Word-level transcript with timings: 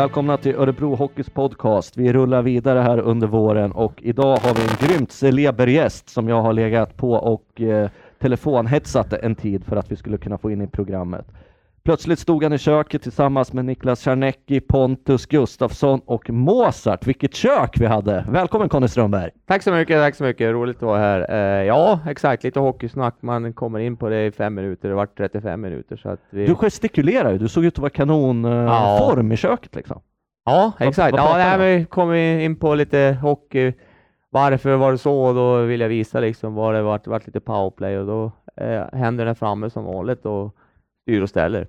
Välkomna 0.00 0.36
till 0.36 0.54
Örebro 0.54 0.94
Hockeys 0.94 1.30
podcast. 1.30 1.96
Vi 1.96 2.12
rullar 2.12 2.42
vidare 2.42 2.78
här 2.78 2.98
under 2.98 3.26
våren 3.26 3.72
och 3.72 4.02
idag 4.02 4.36
har 4.36 4.54
vi 4.54 4.60
en 4.60 4.88
grymt 4.88 5.12
celeber 5.12 5.66
gäst 5.66 6.08
som 6.08 6.28
jag 6.28 6.42
har 6.42 6.52
legat 6.52 6.96
på 6.96 7.12
och 7.12 7.60
eh, 7.60 7.90
telefonhetsat 8.18 9.12
en 9.12 9.34
tid 9.34 9.64
för 9.64 9.76
att 9.76 9.92
vi 9.92 9.96
skulle 9.96 10.18
kunna 10.18 10.38
få 10.38 10.50
in 10.50 10.62
i 10.62 10.66
programmet. 10.66 11.26
Plötsligt 11.84 12.18
stod 12.18 12.42
han 12.42 12.52
i 12.52 12.58
köket 12.58 13.02
tillsammans 13.02 13.52
med 13.52 13.64
Niklas 13.64 14.02
Czarnecki, 14.04 14.60
Pontus 14.60 15.26
Gustafsson 15.26 16.00
och 16.06 16.30
Mozart. 16.30 17.06
Vilket 17.06 17.34
kök 17.34 17.80
vi 17.80 17.86
hade! 17.86 18.26
Välkommen 18.30 18.68
Conny 18.68 18.88
Strömberg! 18.88 19.30
Tack 19.46 19.62
så 19.62 19.72
mycket, 19.72 20.00
tack 20.02 20.14
så 20.14 20.24
mycket. 20.24 20.52
Roligt 20.52 20.76
att 20.76 20.82
vara 20.82 20.98
här. 20.98 21.26
Eh, 21.30 21.64
ja, 21.66 21.98
exakt. 22.08 22.44
Lite 22.44 22.60
hockeysnack. 22.60 23.14
Man 23.20 23.52
kommer 23.52 23.78
in 23.78 23.96
på 23.96 24.08
det 24.08 24.26
i 24.26 24.32
fem 24.32 24.54
minuter. 24.54 24.88
Det 24.88 24.94
vart 24.94 25.16
35 25.18 25.60
minuter. 25.60 25.96
Så 25.96 26.08
att 26.08 26.20
vi... 26.30 26.46
Du 26.46 26.54
gestikulerar 26.54 27.32
ju. 27.32 27.38
Du 27.38 27.48
såg 27.48 27.64
ut 27.64 27.74
att 27.74 27.78
vara 27.78 27.90
kanonform 27.90 29.28
Ja. 29.30 29.34
i 29.34 29.36
köket 29.36 29.74
liksom. 29.74 30.00
Ja, 30.44 30.72
Vad- 30.78 30.88
exakt. 30.88 31.12
vad 31.12 31.20
Ja, 31.20 31.24
pratar 31.26 31.58
nej, 31.58 31.78
vi 31.78 31.84
kom 31.84 32.14
in 32.14 32.56
på 32.56 32.74
lite 32.74 33.18
hockey. 33.22 33.72
Varför 34.30 34.76
var 34.76 34.92
det 34.92 34.98
så? 34.98 35.20
Och 35.22 35.34
då 35.34 35.56
vill 35.62 35.80
jag 35.80 35.88
visa 35.88 36.20
liksom 36.20 36.54
vad 36.54 36.74
det 36.74 36.82
vart. 36.82 37.04
Det 37.04 37.10
vart 37.10 37.26
lite 37.26 37.40
powerplay 37.40 37.98
och 37.98 38.06
då 38.06 38.32
eh, 38.64 38.82
händerna 38.92 39.34
framme 39.34 39.70
som 39.70 39.84
vanligt 39.84 40.26
och 40.26 40.56
styr 41.02 41.22
och 41.22 41.28
ställer. 41.28 41.66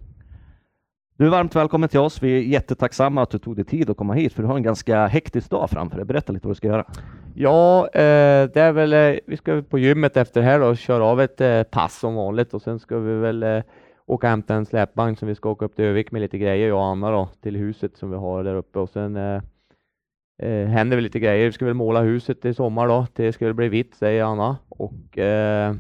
Du 1.18 1.26
är 1.26 1.32
varmt 1.32 1.56
välkommen 1.56 1.90
till 1.90 2.00
oss. 2.00 2.24
Vi 2.24 2.38
är 2.38 2.42
jättetacksamma 2.42 3.22
att 3.22 3.30
du 3.30 3.38
tog 3.38 3.56
dig 3.56 3.66
tid 3.66 3.90
att 3.90 3.98
komma 3.98 4.14
hit 4.14 4.34
för 4.34 4.42
du 4.42 4.48
har 4.48 4.56
en 4.56 4.64
ganska 4.64 5.08
hektisk 5.08 5.50
dag 5.50 5.70
framför 5.70 5.98
dig. 5.98 6.06
Berätta 6.06 6.34
lite 6.34 6.48
vad 6.48 6.52
du 6.52 6.58
ska 6.58 6.68
göra. 6.68 6.86
Ja, 7.36 7.88
eh, 7.88 8.50
det 8.54 8.58
är 8.58 8.72
väl, 8.72 8.94
eh, 8.94 9.20
vi 9.28 9.38
ska 9.38 9.62
på 9.62 9.80
gymmet 9.80 10.18
efter 10.18 10.42
här 10.42 10.62
och 10.62 10.78
köra 10.78 11.04
av 11.04 11.22
ett 11.22 11.42
eh, 11.42 11.64
pass 11.64 12.00
som 12.00 12.16
vanligt 12.16 12.54
och 12.54 12.62
sen 12.62 12.80
ska 12.80 12.98
vi 12.98 13.14
väl 13.14 13.44
eh, 13.44 13.64
åka 14.06 14.28
och 14.28 14.30
hämta 14.30 14.56
en 14.56 14.66
släpvagn 14.66 15.16
som 15.16 15.28
vi 15.28 15.36
ska 15.36 15.50
åka 15.50 15.66
upp 15.66 15.76
till 15.76 15.86
Övik 15.86 16.12
med 16.12 16.22
lite 16.22 16.38
grejer, 16.38 16.68
jag 16.68 16.78
och 16.78 16.86
Anna 16.86 17.12
då, 17.12 17.30
till 17.42 17.56
huset 17.56 17.98
som 17.98 18.12
vi 18.12 18.18
har 18.18 18.44
där 18.44 18.56
uppe 18.56 18.80
och 18.80 18.90
sen 18.90 19.16
eh, 19.16 19.42
eh 20.44 20.68
händer 20.68 20.98
väl 20.98 21.04
lite 21.04 21.20
grejer. 21.20 21.46
Vi 21.46 21.52
ska 21.52 21.66
väl 21.66 21.74
måla 21.74 22.02
huset 22.02 22.46
i 22.46 22.54
sommar 22.54 22.88
då, 22.88 23.08
det 23.14 23.34
ska 23.34 23.46
väl 23.46 23.54
bli 23.54 23.70
vitt 23.70 23.96
säger 23.96 24.24
Anna 24.24 24.58
och 24.70 25.18
eh, 25.18 25.76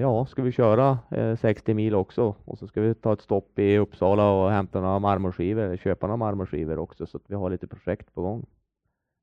ja, 0.00 0.26
ska 0.26 0.42
vi 0.42 0.52
köra 0.52 0.98
eh, 1.10 1.36
60 1.36 1.74
mil 1.74 1.94
också 1.94 2.34
och 2.44 2.58
så 2.58 2.66
ska 2.66 2.80
vi 2.80 2.94
ta 2.94 3.12
ett 3.12 3.20
stopp 3.20 3.58
i 3.58 3.78
Uppsala 3.78 4.30
och 4.30 4.50
hämta 4.50 4.80
några 4.80 4.98
marmorskivor 4.98 5.76
köpa 5.76 6.06
några 6.06 6.16
marmorskivor 6.16 6.78
också 6.78 7.06
så 7.06 7.16
att 7.16 7.22
vi 7.26 7.34
har 7.34 7.50
lite 7.50 7.66
projekt 7.66 8.14
på 8.14 8.22
gång. 8.22 8.46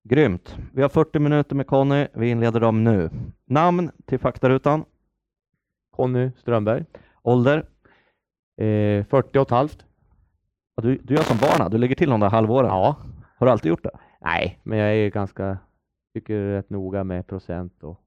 Grymt! 0.03 0.57
Vi 0.73 0.81
har 0.81 0.89
40 0.89 1.19
minuter 1.19 1.55
med 1.55 1.67
Conny. 1.67 2.07
Vi 2.13 2.29
inleder 2.29 2.59
dem 2.59 2.83
nu. 2.83 3.09
Namn 3.45 3.91
till 4.05 4.19
faktarutan. 4.19 4.85
Conny 5.91 6.31
Strömberg. 6.37 6.85
Ålder. 7.23 7.57
Eh, 8.57 9.05
40 9.05 9.37
och 9.37 9.41
ett 9.41 9.49
halvt. 9.49 9.85
Ja, 10.75 10.81
Du, 10.83 10.97
du 11.03 11.13
gör 11.13 11.23
som 11.23 11.37
barna, 11.37 11.69
du 11.69 11.77
lägger 11.77 11.95
till 11.95 12.09
de 12.09 12.19
där 12.19 12.29
halvåren. 12.29 12.69
Ja. 12.69 12.95
Har 13.37 13.45
du 13.47 13.51
alltid 13.51 13.69
gjort 13.69 13.83
det? 13.83 13.91
Nej, 14.21 14.59
men 14.63 14.77
jag 14.77 14.95
är 14.95 15.09
ganska, 15.09 15.57
tycker 16.13 16.39
rätt 16.51 16.69
noga 16.69 17.03
med 17.03 17.27
procent 17.27 17.83
och 17.83 17.99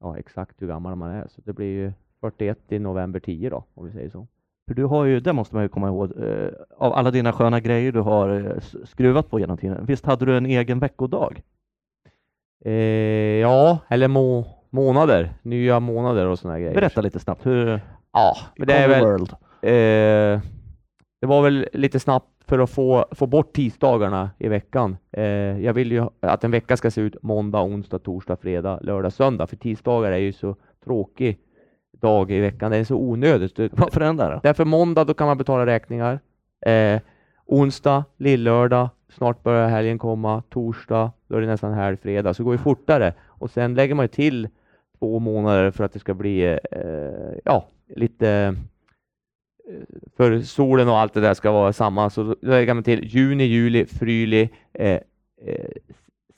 ja, 0.00 0.18
exakt 0.18 0.62
hur 0.62 0.66
gammal 0.66 0.96
man 0.96 1.10
är. 1.10 1.26
Så 1.28 1.40
det 1.44 1.52
blir 1.52 1.66
ju 1.66 1.92
41 2.20 2.58
i 2.68 2.78
november 2.78 3.20
10 3.20 3.50
då, 3.50 3.64
om 3.74 3.86
vi 3.86 3.92
säger 3.92 4.10
så. 4.10 4.26
För 4.68 4.74
du 4.74 4.84
har 4.84 5.04
ju, 5.04 5.20
det 5.20 5.32
måste 5.32 5.54
man 5.54 5.64
ju 5.64 5.68
komma 5.68 5.88
ihåg, 5.88 6.12
eh, 6.22 6.48
av 6.76 6.92
alla 6.92 7.10
dina 7.10 7.32
sköna 7.32 7.60
grejer 7.60 7.92
du 7.92 8.00
har 8.00 8.28
eh, 8.30 8.84
skruvat 8.84 9.30
på 9.30 9.40
genom 9.40 9.58
tiden. 9.58 9.86
Visst 9.86 10.06
hade 10.06 10.24
du 10.24 10.36
en 10.36 10.46
egen 10.46 10.78
veckodag? 10.78 11.42
Eh, 12.64 12.72
ja, 13.40 13.78
eller 13.88 14.08
må, 14.08 14.46
månader, 14.70 15.34
nya 15.42 15.80
månader 15.80 16.26
och 16.26 16.38
sådana 16.38 16.58
grejer. 16.58 16.74
Berätta 16.74 17.00
lite 17.00 17.18
snabbt. 17.18 17.46
Hur, 17.46 17.80
Ja, 18.14 18.36
men 18.56 18.66
det 18.66 18.74
är 18.74 18.88
väl, 18.88 19.20
eh, 19.62 20.40
det 21.20 21.26
var 21.26 21.42
väl 21.42 21.68
lite 21.72 22.00
snabbt 22.00 22.33
för 22.46 22.58
att 22.58 22.70
få, 22.70 23.06
få 23.10 23.26
bort 23.26 23.52
tisdagarna 23.52 24.30
i 24.38 24.48
veckan. 24.48 24.96
Eh, 25.12 25.24
jag 25.60 25.72
vill 25.72 25.92
ju 25.92 26.06
att 26.20 26.44
en 26.44 26.50
vecka 26.50 26.76
ska 26.76 26.90
se 26.90 27.00
ut 27.00 27.16
måndag, 27.22 27.62
onsdag, 27.62 27.98
torsdag, 27.98 28.36
fredag, 28.36 28.78
lördag, 28.82 29.12
söndag. 29.12 29.46
För 29.46 29.56
tisdagar 29.56 30.12
är 30.12 30.16
ju 30.18 30.32
så 30.32 30.56
tråkig 30.84 31.38
dag 32.00 32.30
i 32.30 32.40
veckan. 32.40 32.70
Det 32.70 32.76
är 32.76 32.84
så 32.84 32.96
onödigt. 32.96 33.58
Varför 33.58 34.00
den 34.00 34.16
där? 34.16 34.40
Därför 34.42 34.64
måndag, 34.64 35.04
då 35.04 35.14
kan 35.14 35.26
man 35.26 35.38
betala 35.38 35.66
räkningar. 35.66 36.20
Eh, 36.66 37.00
onsdag, 37.46 38.04
lillördag, 38.16 38.88
snart 39.08 39.42
börjar 39.42 39.68
helgen 39.68 39.98
komma. 39.98 40.42
Torsdag, 40.48 41.12
då 41.28 41.36
är 41.36 41.40
det 41.40 41.46
nästan 41.46 41.72
helg, 41.72 41.96
fredag. 41.96 42.34
Så 42.34 42.42
det 42.42 42.44
går 42.44 42.54
ju 42.54 42.58
fortare. 42.58 43.14
Och 43.26 43.50
sen 43.50 43.74
lägger 43.74 43.94
man 43.94 44.04
ju 44.04 44.08
till 44.08 44.48
två 44.98 45.18
månader 45.18 45.70
för 45.70 45.84
att 45.84 45.92
det 45.92 45.98
ska 45.98 46.14
bli 46.14 46.44
eh, 46.44 47.38
ja, 47.44 47.66
lite 47.88 48.56
för 50.16 50.40
solen 50.40 50.88
och 50.88 50.98
allt 50.98 51.14
det 51.14 51.20
där 51.20 51.34
ska 51.34 51.52
vara 51.52 51.72
samma. 51.72 52.10
Så 52.10 52.36
lägger 52.42 52.74
man 52.74 52.82
till 52.82 53.04
juni, 53.04 53.44
juli, 53.44 53.86
fryli, 53.86 54.50
eh, 54.72 55.00
eh, 55.46 55.70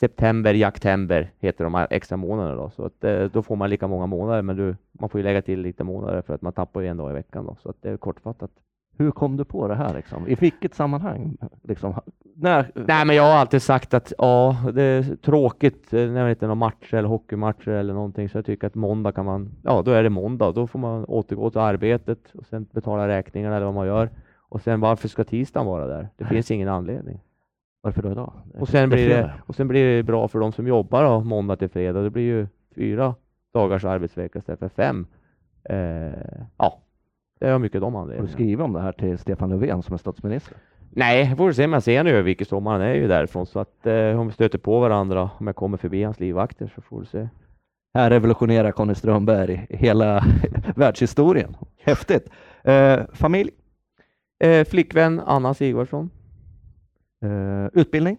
september, 0.01 0.55
jaktember 0.55 1.31
heter 1.39 1.65
de 1.65 1.75
här 1.75 1.87
extra 1.91 2.17
månaderna 2.17 2.57
då. 2.57 2.71
Så 2.71 2.85
att, 2.85 3.05
eh, 3.05 3.25
då 3.25 3.43
får 3.43 3.57
man 3.57 3.71
lika 3.71 3.89
många 3.89 4.07
månader, 4.07 4.43
men 4.43 4.57
du, 4.57 4.77
man 4.93 5.09
får 5.11 5.21
ju 5.21 5.25
lägga 5.25 5.43
till 5.43 5.61
lite 5.61 5.85
månader 5.85 6.23
för 6.23 6.35
att 6.35 6.43
man 6.43 6.53
tappar 6.53 6.81
ju 6.81 6.89
en 6.89 6.97
dag 6.97 7.11
i 7.11 7.15
veckan 7.15 7.47
då. 7.47 7.57
Så 7.63 7.71
att 7.71 7.83
det 7.83 7.91
är 7.91 7.97
kortfattat. 7.97 8.51
Hur 8.99 9.11
kom 9.11 9.37
du 9.37 9.45
på 9.45 9.69
det 9.69 9.75
här? 9.75 9.95
Liksom? 9.95 10.29
I 10.29 10.35
vilket 10.35 10.75
sammanhang? 10.75 11.37
Liksom, 11.63 11.95
när, 12.37 12.71
Nej, 12.75 13.07
men 13.07 13.17
jag 13.17 13.23
har 13.23 13.39
alltid 13.39 13.63
sagt 13.63 13.95
att 13.95 14.13
ja, 14.19 14.57
det 14.75 14.83
är 14.83 15.17
tråkigt 15.17 15.93
eh, 15.93 16.11
när 16.11 16.25
det 16.25 16.31
inte 16.31 16.47
är 16.47 16.49
någon 16.49 16.59
match 16.59 16.95
eller 16.95 17.09
hockeymatcher 17.09 17.69
eller 17.69 17.95
någonting, 17.95 18.29
så 18.29 18.39
jag 18.39 18.47
tycker 18.47 18.67
att 18.67 18.75
måndag 18.75 19.13
kan 19.13 19.25
man, 19.25 19.53
ja, 19.63 19.83
då 19.83 19.91
är 19.91 20.03
det 20.03 20.11
måndag. 20.11 20.53
Då 20.53 20.67
får 20.67 20.79
man 20.79 21.05
återgå 21.05 21.51
till 21.51 21.61
arbetet 21.61 22.19
och 22.35 22.47
sen 22.47 22.67
betala 22.73 23.09
räkningarna 23.09 23.57
eller 23.57 23.67
vad 23.67 23.75
man 23.75 23.87
gör. 23.87 24.11
Och 24.49 24.61
sen 24.61 24.81
varför 24.81 25.09
ska 25.09 25.25
tisdagen 25.25 25.67
vara 25.67 25.87
där? 25.87 26.09
Det 26.17 26.25
finns 26.25 26.51
ingen 26.51 26.69
anledning. 26.69 27.21
varför 27.81 28.03
då 28.03 28.13
idag? 28.13 28.33
Och 28.59 28.69
sen, 28.69 28.89
blir 28.89 29.09
det, 29.09 29.33
och 29.47 29.55
sen 29.55 29.69
blir 29.69 29.97
det 29.97 30.03
bra 30.03 30.29
för 30.29 30.39
de 30.39 30.53
som 30.53 30.67
jobbar 30.67 31.05
då, 31.05 31.21
måndag 31.21 31.57
till 31.57 31.69
fredag. 31.69 32.03
Det 32.03 32.11
blir 32.11 32.23
ju 32.23 32.47
fyra 32.75 33.15
dagars 33.55 33.85
arbetsvecka 33.85 34.39
istället 34.39 34.59
för 34.59 34.69
fem. 34.69 35.07
Eh, 35.65 36.47
ja, 36.57 36.83
det 37.41 37.47
är 37.49 37.59
mycket 37.59 37.81
de 37.81 37.95
Har 37.95 38.01
du 38.01 38.03
anledningarna. 38.03 38.33
skrivit 38.33 38.61
om 38.65 38.73
det 38.73 38.81
här 38.81 38.93
till 38.93 39.19
Stefan 39.19 39.51
Löfven 39.51 39.83
som 39.83 39.95
är 39.95 39.99
statsminister? 39.99 40.57
Nej, 40.91 41.29
jag 41.29 41.37
får 41.37 41.53
se 41.53 41.65
om 41.65 41.73
jag 41.73 41.83
ser 41.83 41.99
honom 42.05 42.29
i 42.29 42.45
sommar. 42.45 42.73
Han 42.73 42.81
är 42.81 42.95
ju 42.95 43.09
därifrån. 43.09 43.47
Så 43.47 43.59
att 43.61 43.87
eh, 43.87 44.21
om 44.21 44.27
vi 44.27 44.33
stöter 44.33 44.59
på 44.59 44.81
varandra, 44.81 45.31
om 45.39 45.47
jag 45.47 45.57
kommer 45.57 45.77
förbi 45.77 46.03
hans 46.03 46.21
livvakter 46.21 46.73
så 46.75 46.81
får 46.81 47.01
vi 47.01 47.07
se. 47.07 47.29
Här 47.95 48.11
revolutionerar 48.11 48.71
Conny 48.71 48.95
Strömberg 48.95 49.67
hela 49.71 50.25
världshistorien. 50.77 51.57
Häftigt! 51.83 52.31
Eh, 52.65 53.01
familj? 53.13 53.51
Eh, 54.45 54.65
flickvän 54.65 55.21
Anna 55.27 55.55
Sigvardsson. 55.55 56.11
Eh, 57.25 57.67
utbildning? 57.81 58.17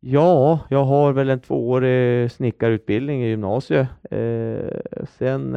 Ja, 0.00 0.60
jag 0.70 0.84
har 0.84 1.12
väl 1.12 1.30
en 1.30 1.40
tvåårig 1.40 2.30
snickarutbildning 2.32 3.22
i 3.22 3.28
gymnasiet. 3.28 3.88
Eh, 4.10 5.04
sen 5.18 5.54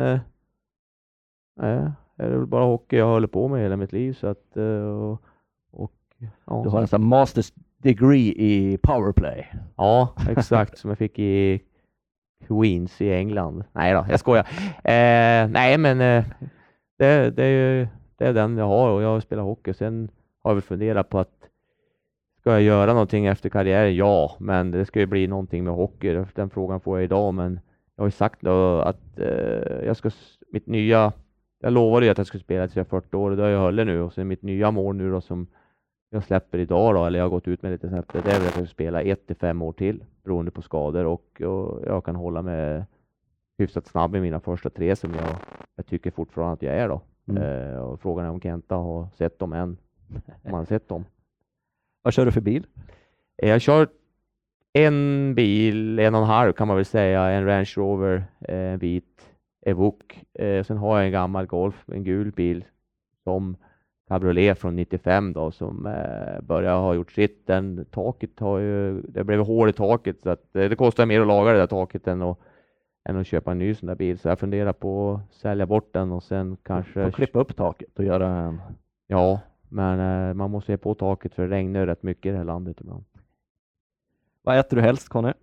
eh, 2.19 2.25
är 2.25 2.29
det 2.29 2.37
väl 2.37 2.47
bara 2.47 2.65
hockey 2.65 2.97
jag 2.97 3.07
håller 3.07 3.27
på 3.27 3.47
med 3.47 3.61
hela 3.61 3.77
mitt 3.77 3.93
liv. 3.93 4.13
Så 4.13 4.27
att, 4.27 4.57
eh, 4.57 4.63
och, 4.63 5.21
och, 5.71 5.93
ja, 6.45 6.61
Du 6.63 6.69
har 6.69 6.81
en 6.81 6.87
sån 6.87 7.07
masters 7.07 7.53
degree 7.77 8.33
i 8.37 8.77
powerplay. 8.83 9.51
Ja, 9.75 10.15
exakt 10.29 10.77
som 10.77 10.89
jag 10.89 10.97
fick 10.97 11.19
i 11.19 11.61
Queens 12.47 13.01
i 13.01 13.13
England. 13.13 13.63
Nej 13.71 13.93
då, 13.93 14.05
jag 14.09 14.19
skojar. 14.19 14.47
Eh, 14.83 15.47
nej, 15.49 15.77
men 15.77 16.01
eh, 16.01 16.25
det, 16.97 17.31
det, 17.31 17.43
är 17.43 17.49
ju, 17.49 17.87
det 18.17 18.25
är 18.25 18.33
den 18.33 18.57
jag 18.57 18.67
har 18.67 18.89
och 18.89 19.01
jag 19.01 19.23
spelar 19.23 19.43
hockey. 19.43 19.73
Sen 19.73 20.09
har 20.43 20.51
jag 20.51 20.55
väl 20.55 20.61
funderat 20.61 21.09
på 21.09 21.19
att 21.19 21.39
ska 22.39 22.51
jag 22.51 22.61
göra 22.61 22.93
någonting 22.93 23.25
efter 23.25 23.49
karriären? 23.49 23.95
Ja, 23.95 24.35
men 24.39 24.71
det 24.71 24.85
ska 24.85 24.99
ju 24.99 25.05
bli 25.05 25.27
någonting 25.27 25.63
med 25.63 25.73
hockey. 25.73 26.25
Den 26.35 26.49
frågan 26.49 26.79
får 26.79 26.97
jag 26.97 27.03
idag, 27.03 27.33
men 27.33 27.59
jag 27.95 28.01
har 28.01 28.07
ju 28.07 28.11
sagt 28.11 28.41
då 28.41 28.79
att 28.79 29.19
eh, 29.19 29.85
jag 29.85 29.97
ska, 29.97 30.11
mitt 30.51 30.67
nya, 30.67 31.13
jag 31.59 31.73
lovade 31.73 32.05
ju 32.05 32.11
att 32.11 32.17
jag 32.17 32.27
skulle 32.27 32.43
spela 32.43 32.67
tills 32.67 32.75
jag 32.75 32.85
är 32.85 32.89
40 32.89 33.15
år 33.15 33.31
och 33.31 33.37
det 33.37 33.43
har 33.43 33.49
jag 33.49 33.59
hållit 33.59 33.85
nu 33.87 34.01
och 34.01 34.13
sen 34.13 34.27
mitt 34.27 34.41
nya 34.41 34.71
mål 34.71 34.95
nu 34.95 35.11
då 35.11 35.21
som 35.21 35.47
jag 36.09 36.23
släpper 36.23 36.57
idag 36.57 36.95
då, 36.95 37.05
eller 37.05 37.19
jag 37.19 37.25
har 37.25 37.29
gått 37.29 37.47
ut 37.47 37.61
med 37.61 37.71
lite 37.71 37.89
snabbt, 37.89 38.13
det 38.13 38.19
är 38.19 38.23
väl 38.23 38.35
att 38.35 38.43
jag 38.43 38.53
ska 38.53 38.65
spela 38.65 39.01
ett 39.01 39.27
till 39.27 39.35
fem 39.35 39.61
år 39.61 39.73
till 39.73 40.03
beroende 40.23 40.51
på 40.51 40.61
skador 40.61 41.05
och, 41.05 41.41
och 41.41 41.81
jag 41.85 42.05
kan 42.05 42.15
hålla 42.15 42.41
mig 42.41 42.83
hyfsat 43.57 43.87
snabb 43.87 44.15
i 44.15 44.19
mina 44.21 44.39
första 44.39 44.69
tre 44.69 44.95
som 44.95 45.13
jag, 45.13 45.35
jag 45.75 45.85
tycker 45.85 46.11
fortfarande 46.11 46.53
att 46.53 46.61
jag 46.61 46.75
är 46.75 46.87
då. 46.87 47.01
Mm. 47.29 47.43
Eh, 47.43 47.79
och 47.79 48.01
frågan 48.01 48.25
är 48.25 48.29
om 48.29 48.41
Kenta 48.41 48.75
har 48.75 49.07
sett 49.17 49.39
dem 49.39 49.53
än. 49.53 49.77
Om 50.25 50.31
han 50.43 50.53
har 50.53 50.65
sett 50.65 50.89
dem. 50.89 51.05
Vad 52.01 52.13
kör 52.13 52.25
du 52.25 52.31
för 52.31 52.41
bil? 52.41 52.67
Eh, 53.37 53.49
Jag 53.49 53.61
kör 53.61 53.87
en 54.73 55.35
bil, 55.35 55.99
en 55.99 56.15
och 56.15 56.21
en 56.21 56.27
halv 56.27 56.53
kan 56.53 56.67
man 56.67 56.75
väl 56.75 56.85
säga, 56.85 57.23
en 57.29 57.45
Range 57.45 57.73
Rover, 57.77 58.23
eh, 58.39 58.55
en 58.57 58.79
vit 58.79 59.28
Evoque. 59.69 60.17
Eh, 60.33 60.63
sen 60.63 60.77
har 60.77 60.97
jag 60.97 61.05
en 61.05 61.11
gammal 61.11 61.45
Golf, 61.45 61.89
en 61.89 62.03
gul 62.03 62.31
bil 62.31 62.65
som 63.23 63.55
cabriolet 64.07 64.59
från 64.59 64.75
95 64.75 65.33
då 65.33 65.51
som 65.51 65.85
eh, 65.85 66.41
börjar 66.41 66.77
ha 66.79 66.93
gjort 66.93 67.11
sitt. 67.11 67.47
Den 67.47 67.85
taket 67.91 68.39
har 68.39 68.59
ju, 68.59 69.01
det 69.01 69.23
blev 69.23 69.39
hål 69.39 69.69
i 69.69 69.73
taket 69.73 70.21
så 70.23 70.29
att 70.29 70.55
eh, 70.55 70.69
det 70.69 70.75
kostar 70.75 71.05
mer 71.05 71.21
att 71.21 71.27
laga 71.27 71.51
det 71.51 71.57
där 71.57 71.67
taket 71.67 72.07
än 72.07 72.21
att, 72.21 72.39
än 73.09 73.17
att 73.17 73.27
köpa 73.27 73.51
en 73.51 73.57
ny 73.57 73.75
sån 73.75 73.87
där 73.87 73.95
bil. 73.95 74.19
Så 74.19 74.27
jag 74.27 74.39
funderar 74.39 74.73
på 74.73 75.13
att 75.13 75.33
sälja 75.33 75.65
bort 75.65 75.93
den 75.93 76.11
och 76.11 76.23
sen 76.23 76.57
kanske, 76.63 77.03
Får 77.03 77.11
klippa 77.11 77.39
upp 77.39 77.55
taket 77.55 77.99
och 77.99 78.05
göra 78.05 78.27
en... 78.27 78.61
ja, 79.07 79.39
Men 79.69 79.99
eh, 80.29 80.33
man 80.33 80.51
måste 80.51 80.71
ge 80.71 80.77
på 80.77 80.95
taket 80.95 81.33
för 81.33 81.43
det 81.43 81.55
regnar 81.55 81.85
rätt 81.85 82.03
mycket 82.03 82.25
i 82.25 82.31
det 82.31 82.37
här 82.37 82.45
landet 82.45 82.77
ibland. 82.81 83.03
Vad 84.41 84.59
äter 84.59 84.77
du 84.77 84.81
helst 84.83 85.09
Conny? 85.09 85.33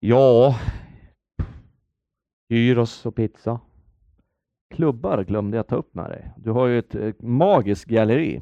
Ja, 0.00 0.56
gyros 2.48 3.06
och 3.06 3.14
pizza. 3.14 3.60
Klubbar 4.74 5.24
glömde 5.24 5.56
jag 5.56 5.66
ta 5.66 5.76
upp 5.76 5.94
med 5.94 6.10
dig. 6.10 6.30
Du 6.36 6.50
har 6.50 6.66
ju 6.66 6.78
ett 6.78 7.22
magiskt 7.22 7.84
galleri. 7.84 8.40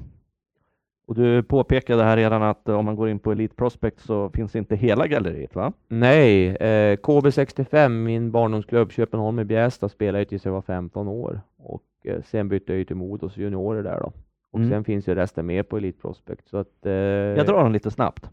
Och 1.08 1.14
du 1.14 1.43
påpekade 1.43 2.03
här 2.05 2.17
redan 2.17 2.43
att 2.43 2.69
eh, 2.69 2.79
om 2.79 2.85
man 2.85 2.97
går 2.97 3.08
in 3.08 3.19
på 3.19 3.32
Elite 3.32 3.55
Prospect 3.55 4.00
så 4.00 4.31
finns 4.31 4.56
inte 4.56 4.76
hela 4.76 5.06
galleriet 5.06 5.55
va? 5.55 5.73
Nej, 5.88 6.47
eh, 6.49 6.97
KB65, 6.97 7.88
min 7.88 8.31
barndomsklubb 8.31 8.93
Köpenholm 8.93 9.38
i 9.38 9.44
Bjästa, 9.44 9.88
spelade 9.88 10.19
jag 10.19 10.29
tills 10.29 10.44
jag 10.44 10.52
var 10.52 10.62
15 10.62 11.09
år 11.09 11.41
och 11.59 11.82
eh, 12.05 12.23
sen 12.23 12.49
bytte 12.49 12.75
jag 12.75 12.87
till 12.87 12.97
Modos 12.97 13.37
juniorer 13.37 13.82
där 13.82 14.00
då. 14.00 14.12
Och 14.52 14.59
Mm. 14.59 14.70
sen 14.70 14.85
finns 14.85 15.09
ju 15.09 15.14
resten 15.14 15.47
med 15.47 15.69
på 15.69 15.76
Elite 15.76 16.00
Prospect. 16.00 16.49
Så 16.49 16.56
att, 16.56 16.87
eh, 16.87 16.93
Jag 16.93 17.47
drar 17.47 17.62
den 17.62 17.73
lite 17.73 17.91
snabbt. 17.91 18.31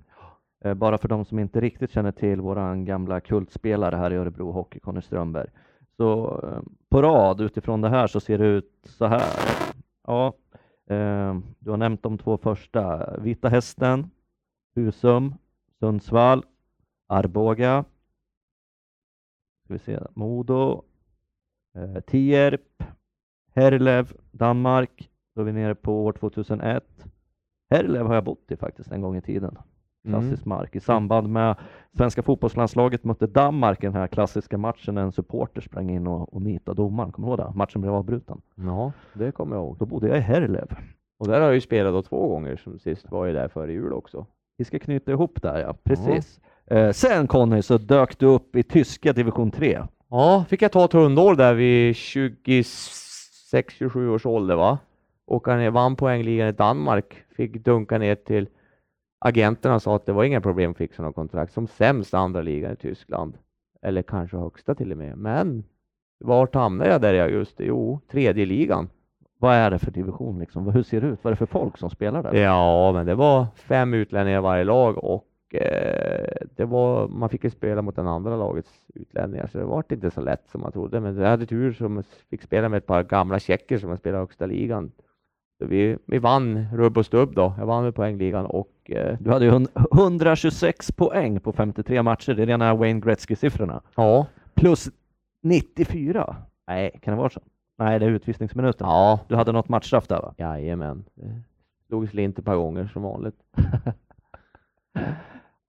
Eh, 0.63 0.73
bara 0.73 0.97
för 0.97 1.07
de 1.07 1.25
som 1.25 1.39
inte 1.39 1.61
riktigt 1.61 1.91
känner 1.91 2.11
till 2.11 2.41
våran 2.41 2.85
gamla 2.85 3.21
kultspelare 3.21 3.95
här 3.95 4.13
i 4.13 4.15
Örebro 4.15 4.51
Hockey, 4.51 4.79
Conny 4.79 5.01
Strömberg. 5.01 5.49
Så 5.97 6.39
eh, 6.43 6.61
på 6.89 7.01
rad 7.01 7.41
utifrån 7.41 7.81
det 7.81 7.89
här 7.89 8.07
så 8.07 8.19
ser 8.19 8.37
det 8.37 8.45
ut 8.45 8.71
så 8.83 9.05
här. 9.05 9.23
Ja, 10.07 10.33
eh, 10.85 11.37
du 11.59 11.69
har 11.69 11.77
nämnt 11.77 12.03
de 12.03 12.17
två 12.17 12.37
första. 12.37 13.13
Vita 13.17 13.49
Hästen, 13.49 14.09
Husum, 14.75 15.35
Sundsvall, 15.79 16.45
Arboga, 17.07 17.85
ska 19.63 19.73
vi 19.73 19.79
se, 19.79 19.99
Modo, 20.13 20.83
eh, 21.75 21.99
Tierp, 21.99 22.83
Herlev, 23.55 24.13
Danmark. 24.31 25.09
Då 25.35 25.41
är 25.41 25.45
vi 25.45 25.51
nere 25.51 25.75
på 25.75 26.05
år 26.05 26.11
2001. 26.13 26.83
Herlev 27.69 28.05
har 28.05 28.15
jag 28.15 28.23
bott 28.23 28.51
i 28.51 28.57
faktiskt 28.57 28.91
en 28.91 29.01
gång 29.01 29.17
i 29.17 29.21
tiden. 29.21 29.57
Klassisk 30.09 30.45
mark. 30.45 30.75
I 30.75 30.79
samband 30.79 31.29
med 31.29 31.55
svenska 31.97 32.23
fotbollslandslaget 32.23 33.03
mötte 33.03 33.27
Danmark 33.27 33.83
i 33.83 33.85
den 33.85 33.95
här 33.95 34.07
klassiska 34.07 34.57
matchen 34.57 34.95
när 34.95 35.01
en 35.01 35.11
supporter 35.11 35.61
sprang 35.61 35.89
in 35.89 36.07
och, 36.07 36.33
och 36.33 36.41
nitade 36.41 36.81
domaren. 36.81 37.11
Kommer 37.11 37.27
du 37.27 37.31
ihåg 37.31 37.39
det? 37.39 37.51
Matchen 37.57 37.81
blev 37.81 37.93
avbruten. 37.93 38.41
Ja, 38.55 38.91
det 39.13 39.31
kommer 39.31 39.55
jag 39.55 39.63
ihåg. 39.63 39.77
Då 39.79 39.85
bodde 39.85 40.07
jag 40.07 40.17
i 40.17 40.21
Herlev. 40.21 40.67
Och 41.19 41.27
där 41.27 41.39
har 41.39 41.45
jag 41.45 41.53
ju 41.53 41.61
spelat 41.61 41.93
då 41.93 42.01
två 42.01 42.27
gånger, 42.27 42.55
som 42.55 42.79
sist 42.79 43.11
var 43.11 43.25
ju 43.25 43.33
där 43.33 43.47
före 43.47 43.71
jul 43.71 43.93
också. 43.93 44.25
Vi 44.57 44.65
ska 44.65 44.79
knyta 44.79 45.11
ihop 45.11 45.41
där 45.41 45.59
ja, 45.59 45.73
precis. 45.83 46.39
Eh, 46.65 46.91
sen 46.91 47.27
Conny 47.27 47.61
så 47.61 47.77
dök 47.77 48.19
du 48.19 48.25
upp 48.25 48.55
i 48.55 48.63
tyska 48.63 49.13
division 49.13 49.51
3. 49.51 49.81
Ja, 50.09 50.45
fick 50.49 50.61
jag 50.61 50.71
ta 50.71 50.85
ett 50.85 50.93
hundår 50.93 51.35
där 51.35 51.53
vid 51.53 51.93
26-27 51.93 54.07
års 54.07 54.25
ålder 54.25 54.55
va? 54.55 54.77
Åka 55.25 55.55
ner, 55.55 55.71
vann 55.71 55.95
poängligan 55.95 56.47
i 56.47 56.51
Danmark, 56.51 57.15
fick 57.35 57.65
dunka 57.65 57.97
ner 57.97 58.15
till 58.15 58.47
agenterna 59.23 59.79
sa 59.79 59.95
att 59.95 60.05
det 60.05 60.13
var 60.13 60.23
inga 60.23 60.41
problem 60.41 60.71
att 60.71 60.77
fixa 60.77 61.03
något 61.03 61.15
kontrakt 61.15 61.53
som 61.53 61.67
sämst 61.67 62.13
andra 62.13 62.41
ligan 62.41 62.73
i 62.73 62.75
Tyskland. 62.75 63.37
Eller 63.81 64.01
kanske 64.01 64.37
högsta 64.37 64.75
till 64.75 64.91
och 64.91 64.97
med. 64.97 65.17
Men 65.17 65.63
vart 66.19 66.55
hamnade 66.55 66.89
jag 66.89 67.01
där 67.01 67.13
i 67.13 67.19
augusti? 67.19 67.63
Jo, 67.67 67.99
tredje 68.11 68.45
ligan. 68.45 68.89
Vad 69.37 69.55
är 69.55 69.71
det 69.71 69.79
för 69.79 69.91
division 69.91 70.39
liksom? 70.39 70.67
Hur 70.67 70.83
ser 70.83 71.01
det 71.01 71.07
ut? 71.07 71.19
Vad 71.21 71.31
är 71.31 71.35
det 71.35 71.37
för 71.37 71.59
folk 71.59 71.77
som 71.77 71.89
spelar 71.89 72.23
där? 72.23 72.33
Ja, 72.33 72.91
men 72.91 73.05
det 73.05 73.15
var 73.15 73.45
fem 73.55 73.93
utlänningar 73.93 74.39
i 74.39 74.41
varje 74.41 74.63
lag 74.63 74.97
och 75.03 75.55
eh, 75.55 76.35
det 76.55 76.65
var, 76.65 77.07
man 77.07 77.29
fick 77.29 77.43
ju 77.43 77.49
spela 77.49 77.81
mot 77.81 77.95
den 77.95 78.07
andra 78.07 78.37
lagets 78.37 78.71
utlänningar 78.95 79.47
så 79.47 79.57
det 79.57 79.65
var 79.65 79.83
inte 79.91 80.11
så 80.11 80.21
lätt 80.21 80.49
som 80.51 80.61
man 80.61 80.71
trodde. 80.71 80.99
Men 80.99 81.17
jag 81.17 81.29
hade 81.29 81.45
tur 81.45 81.73
som 81.73 82.03
fick 82.29 82.41
spela 82.41 82.69
med 82.69 82.77
ett 82.77 82.85
par 82.85 83.03
gamla 83.03 83.39
tjecker 83.39 83.77
som 83.77 83.89
har 83.89 83.97
spelat 83.97 84.19
högsta 84.19 84.45
ligan. 84.45 84.91
Vi, 85.65 85.97
vi 86.05 86.19
vann 86.19 86.67
och 86.97 87.05
stubb 87.05 87.35
då. 87.35 87.53
Jag 87.57 87.65
vann 87.65 87.83
med 87.83 87.95
poängligan 87.95 88.45
och 88.45 88.71
eh, 88.91 89.17
Du 89.19 89.29
hade 89.31 89.45
ju 89.45 89.51
hund- 89.51 89.69
126 89.93 90.91
poäng 90.91 91.39
på 91.39 91.51
53 91.51 92.03
matcher. 92.03 92.33
Det 92.33 92.41
är 92.41 92.45
rena 92.45 92.75
Wayne 92.75 92.99
Gretzky-siffrorna. 92.99 93.81
ja, 93.95 94.25
Plus 94.55 94.89
94. 95.43 96.35
Nej, 96.67 96.99
kan 97.01 97.13
det 97.13 97.17
vara 97.19 97.29
så? 97.29 97.39
Nej, 97.77 97.99
det 97.99 98.05
är 98.05 98.09
utvisningsminuten. 98.09 98.87
ja, 98.87 99.19
Du 99.27 99.35
hade 99.35 99.51
något 99.51 99.69
matchstraff 99.69 100.07
där 100.07 100.21
va? 100.21 100.33
jajamän. 100.37 101.03
Det 101.15 101.41
Slog 101.87 102.09
slint 102.09 102.39
ett 102.39 102.45
par 102.45 102.55
gånger 102.55 102.87
som 102.93 103.01
vanligt. 103.03 103.35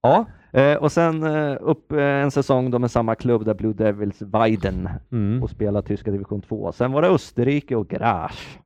Ja, 0.02 0.26
eh, 0.52 0.76
och 0.76 0.92
sen 0.92 1.22
eh, 1.22 1.56
upp 1.60 1.92
eh, 1.92 1.98
en 1.98 2.30
säsong 2.30 2.70
då 2.70 2.78
med 2.78 2.90
samma 2.90 3.14
klubb 3.14 3.44
där 3.44 3.54
Blue 3.54 3.72
Devils 3.72 4.22
Weiden 4.22 4.88
Mm. 5.12 5.42
och 5.42 5.50
spelade 5.50 5.86
tyska 5.88 6.10
division 6.10 6.40
2. 6.42 6.72
Sen 6.72 6.92
var 6.92 7.02
det 7.02 7.08
Österrike 7.08 7.76
och 7.76 7.88
Graz. 7.88 8.58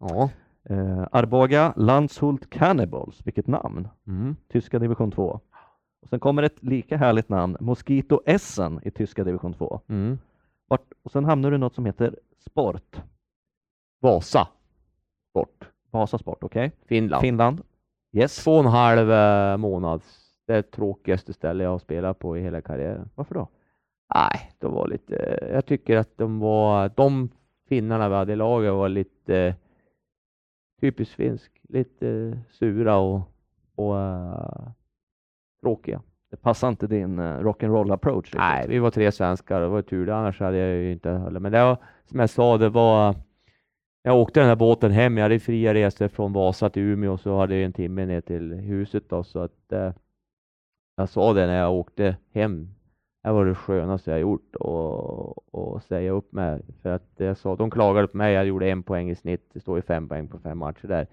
Ja. 0.00 0.30
Eh, 0.64 1.06
Arboga, 1.12 1.72
Landshult 1.76 2.50
Cannibals, 2.50 3.26
vilket 3.26 3.46
namn! 3.46 3.88
Mm. 4.06 4.36
Tyska 4.48 4.78
division 4.78 5.10
2. 5.10 5.40
Och 6.02 6.08
sen 6.08 6.20
kommer 6.20 6.42
ett 6.42 6.62
lika 6.62 6.96
härligt 6.96 7.28
namn, 7.28 7.56
Mosquito 7.60 8.20
Essen 8.26 8.80
i 8.82 8.90
tyska 8.90 9.24
division 9.24 9.54
2. 9.54 9.80
Mm. 9.88 10.18
Vart, 10.68 10.92
och 11.02 11.10
sen 11.10 11.24
hamnar 11.24 11.50
du 11.50 11.56
i 11.56 11.58
något 11.58 11.74
som 11.74 11.86
heter 11.86 12.16
Sport, 12.50 13.00
Vasa. 14.00 14.48
Sport. 15.30 15.68
Vasa 15.90 16.18
Sport, 16.18 16.44
okej? 16.44 16.72
Finland. 16.86 17.20
Finland. 17.20 17.62
Yes. 18.12 18.44
Två 18.44 18.52
och 18.52 18.64
en 18.64 18.70
halv 18.70 19.12
eh, 19.12 19.56
månad. 19.56 20.02
Det 20.46 20.52
är 20.52 20.56
det 20.56 20.70
tråkigaste 20.70 21.32
ställe 21.32 21.64
jag 21.64 21.70
har 21.70 21.78
spelat 21.78 22.18
på 22.18 22.36
i 22.38 22.40
hela 22.40 22.60
karriären. 22.60 23.10
Varför 23.14 23.34
då? 23.34 23.48
Nej, 24.14 24.52
de 24.58 24.72
var 24.72 24.88
lite, 24.88 25.16
eh, 25.16 25.54
jag 25.54 25.66
tycker 25.66 25.96
att 25.96 26.18
de 26.18 26.38
var, 26.38 26.90
de 26.96 27.28
finnarna 27.68 28.08
vi 28.08 28.14
hade 28.14 28.32
i 28.32 28.36
laget 28.36 28.72
var 28.72 28.88
lite 28.88 29.36
eh, 29.38 29.54
typiskt 30.82 31.14
finsk, 31.14 31.52
lite 31.68 32.38
sura 32.50 32.96
och, 32.96 33.20
och 33.74 34.00
eh, 34.00 34.68
tråkiga. 35.62 36.02
Det 36.30 36.36
passar 36.36 36.68
inte 36.68 36.86
din 36.86 37.18
uh, 37.18 37.40
rock'n'roll 37.40 37.92
approach. 37.92 38.24
riktigt. 38.24 38.40
Nej, 38.40 38.66
vi 38.68 38.78
var 38.78 38.90
tre 38.90 39.12
svenskar 39.12 39.60
och 39.60 39.66
det 39.66 39.72
var 39.72 39.82
tur 39.82 40.06
det, 40.06 40.16
annars 40.16 40.40
hade 40.40 40.56
jag 40.56 40.76
ju 40.76 40.92
inte 40.92 41.10
hållit. 41.10 41.42
Men 41.42 41.52
det 41.52 41.64
var, 41.64 41.76
som 42.04 42.20
jag 42.20 42.30
sa, 42.30 42.58
det 42.58 42.68
var 42.68 43.14
jag 44.02 44.16
åkte 44.16 44.40
den 44.40 44.48
här 44.48 44.56
båten 44.56 44.90
hem, 44.92 45.16
jag 45.16 45.24
hade 45.24 45.40
fria 45.40 45.74
resor 45.74 46.08
från 46.08 46.32
Vasa 46.32 46.70
till 46.70 46.82
Umeå 46.82 47.12
och 47.12 47.20
så 47.20 47.38
hade 47.38 47.54
jag 47.54 47.64
en 47.64 47.72
timme 47.72 48.06
ner 48.06 48.20
till 48.20 48.52
huset 48.52 49.04
då, 49.08 49.24
så 49.24 49.38
att 49.38 49.72
eh, 49.72 49.92
jag 50.96 51.08
sa 51.08 51.32
det 51.32 51.46
när 51.46 51.58
jag 51.58 51.72
åkte 51.72 52.16
hem. 52.32 52.74
Det 53.22 53.32
var 53.32 53.44
det 53.44 53.54
skönaste 53.54 54.10
jag 54.10 54.20
gjort 54.20 54.56
och, 54.56 55.54
och 55.54 55.82
säga 55.82 56.10
upp 56.10 56.32
mig. 56.32 56.62
För 56.82 56.90
att 56.90 57.10
jag 57.16 57.36
sa, 57.36 57.56
de 57.56 57.70
klagade 57.70 58.08
på 58.08 58.16
mig, 58.16 58.34
jag 58.34 58.46
gjorde 58.46 58.70
en 58.70 58.82
poäng 58.82 59.10
i 59.10 59.14
snitt, 59.14 59.50
det 59.52 59.60
står 59.60 59.76
ju 59.76 59.82
fem 59.82 60.08
poäng 60.08 60.28
på 60.28 60.38
fem 60.38 60.58
matcher 60.58 60.88
där. 60.88 61.06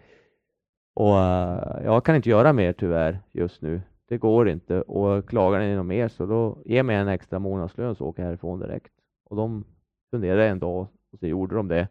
Och 0.94 1.18
eh, 1.18 1.84
jag 1.84 2.06
kan 2.06 2.16
inte 2.16 2.30
göra 2.30 2.54
mer 2.54 2.74
tyvärr 2.74 3.20
just 3.32 3.62
nu. 3.62 3.82
Det 4.08 4.18
går 4.18 4.50
inte 4.50 4.82
och 4.82 5.30
klagar 5.30 5.60
ni 5.60 5.76
något 5.76 5.86
mer 5.86 6.08
så 6.08 6.26
då 6.26 6.58
ge 6.66 6.84
mig 6.84 6.96
en 6.96 7.08
extra 7.08 7.40
månadslön 7.40 7.96
så 7.96 8.06
åker 8.06 8.24
jag 8.24 8.28
härifrån 8.28 8.60
direkt. 8.60 8.94
Och 9.26 9.36
de 9.36 9.66
funderade 10.12 10.48
en 10.48 10.60
dag 10.60 10.88
och 11.12 11.20
så 11.20 11.28
gjorde 11.28 11.56
de 11.56 11.68
det. 11.68 11.88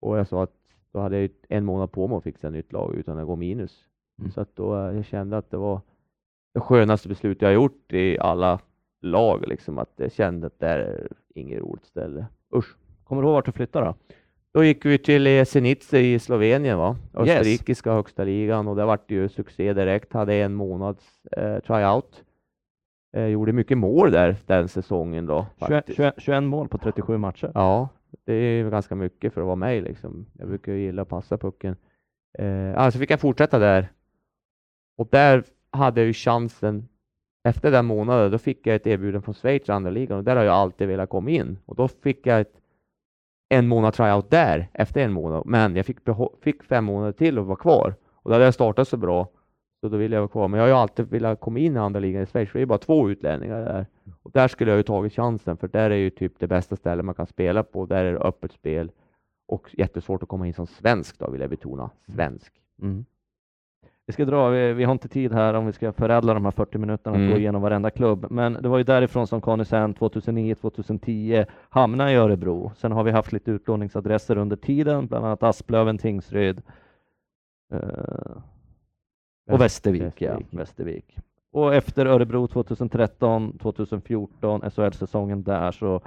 Och 0.00 0.18
jag 0.18 0.28
sa 0.28 0.42
att 0.42 0.54
då 0.92 1.00
hade 1.00 1.20
jag 1.20 1.30
en 1.48 1.64
månad 1.64 1.92
på 1.92 2.08
mig 2.08 2.16
att 2.16 2.24
fixa 2.24 2.46
ett 2.46 2.52
nytt 2.52 2.72
lag 2.72 2.94
utan 2.94 3.18
att 3.18 3.26
gå 3.26 3.36
minus. 3.36 3.84
Mm. 4.18 4.30
Så 4.30 4.40
att 4.40 4.56
då 4.56 4.76
eh, 4.76 4.96
jag 4.96 5.04
kände 5.04 5.38
att 5.38 5.50
det 5.50 5.56
var 5.56 5.80
det 6.54 6.60
skönaste 6.60 7.08
beslut 7.08 7.42
jag 7.42 7.54
gjort 7.54 7.92
i 7.92 8.18
alla 8.18 8.60
lag. 9.10 9.48
Liksom 9.48 9.78
att 9.78 9.92
jag 9.96 10.12
kände 10.12 10.46
att 10.46 10.58
det 10.58 10.66
här 10.66 10.78
är 10.78 11.08
inget 11.34 11.60
roligt 11.60 11.84
ställe. 11.84 12.26
Usch. 12.54 12.76
Kommer 13.04 13.22
du 13.22 13.28
ihåg 13.28 13.34
vart 13.34 13.46
du 13.46 13.52
flyttade 13.52 13.86
då? 13.86 13.94
Då 14.52 14.64
gick 14.64 14.84
vi 14.84 14.98
till 14.98 15.26
eh, 15.26 15.44
Zenice 15.44 15.98
i 15.98 16.18
Slovenien, 16.18 16.78
va? 16.78 16.96
Yes. 17.18 17.28
österrikiska 17.28 17.92
högsta 17.92 18.24
ligan 18.24 18.68
och 18.68 18.76
det 18.76 18.84
vart 18.84 19.10
ju 19.10 19.28
succé 19.28 19.72
direkt. 19.72 20.12
Hade 20.12 20.34
en 20.34 20.54
månads 20.54 21.24
eh, 21.24 21.58
tryout. 21.58 22.24
Eh, 23.16 23.26
gjorde 23.26 23.52
mycket 23.52 23.78
mål 23.78 24.10
där 24.10 24.36
den 24.46 24.68
säsongen 24.68 25.26
då. 25.26 25.46
21, 25.58 25.68
faktiskt. 25.68 25.96
21, 25.96 26.14
21 26.18 26.42
mål 26.42 26.68
på 26.68 26.78
37 26.78 27.18
matcher. 27.18 27.50
Ja, 27.54 27.88
det 28.24 28.32
är 28.32 28.70
ganska 28.70 28.94
mycket 28.94 29.34
för 29.34 29.40
att 29.40 29.46
vara 29.46 29.56
mig 29.56 29.80
liksom. 29.80 30.26
Jag 30.32 30.48
brukar 30.48 30.72
ju 30.72 30.78
gilla 30.78 31.02
att 31.02 31.08
passa 31.08 31.38
pucken. 31.38 31.76
Eh, 32.38 32.78
alltså 32.78 32.98
fick 32.98 33.10
jag 33.10 33.20
fortsätta 33.20 33.58
där. 33.58 33.88
Och 34.96 35.08
där 35.10 35.44
hade 35.70 36.00
jag 36.00 36.06
ju 36.06 36.12
chansen. 36.12 36.88
Efter 37.46 37.70
den 37.70 37.86
månaden, 37.86 38.30
då 38.30 38.38
fick 38.38 38.66
jag 38.66 38.76
ett 38.76 38.86
erbjudande 38.86 39.24
från 39.24 39.34
Schweiz, 39.34 39.68
andra 39.68 39.90
ligan, 39.90 40.18
och 40.18 40.24
där 40.24 40.36
har 40.36 40.44
jag 40.44 40.54
alltid 40.54 40.88
velat 40.88 41.08
komma 41.08 41.30
in. 41.30 41.58
Och 41.66 41.76
då 41.76 41.88
fick 41.88 42.26
jag 42.26 42.40
ett, 42.40 42.52
en 43.48 43.68
månad 43.68 43.94
tryout 43.94 44.30
där, 44.30 44.68
efter 44.72 45.00
en 45.00 45.12
månad. 45.12 45.42
Men 45.46 45.76
jag 45.76 45.86
fick, 45.86 45.98
fick 46.42 46.62
fem 46.62 46.84
månader 46.84 47.12
till 47.12 47.38
att 47.38 47.46
vara 47.46 47.56
kvar. 47.56 47.94
Och 48.12 48.30
då 48.30 48.34
hade 48.34 48.44
jag 48.44 48.54
startat 48.54 48.88
så 48.88 48.96
bra, 48.96 49.28
så 49.80 49.88
då 49.88 49.96
ville 49.96 50.16
jag 50.16 50.20
vara 50.20 50.28
kvar. 50.28 50.48
Men 50.48 50.58
jag 50.58 50.64
har 50.64 50.68
ju 50.68 50.74
alltid 50.74 51.10
velat 51.10 51.40
komma 51.40 51.58
in 51.58 51.76
i 51.76 51.78
andra 51.78 52.00
ligan 52.00 52.22
i 52.22 52.26
Schweiz, 52.26 52.50
för 52.50 52.58
det 52.58 52.62
är 52.62 52.66
bara 52.66 52.78
två 52.78 53.10
utlänningar 53.10 53.60
där. 53.60 53.86
Och 54.22 54.30
där 54.30 54.48
skulle 54.48 54.70
jag 54.70 54.78
ju 54.78 54.82
tagit 54.82 55.12
chansen, 55.12 55.56
för 55.56 55.68
där 55.68 55.90
är 55.90 55.96
ju 55.96 56.10
typ 56.10 56.32
det 56.38 56.46
bästa 56.46 56.76
stället 56.76 57.04
man 57.04 57.14
kan 57.14 57.26
spela 57.26 57.62
på. 57.62 57.86
Där 57.86 58.04
är 58.04 58.12
det 58.12 58.18
öppet 58.18 58.52
spel 58.52 58.90
och 59.48 59.68
jättesvårt 59.72 60.22
att 60.22 60.28
komma 60.28 60.46
in 60.46 60.54
som 60.54 60.66
svensk 60.66 61.18
då, 61.18 61.30
vill 61.30 61.40
jag 61.40 61.50
betona. 61.50 61.90
Svensk. 62.06 62.52
Mm. 62.82 62.92
mm. 62.92 63.04
Vi 64.06 64.12
ska 64.12 64.24
dra, 64.24 64.48
vi, 64.48 64.72
vi 64.72 64.84
har 64.84 64.92
inte 64.92 65.08
tid 65.08 65.32
här 65.32 65.54
om 65.54 65.66
vi 65.66 65.72
ska 65.72 65.92
förädla 65.92 66.34
de 66.34 66.44
här 66.44 66.52
40 66.52 66.78
minuterna 66.78 67.12
och 67.16 67.20
Mm. 67.20 67.30
gå 67.32 67.38
igenom 67.38 67.62
varenda 67.62 67.90
klubb. 67.90 68.26
Men 68.30 68.52
det 68.52 68.68
var 68.68 68.78
ju 68.78 68.84
därifrån 68.84 69.26
som 69.26 69.40
Conny 69.40 69.64
sen 69.64 69.94
2009-2010 69.94 71.46
hamnade 71.68 72.12
i 72.12 72.14
Örebro. 72.14 72.72
Sen 72.76 72.92
har 72.92 73.04
vi 73.04 73.10
haft 73.10 73.32
lite 73.32 73.50
utlåningsadresser 73.50 74.38
under 74.38 74.56
tiden, 74.56 75.06
bland 75.06 75.24
annat 75.26 75.42
Asplöven, 75.42 75.98
Tingsryd. 75.98 76.62
Eh, 77.72 77.80
och 79.50 79.60
Västervik, 79.60 80.02
ja. 80.02 80.30
Västervik. 80.30 80.46
Västervik. 80.50 81.16
Och 81.52 81.74
efter 81.74 82.06
Örebro 82.06 82.46
2013, 82.48 83.58
2014, 83.58 84.60
SHL-säsongen 84.70 85.42
där 85.42 85.72
så 85.72 86.00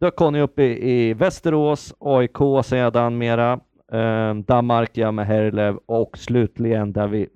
dök 0.00 0.16
Conny 0.16 0.40
upp 0.40 0.58
i, 0.58 0.90
i 0.90 1.14
Västerås, 1.14 1.94
AIK 1.98 2.38
sedan 2.64 3.18
mera, 3.18 3.60
eh, 3.92 4.34
Danmark 4.34 4.90
ja, 4.96 5.12
med 5.12 5.26
Herlev 5.26 5.78
och 5.86 6.18
slutligen 6.18 6.92
där 6.92 7.06
vi 7.06 7.28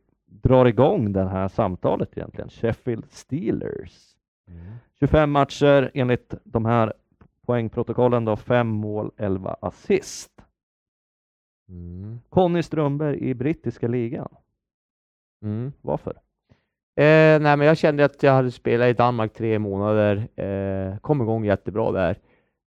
drar 0.42 0.66
igång 0.66 1.12
det 1.12 1.28
här 1.28 1.48
samtalet 1.48 2.16
egentligen, 2.16 2.50
Sheffield 2.50 3.04
Steelers. 3.10 4.14
25 5.00 5.30
matcher 5.30 5.90
enligt 5.94 6.34
de 6.44 6.64
här 6.64 6.92
poängprotokollen 7.46 8.24
då, 8.24 8.36
5 8.36 8.68
mål, 8.68 9.10
11 9.16 9.56
assist. 9.60 10.30
Mm. 11.68 12.20
Conny 12.28 12.62
Strömberg 12.62 13.18
i 13.18 13.34
brittiska 13.34 13.88
ligan. 13.88 14.28
Mm. 15.42 15.72
Varför? 15.80 16.12
Eh, 16.96 17.40
nej, 17.40 17.56
men 17.56 17.60
jag 17.60 17.78
kände 17.78 18.04
att 18.04 18.22
jag 18.22 18.32
hade 18.32 18.50
spelat 18.50 18.88
i 18.88 18.92
Danmark 18.92 19.32
tre 19.32 19.58
månader, 19.58 20.28
eh, 20.36 20.98
kom 20.98 21.22
igång 21.22 21.44
jättebra 21.44 21.92
där, 21.92 22.18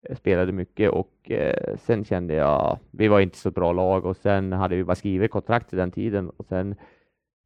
eh, 0.10 0.16
spelade 0.16 0.52
mycket 0.52 0.90
och 0.90 1.32
eh, 1.32 1.78
sen 1.78 2.06
kände 2.06 2.34
jag, 2.34 2.80
vi 2.92 3.08
var 3.08 3.20
inte 3.20 3.38
så 3.38 3.52
bra 3.52 3.72
lag 3.72 4.06
och 4.06 4.18
sen 4.18 4.52
hade 4.52 4.76
vi 4.76 4.84
bara 4.84 4.96
skrivit 4.96 5.32
kontrakt 5.32 5.74
i 5.74 5.76
den 5.76 5.92
tiden 5.92 6.30
och 6.30 6.46
sen 6.46 6.76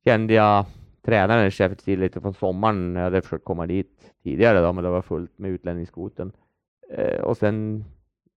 kände 0.05 0.33
jag 0.33 0.65
tränaren 1.01 1.51
Sheffield 1.51 1.79
till 1.79 1.99
lite 1.99 2.21
från 2.21 2.33
sommaren, 2.33 2.95
jag 2.95 3.03
hade 3.03 3.21
försökt 3.21 3.45
komma 3.45 3.65
dit 3.65 4.13
tidigare 4.23 4.61
då, 4.61 4.73
men 4.73 4.83
det 4.83 4.89
var 4.89 5.01
fullt 5.01 5.37
med 5.37 5.51
utlänningskvoten. 5.51 6.31
Eh, 6.89 7.21
och 7.21 7.37
sen 7.37 7.85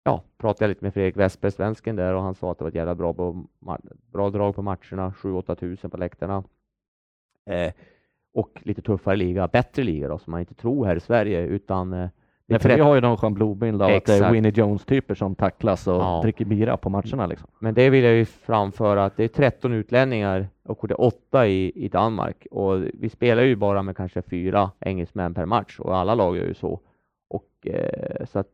ja, 0.04 0.24
pratade 0.38 0.64
jag 0.66 0.70
lite 0.70 0.86
med 0.86 0.94
Fredrik 0.94 1.18
Westberg, 1.18 1.52
svensken 1.52 1.96
där, 1.96 2.14
och 2.14 2.22
han 2.22 2.36
sa 2.36 2.52
att 2.52 2.58
det 2.58 2.64
var 2.64 2.70
ett 2.70 2.76
jävla 2.76 2.96
bra, 2.96 3.14
på, 3.14 3.46
bra 4.12 4.30
drag 4.30 4.56
på 4.56 4.62
matcherna, 4.62 5.10
7-8 5.10 5.56
tusen 5.56 5.90
på 5.90 5.98
läktarna. 5.98 6.44
Eh, 7.50 7.74
och 8.34 8.62
lite 8.64 8.82
tuffare 8.82 9.16
liga, 9.16 9.48
bättre 9.48 9.84
liga 9.84 10.08
då, 10.08 10.18
som 10.18 10.32
man 10.32 10.40
inte 10.40 10.54
tror 10.54 10.86
här 10.86 10.96
i 10.96 11.00
Sverige, 11.00 11.42
utan 11.42 11.94
eh, 11.94 12.10
Nej, 12.48 12.60
för 12.60 12.70
vi 12.70 12.76
30 12.76 12.84
har 12.88 12.96
ju 12.96 13.02
någon 13.02 13.18
schablonbild 13.18 13.82
av 13.82 13.86
att 13.86 14.06
det 14.06 14.12
är 14.12 14.16
Exakt. 14.18 14.34
Winnie 14.36 14.52
Jones-typer 14.56 15.16
som 15.16 15.36
tacklas 15.36 15.88
och 15.88 15.94
Ja. 15.94 16.20
dricker 16.24 16.46
bira 16.46 16.78
på 16.78 16.90
matcherna. 16.90 17.26
Liksom. 17.28 17.50
Men 17.60 17.74
det 17.74 17.90
vill 17.90 18.04
jag 18.04 18.14
ju 18.14 18.26
framföra 18.26 19.06
att 19.06 19.18
det 19.18 19.24
är 19.24 19.28
13 19.28 19.74
utlänningar 19.74 20.48
och 20.64 20.88
det 20.88 20.94
är 20.94 21.02
8 21.02 21.48
i, 21.48 21.72
i 21.76 21.88
Danmark 21.88 22.48
och 22.52 22.84
vi 22.94 23.10
spelar 23.10 23.44
ju 23.44 23.56
bara 23.56 23.84
med 23.84 23.98
kanske 23.98 24.22
fyra 24.22 24.72
engelsmän 24.80 25.34
per 25.34 25.46
match 25.46 25.80
och 25.80 25.98
alla 25.98 26.16
lag 26.16 26.38
gör 26.38 26.46
ju 26.46 26.54
så. 26.54 26.80
Och 27.28 27.68
eh, 27.68 28.26
så 28.26 28.40
att 28.40 28.50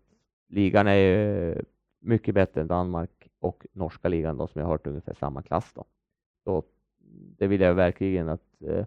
ligan 0.49 0.87
är 0.87 0.95
ju 0.95 1.55
mycket 2.01 2.35
bättre 2.35 2.61
än 2.61 2.67
Danmark 2.67 3.27
och 3.39 3.65
norska 3.73 4.07
ligan 4.07 4.37
då 4.37 4.47
som 4.47 4.59
jag 4.59 4.65
har 4.65 4.71
hört 4.73 4.87
ungefär 4.87 5.13
samma 5.13 5.41
klass 5.41 5.73
då. 5.75 5.85
Så 6.43 6.63
det 7.37 7.47
vill 7.47 7.61
jag 7.61 7.73
verkligen 7.73 8.29
att 8.29 8.61
eh, 8.67 8.85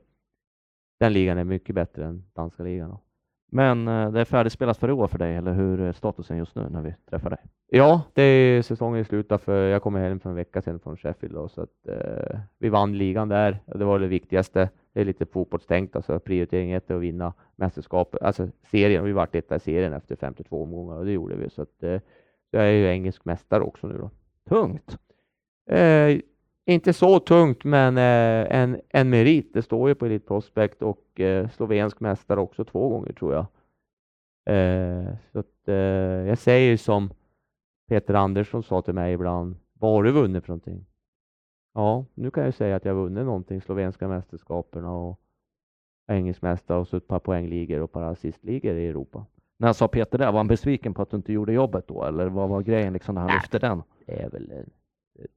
den 1.01 1.13
ligan 1.13 1.39
är 1.39 1.45
mycket 1.45 1.75
bättre 1.75 2.05
än 2.05 2.25
danska 2.35 2.63
ligan. 2.63 2.91
Då. 2.91 3.01
Men 3.55 3.89
eh, 3.89 4.11
det 4.11 4.21
är 4.21 4.25
färdigspelat 4.25 4.79
för 4.79 4.89
i 4.89 4.93
år 4.93 5.09
för 5.09 5.19
dig, 5.19 5.37
eller 5.37 5.53
hur 5.53 5.81
är 5.81 5.93
statusen 5.93 6.37
just 6.37 6.55
nu 6.55 6.69
när 6.71 6.83
vi 6.83 6.95
träffar 7.11 7.31
dig? 7.31 7.39
Ja, 7.67 8.03
det 8.13 8.23
är 8.23 8.63
säsongen 8.63 9.05
slut 9.05 9.33
för 9.45 9.69
jag 9.69 9.83
kommer 9.83 10.01
hem 10.01 10.21
för 10.21 10.31
en 10.31 10.37
vecka 10.37 10.63
sedan 10.63 10.81
från 10.81 10.97
Sheffield 10.97 11.35
då, 11.35 11.49
så 11.49 11.63
att 11.63 11.89
eh, 11.89 12.39
vi 12.59 12.69
vann 12.69 12.99
ligan 12.99 13.29
där. 13.29 13.59
Det 13.67 13.85
var 13.85 13.99
det 13.99 14.07
viktigaste. 14.07 14.69
Det 14.93 15.01
är 15.01 15.05
lite 15.05 15.27
fotbollstänkt, 15.27 15.97
alltså 15.97 16.19
prioritering 16.19 16.73
ett 16.73 16.91
är 16.91 16.95
att 16.95 17.01
vinna 17.01 17.33
mästerskapet, 17.57 18.23
alltså 18.23 18.49
serien. 18.71 19.05
Vi 19.05 19.13
vart 19.13 19.35
etta 19.35 19.57
i 19.57 19.61
serien 19.61 19.93
efter 19.93 20.17
52 20.17 20.63
omgångar 20.63 20.97
och 20.97 21.05
det 21.05 21.13
gjorde 21.13 21.37
vi 21.37 21.51
så 21.51 21.63
att 21.63 21.83
eh, 21.83 22.01
jag 22.51 22.65
är 22.65 22.71
ju 22.71 22.87
engelsk 22.87 23.25
mästare 23.25 23.63
också 23.63 23.87
nu 23.87 23.99
då. 23.99 24.11
Tungt! 24.49 24.99
Eh, 25.71 26.21
inte 26.67 26.93
så 26.93 27.21
tungt, 27.21 27.65
men 27.65 27.97
eh, 27.97 28.61
en, 28.61 28.81
en 28.89 29.11
merit. 29.11 29.55
Det 29.55 29.63
står 29.63 29.89
ju 29.89 29.95
på 29.95 30.07
Elite 30.07 30.27
Prospect 30.27 30.83
och 30.83 31.21
eh, 31.21 31.49
slovensk 31.49 32.01
mästare 32.01 32.41
också 32.41 32.65
två 32.65 32.89
gånger 32.89 33.13
tror 33.13 33.35
jag. 33.35 33.47
Eh, 34.47 35.15
så 35.33 35.39
att, 35.39 35.69
eh, 35.69 35.75
jag 36.29 36.39
säger 36.39 36.77
som 36.77 37.11
Peter 37.89 38.15
Andersson 38.15 38.63
sa 38.63 38.83
till 38.83 38.95
mig 38.95 39.13
ibland, 39.13 39.57
vad 39.73 39.93
har 39.93 40.03
du 40.03 40.11
vunnit 40.11 40.45
för 40.45 40.49
någonting? 40.49 40.87
Ja, 41.75 42.05
nu 42.15 42.31
kan 42.31 42.45
jag 42.45 42.55
säga 42.55 42.77
att 42.77 42.85
jag 42.85 42.95
vunnit 42.95 43.25
någonting, 43.25 43.61
slovenska 43.61 44.09
mästerskaperna 44.09 44.93
och 44.93 45.21
engelsk 46.07 46.43
mästare 46.43 46.79
och 46.79 46.89
så 46.89 46.97
ett 46.97 47.07
par 47.07 47.19
poängligor 47.19 47.81
och 47.81 47.93
par 47.93 48.03
assistligor 48.03 48.77
i 48.77 48.87
Europa. 48.87 49.27
När 49.59 49.73
sa 49.73 49.89
Peter 49.89 50.19
det, 50.19 50.27
var 50.27 50.33
han 50.33 50.49
besviken 50.49 50.95
på 50.95 51.03
att 51.03 51.11
du 51.11 51.17
inte 51.17 51.33
gjorde 51.33 51.53
jobbet 51.53 51.89
då, 51.89 52.05
eller 52.05 52.27
vad 52.27 52.49
var 52.49 52.63
grejen 52.63 52.93
liksom 52.93 53.15
när 53.15 53.23
han 53.23 53.29
Nej. 53.29 53.37
lyfte 53.37 53.59
den? 53.59 53.83
det 54.07 54.23
är 54.23 54.31
väl, 54.31 54.53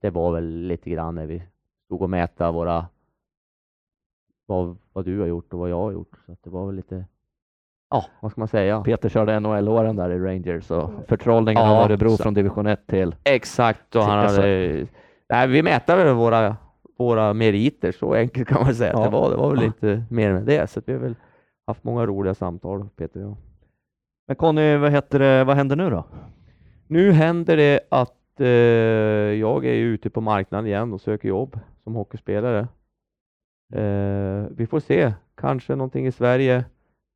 det 0.02 0.10
var 0.10 0.32
väl 0.32 0.46
lite 0.68 0.90
grann 0.90 1.16
när 1.16 1.26
vi 1.26 1.44
stod 1.86 2.02
och 2.02 2.10
mäta 2.10 2.52
våra, 2.52 2.86
vad, 4.46 4.78
vad 4.94 5.06
du 5.06 5.20
har 5.20 5.28
gjort 5.28 5.54
och 5.54 5.60
vad 5.60 5.70
jag 5.70 5.78
har 5.82 5.92
gjort. 5.92 6.12
Så 6.26 6.32
att 6.32 6.44
det 6.44 6.50
var 6.50 6.66
väl 6.66 6.76
lite, 6.76 7.06
ja, 7.90 8.06
vad 8.22 8.32
ska 8.32 8.42
man 8.42 8.48
säga? 8.48 8.82
Peter 8.84 9.10
körde 9.10 9.40
NHL-åren 9.40 9.96
där 9.96 10.10
i 10.10 10.20
Rangers 10.20 10.72
och 10.72 10.90
förtrollningen 11.08 11.64
Ja, 11.64 11.78
av 11.80 11.86
Örebro 11.86 12.10
så- 12.10 12.24
från 12.24 12.34
division 12.34 12.68
1 12.68 12.88
till... 12.88 13.16
Exakt, 13.24 13.96
och 13.96 14.02
han 14.04 14.20
hade, 14.28 14.88
nej, 15.30 15.48
vi 15.48 15.64
mäter 15.64 15.96
väl 15.98 16.16
våra, 16.16 16.56
våra 16.98 17.34
meriter, 17.34 17.92
så 17.92 18.14
enkelt 18.14 18.48
kan 18.48 18.64
man 18.64 18.76
säga 18.76 18.94
att 18.94 19.00
Ja. 19.00 19.06
det 19.06 19.12
var. 19.12 19.30
Det 19.30 19.36
var 19.36 19.50
väl 19.50 19.60
Ja. 19.60 19.66
inte 19.66 20.04
mer 20.10 20.34
med 20.34 20.44
det, 20.46 20.70
så 20.70 20.80
att 20.80 20.90
vi 20.90 20.94
har 20.94 21.00
väl 21.00 21.16
haft 21.68 21.84
många 21.84 22.06
roliga 22.06 22.34
samtal, 22.36 22.90
Peter 22.96 23.20
och 23.24 23.30
jag. 23.30 23.38
Men 24.28 24.36
Conny, 24.36 24.76
vad, 24.78 24.92
heter 24.92 25.20
det, 25.20 25.44
vad 25.44 25.56
händer 25.56 25.76
nu 25.76 25.90
då? 25.90 26.04
Nu 26.88 27.12
händer 27.12 27.58
det 27.58 27.80
att 27.92 28.14
eh, 28.42 28.48
jag 29.40 29.66
är 29.66 29.74
ute 29.74 30.10
på 30.10 30.22
marknaden 30.22 30.68
igen 30.68 30.94
och 30.94 31.02
söker 31.02 31.30
jobb 31.30 31.60
som 31.84 31.96
hockeyspelare. 31.96 32.68
Eh, 33.74 34.48
vi 34.52 34.68
får 34.68 34.80
se, 34.80 35.14
kanske 35.36 35.76
någonting 35.76 36.08
i 36.08 36.12
Sverige. 36.12 36.66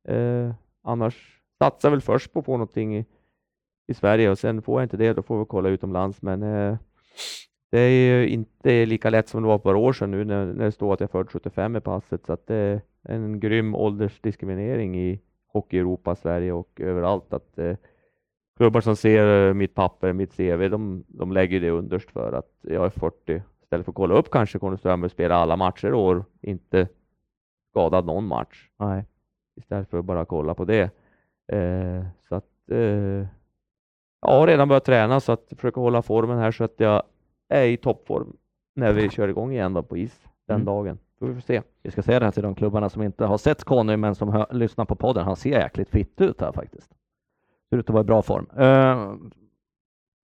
Eh, 0.08 0.54
annars 0.82 1.40
satsar 1.58 1.90
väl 1.90 2.00
först 2.00 2.32
på 2.32 2.38
att 2.38 2.44
få 2.44 2.52
någonting 2.52 2.96
i, 2.96 3.06
i 3.88 3.94
Sverige 3.94 4.30
och 4.30 4.38
sen 4.38 4.62
får 4.62 4.80
jag 4.80 4.84
inte 4.84 4.96
det, 4.96 5.12
då 5.12 5.22
får 5.22 5.38
vi 5.38 5.44
kolla 5.44 5.68
utomlands. 5.68 6.22
Men 6.22 6.42
eh, 6.42 6.76
det 7.70 7.80
är 7.80 7.90
ju 7.90 8.28
inte 8.28 8.86
lika 8.86 9.10
lätt 9.10 9.28
som 9.28 9.42
det 9.42 9.48
var 9.48 9.58
för 9.58 9.60
ett 9.60 9.62
par 9.62 9.74
år 9.74 9.92
sedan 9.92 10.10
nu 10.10 10.24
när, 10.24 10.46
när 10.46 10.64
det 10.64 10.72
står 10.72 10.94
att 10.94 11.00
jag 11.00 11.08
är 11.08 11.12
född 11.12 11.30
75 11.30 11.76
i 11.76 11.80
passet. 11.80 12.26
Så 12.26 12.32
att 12.32 12.46
det 12.46 12.56
är 12.56 12.80
en 13.02 13.40
grym 13.40 13.74
åldersdiskriminering 13.74 15.00
i 15.00 15.20
hockey-Europa, 15.52 16.14
Sverige 16.14 16.52
och 16.52 16.80
överallt. 16.80 17.32
Att 17.32 17.58
eh, 17.58 17.76
klubbar 18.56 18.80
som 18.80 18.96
ser 18.96 19.48
eh, 19.48 19.54
mitt 19.54 19.74
papper, 19.74 20.12
mitt 20.12 20.36
CV, 20.36 20.68
de, 20.68 21.04
de 21.08 21.32
lägger 21.32 21.60
det 21.60 21.70
underst 21.70 22.10
för 22.10 22.32
att 22.32 22.50
jag 22.62 22.84
är 22.86 22.90
40. 22.90 23.42
Istället 23.62 23.84
för 23.86 23.92
att 23.92 23.96
kolla 23.96 24.14
upp 24.14 24.30
kanske 24.30 24.58
Conny 24.58 24.76
Strömberg 24.76 25.10
spelar 25.10 25.36
alla 25.36 25.56
matcher 25.56 25.88
i 25.88 25.92
år, 25.92 26.24
inte 26.40 26.88
skadad 27.70 28.06
någon 28.06 28.26
match. 28.26 28.68
Nej. 28.78 29.04
Istället 29.56 29.90
för 29.90 29.98
att 29.98 30.04
bara 30.04 30.24
kolla 30.24 30.54
på 30.54 30.64
det. 30.64 30.82
Eh, 31.52 32.04
så 32.28 32.34
att 32.34 32.70
eh, 32.70 32.78
jag 34.22 34.28
har 34.38 34.46
redan 34.46 34.68
börjat 34.68 34.84
träna 34.84 35.20
så 35.20 35.32
att 35.32 35.52
försöka 35.56 35.80
hålla 35.80 36.02
formen 36.02 36.38
här 36.38 36.52
så 36.52 36.64
att 36.64 36.74
jag 36.76 37.02
är 37.48 37.64
i 37.66 37.76
toppform 37.76 38.36
när 38.74 38.92
vi 38.92 39.08
kör 39.10 39.28
igång 39.28 39.52
igen 39.52 39.72
då 39.74 39.82
på 39.82 39.96
is 39.96 40.20
den 40.46 40.54
Mm. 40.54 40.64
dagen. 40.66 40.98
Vi 41.20 41.34
får 41.34 41.40
se. 41.40 41.62
Vi 41.82 41.90
ska 41.90 42.02
säga 42.02 42.18
det 42.18 42.24
här 42.24 42.32
till 42.32 42.42
de 42.42 42.54
klubbarna 42.54 42.88
som 42.88 43.02
inte 43.02 43.24
har 43.24 43.38
sett 43.38 43.64
Conny 43.64 43.96
men 43.96 44.14
som 44.14 44.28
hör, 44.28 44.46
lyssnar 44.50 44.84
på 44.84 44.94
podden. 44.94 45.24
Han 45.24 45.36
ser 45.36 45.50
jäkligt 45.50 45.88
fitt 45.90 46.20
ut 46.20 46.40
här 46.40 46.52
faktiskt. 46.52 46.90
Ser 47.72 47.78
ut 47.78 47.90
att 47.90 47.94
vara 47.94 48.00
i 48.00 48.04
bra 48.04 48.22
form. 48.22 48.46
Uh, 48.60 49.14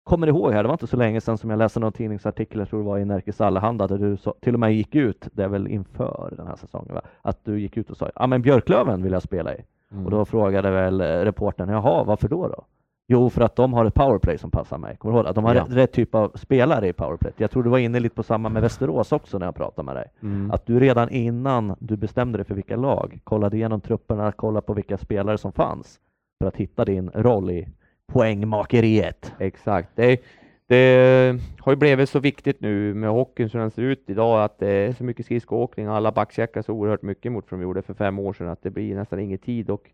kommer 0.05 0.27
ihåg 0.27 0.53
här, 0.53 0.63
det 0.63 0.67
var 0.69 0.75
inte 0.75 0.87
så 0.87 0.97
länge 0.97 1.21
sedan 1.21 1.39
som 1.39 1.51
jag 1.51 1.59
läste 1.59 1.81
någon 1.81 1.93
tidningsartikel, 1.93 2.59
jag 2.59 2.69
tror 2.69 2.81
det 2.81 2.87
var 2.87 2.99
i 2.99 3.05
Närkes 3.05 3.41
Allehanda, 3.41 3.87
där 3.87 3.99
du 3.99 4.17
så, 4.17 4.35
till 4.41 4.55
och 4.55 4.61
med 4.61 4.75
gick 4.75 4.95
ut, 4.95 5.29
det 5.33 5.45
är 5.45 5.49
väl 5.49 5.67
inför 5.69 6.35
den 6.37 6.47
här 6.47 6.57
säsongen, 6.57 6.95
va? 6.95 7.01
att 7.23 7.45
du 7.45 7.61
gick 7.61 7.77
ut 7.77 7.91
och 7.91 7.97
sa 7.97 8.11
ja 8.15 8.27
men 8.27 8.43
Björklöven 8.43 9.03
vill 9.03 9.13
jag 9.13 9.23
spela 9.23 9.55
i. 9.55 9.65
Mm. 9.93 10.05
Och 10.05 10.11
då 10.11 10.25
frågade 10.25 10.71
väl 10.71 11.01
eh, 11.01 11.05
reportern, 11.05 11.69
jaha, 11.69 12.05
varför 12.05 12.29
då 12.29 12.49
då? 12.49 12.65
Jo, 13.11 13.31
för 13.31 13.41
att 13.43 13.57
de 13.57 13.73
har 13.73 13.85
ett 13.85 13.95
powerplay 13.95 14.39
som 14.39 14.51
passar 14.51 14.79
mig. 14.79 14.97
Kommer 14.97 15.15
du 15.15 15.19
ihåg? 15.19 15.27
Att 15.27 15.35
de 15.35 15.45
har 15.45 15.55
Ja. 15.55 15.63
rätt, 15.63 15.73
rätt 15.73 15.93
typ 15.93 16.15
av 16.15 16.33
spelare 16.35 16.89
i 16.89 16.93
powerplay. 16.93 17.33
Jag 17.37 17.51
tror 17.51 17.63
du 17.63 17.71
var 17.71 17.79
inne 17.79 18.01
lite 18.01 18.15
på 18.15 18.23
samma 18.23 18.49
med 18.49 18.63
Västerås 18.63 19.13
också 19.13 19.39
när 19.39 19.47
jag 19.47 19.55
pratade 19.55 19.87
med 19.87 19.97
dig. 19.97 20.07
Mm. 20.23 20.51
Att 20.51 20.67
du 20.67 20.81
redan 20.81 21.11
innan 21.11 21.75
du 21.79 21.97
bestämde 21.97 22.39
dig 22.39 22.45
för 22.45 22.55
vilka 22.55 22.77
lag 22.77 23.21
kollade 23.25 23.57
igenom 23.57 23.81
trupperna, 23.81 24.33
kollade 24.33 24.67
på 24.67 24.75
vilka 24.75 24.99
spelare 24.99 25.39
som 25.39 25.53
fanns 25.53 26.01
för 26.39 26.49
att 26.49 26.57
hitta 26.57 26.85
din 26.85 27.11
roll 27.11 27.51
i 27.51 27.69
poängmakeriet. 28.07 29.33
Exakt. 29.39 29.89
Det, 29.95 30.23
det 30.67 31.41
har 31.59 31.73
ju 31.73 31.77
blivit 31.77 32.09
så 32.09 32.19
viktigt 32.19 32.61
nu 32.61 32.95
med 32.95 33.11
hockeyn 33.11 33.51
som 33.51 33.61
den 33.61 33.71
ser 33.71 33.83
ut 33.83 34.11
idag 34.11 34.45
att 34.45 34.59
det 34.59 34.69
är 34.69 34.93
så 34.93 35.05
mycket 35.05 35.27
skridskoåkning. 35.27 35.87
Alla 35.87 36.13
backcheckar 36.13 36.63
så 36.63 36.73
oerhört 36.73 37.03
mycket 37.03 37.33
mot 37.33 37.51
vad 37.51 37.61
de 37.61 37.63
gjorde 37.63 37.83
för 37.83 37.95
fem 37.95 38.19
år 38.19 38.33
sedan 38.33 38.49
att 38.49 38.63
det 38.63 38.71
blir 38.71 38.95
nästan 38.95 39.21
ingen 39.21 39.39
tid. 39.39 39.71
Och 39.71 39.91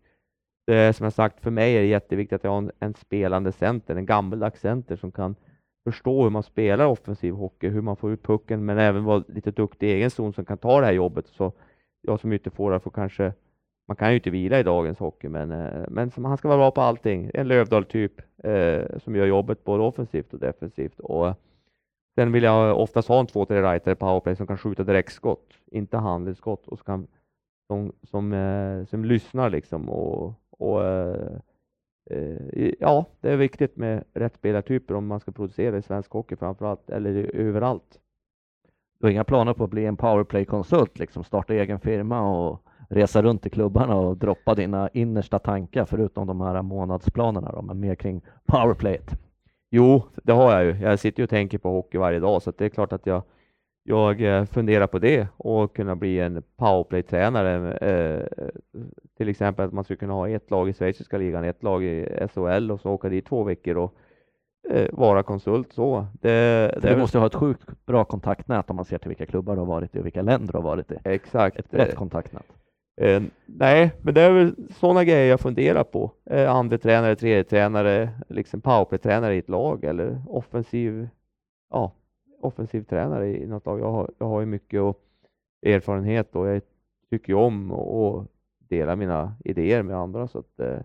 det 0.67 0.95
som 0.95 1.03
jag 1.03 1.13
sagt, 1.13 1.41
för 1.41 1.51
mig 1.51 1.75
är 1.75 1.81
det 1.81 1.87
jätteviktigt 1.87 2.35
att 2.35 2.43
jag 2.43 2.51
har 2.51 2.57
en, 2.57 2.71
en 2.79 2.93
spelande 2.93 3.51
center, 3.51 3.95
en 3.95 4.05
gammaldags 4.05 4.61
center 4.61 4.95
som 4.95 5.11
kan 5.11 5.35
förstå 5.83 6.23
hur 6.23 6.29
man 6.29 6.43
spelar 6.43 6.85
offensiv 6.85 7.33
hockey, 7.33 7.69
hur 7.69 7.81
man 7.81 7.95
får 7.95 8.11
ut 8.11 8.23
pucken, 8.23 8.65
men 8.65 8.77
även 8.77 9.03
vara 9.03 9.23
lite 9.27 9.51
duktig 9.51 9.87
i 9.87 9.91
egen 9.91 10.11
zon 10.11 10.33
som 10.33 10.45
kan 10.45 10.57
ta 10.57 10.79
det 10.79 10.85
här 10.85 10.93
jobbet. 10.93 11.27
Så 11.27 11.53
jag 12.01 12.19
som 12.19 12.33
ytterforward 12.33 12.81
får 12.81 12.91
kanske 12.91 13.33
man 13.87 13.97
kan 13.97 14.09
ju 14.09 14.15
inte 14.15 14.29
vila 14.29 14.59
i 14.59 14.63
dagens 14.63 14.99
hockey, 14.99 15.29
men, 15.29 15.51
eh, 15.51 15.85
men 15.87 16.11
som, 16.11 16.25
han 16.25 16.37
ska 16.37 16.47
vara 16.47 16.57
bra 16.57 16.71
på 16.71 16.81
allting. 16.81 17.31
En 17.33 17.47
Lövdahl-typ 17.47 18.21
eh, 18.43 18.99
som 18.99 19.15
gör 19.15 19.25
jobbet 19.25 19.63
både 19.63 19.83
offensivt 19.83 20.33
och 20.33 20.39
defensivt. 20.39 20.99
Och 20.99 21.27
eh, 21.27 21.35
Sen 22.15 22.31
vill 22.31 22.43
jag 22.43 22.79
oftast 22.79 23.07
ha 23.07 23.19
en 23.19 23.27
två, 23.27 23.45
tre 23.45 23.61
writer 23.61 23.91
i 23.91 23.95
powerplay 23.95 24.35
som 24.35 24.47
kan 24.47 24.57
skjuta 24.57 24.83
direktskott, 24.83 25.53
inte 25.65 25.97
handledsskott 25.97 26.67
och 26.67 26.79
som, 26.79 27.07
som, 27.67 27.93
som, 28.03 28.33
eh, 28.33 28.85
som 28.85 29.05
lyssnar 29.05 29.49
liksom 29.49 29.89
och, 29.89 30.33
och 30.49 30.83
eh, 30.83 31.37
eh 32.09 32.73
ja, 32.79 33.05
det 33.21 33.31
är 33.31 33.37
viktigt 33.37 33.77
med 33.77 34.03
rätt 34.13 34.35
spelartyper 34.35 34.93
om 34.93 35.07
man 35.07 35.19
ska 35.19 35.31
producera 35.31 35.77
i 35.77 35.81
svensk 35.81 36.11
hockey 36.11 36.35
framförallt, 36.35 36.89
eller 36.89 37.35
överallt. 37.35 37.99
Du 38.99 39.05
har 39.05 39.11
inga 39.11 39.23
planer 39.23 39.53
på 39.53 39.63
att 39.63 39.69
bli 39.69 39.85
en 39.85 39.97
powerplay-konsult, 39.97 40.99
liksom 40.99 41.23
starta 41.23 41.53
egen 41.53 41.79
firma 41.79 42.21
och 42.21 42.61
resa 42.89 43.21
runt 43.21 43.41
till 43.41 43.51
klubbarna 43.51 43.95
och 43.95 44.17
droppa 44.17 44.55
dina 44.55 44.89
innersta 44.93 45.39
tankar 45.39 45.85
förutom 45.85 46.27
de 46.27 46.41
här 46.41 46.61
månadsplanerna 46.61 47.51
då, 47.51 47.61
men 47.61 47.79
mer 47.79 47.95
kring 47.95 48.21
powerplayet? 48.45 49.17
Jo, 49.71 50.03
det 50.23 50.31
har 50.31 50.51
jag 50.51 50.65
ju. 50.65 50.77
Jag 50.81 50.99
sitter 50.99 51.19
ju 51.19 51.23
och 51.23 51.29
tänker 51.29 51.57
på 51.57 51.69
hockey 51.69 51.97
varje 51.97 52.19
dag 52.19 52.41
så 52.41 52.51
det 52.57 52.65
är 52.65 52.69
klart 52.69 52.93
att 52.93 53.05
jag, 53.05 53.23
jag 53.83 54.21
eh, 54.21 54.45
funderar 54.45 54.87
på 54.87 54.99
det 54.99 55.27
och 55.37 55.75
kunna 55.75 55.95
bli 55.95 56.19
en 56.19 56.43
powerplay-tränare. 56.57 57.77
Eh, 57.77 58.23
till 59.17 59.29
exempel 59.29 59.65
att 59.65 59.73
man 59.73 59.83
skulle 59.83 59.97
kunna 59.97 60.13
ha 60.13 60.29
ett 60.29 60.51
lag 60.51 60.69
i 60.69 60.73
schweiziska 60.73 61.17
ligan, 61.17 61.43
ett 61.43 61.63
lag 61.63 61.83
i 61.83 62.27
SHL 62.33 62.71
och 62.71 62.81
så 62.81 62.91
åka 62.91 63.09
dit 63.09 63.25
två 63.25 63.43
veckor 63.43 63.77
och 63.77 63.93
eh, 64.69 64.87
vara 64.91 65.23
konsult. 65.23 65.73
Så. 65.73 66.05
Det, 66.21 66.29
det 66.81 66.89
du 66.89 66.97
måste 66.97 67.19
ha 67.19 67.25
ett 67.25 67.35
sjukt 67.35 67.85
bra 67.85 68.05
kontaktnät 68.05 68.69
om 68.69 68.75
man 68.75 68.85
ser 68.85 68.97
till 68.97 69.09
vilka 69.09 69.25
klubbar 69.25 69.53
du 69.53 69.59
har 69.59 69.67
varit 69.67 69.95
i 69.95 69.99
och 69.99 70.05
vilka 70.05 70.21
länder 70.21 70.51
du 70.51 70.57
har 70.57 70.63
varit 70.63 70.91
i. 70.91 70.97
Exakt. 71.03 71.59
Ett 71.59 71.71
brett 71.71 71.95
kontaktnät. 71.95 72.45
Eh, 72.97 73.23
nej, 73.45 73.91
men 74.01 74.13
det 74.13 74.21
är 74.21 74.31
väl 74.31 74.55
sådana 74.69 75.03
grejer 75.03 75.29
jag 75.29 75.39
funderar 75.39 75.83
på. 75.83 76.11
Eh, 76.25 76.51
andra 76.51 76.77
tränare, 76.77 77.15
tredje 77.15 77.43
tränare, 77.43 78.09
liksom 78.29 78.61
powerplay-tränare 78.61 79.35
i 79.35 79.37
ett 79.37 79.49
lag 79.49 79.83
eller 79.83 80.21
offensiv, 80.27 81.07
ja, 81.69 81.91
offensiv 82.41 82.83
tränare 82.83 83.27
i 83.27 83.47
något 83.47 83.65
lag. 83.65 83.79
Jag 83.79 83.91
har, 83.91 84.11
jag 84.17 84.27
har 84.27 84.39
ju 84.39 84.45
mycket 84.45 84.81
och 84.81 85.01
erfarenhet 85.61 86.35
och 86.35 86.47
jag 86.47 86.61
tycker 87.09 87.33
ju 87.33 87.39
om 87.39 87.71
att 87.71 88.27
dela 88.57 88.95
mina 88.95 89.35
idéer 89.45 89.83
med 89.83 89.97
andra. 89.97 90.27
Så 90.27 90.39
att, 90.39 90.59
eh, 90.59 90.79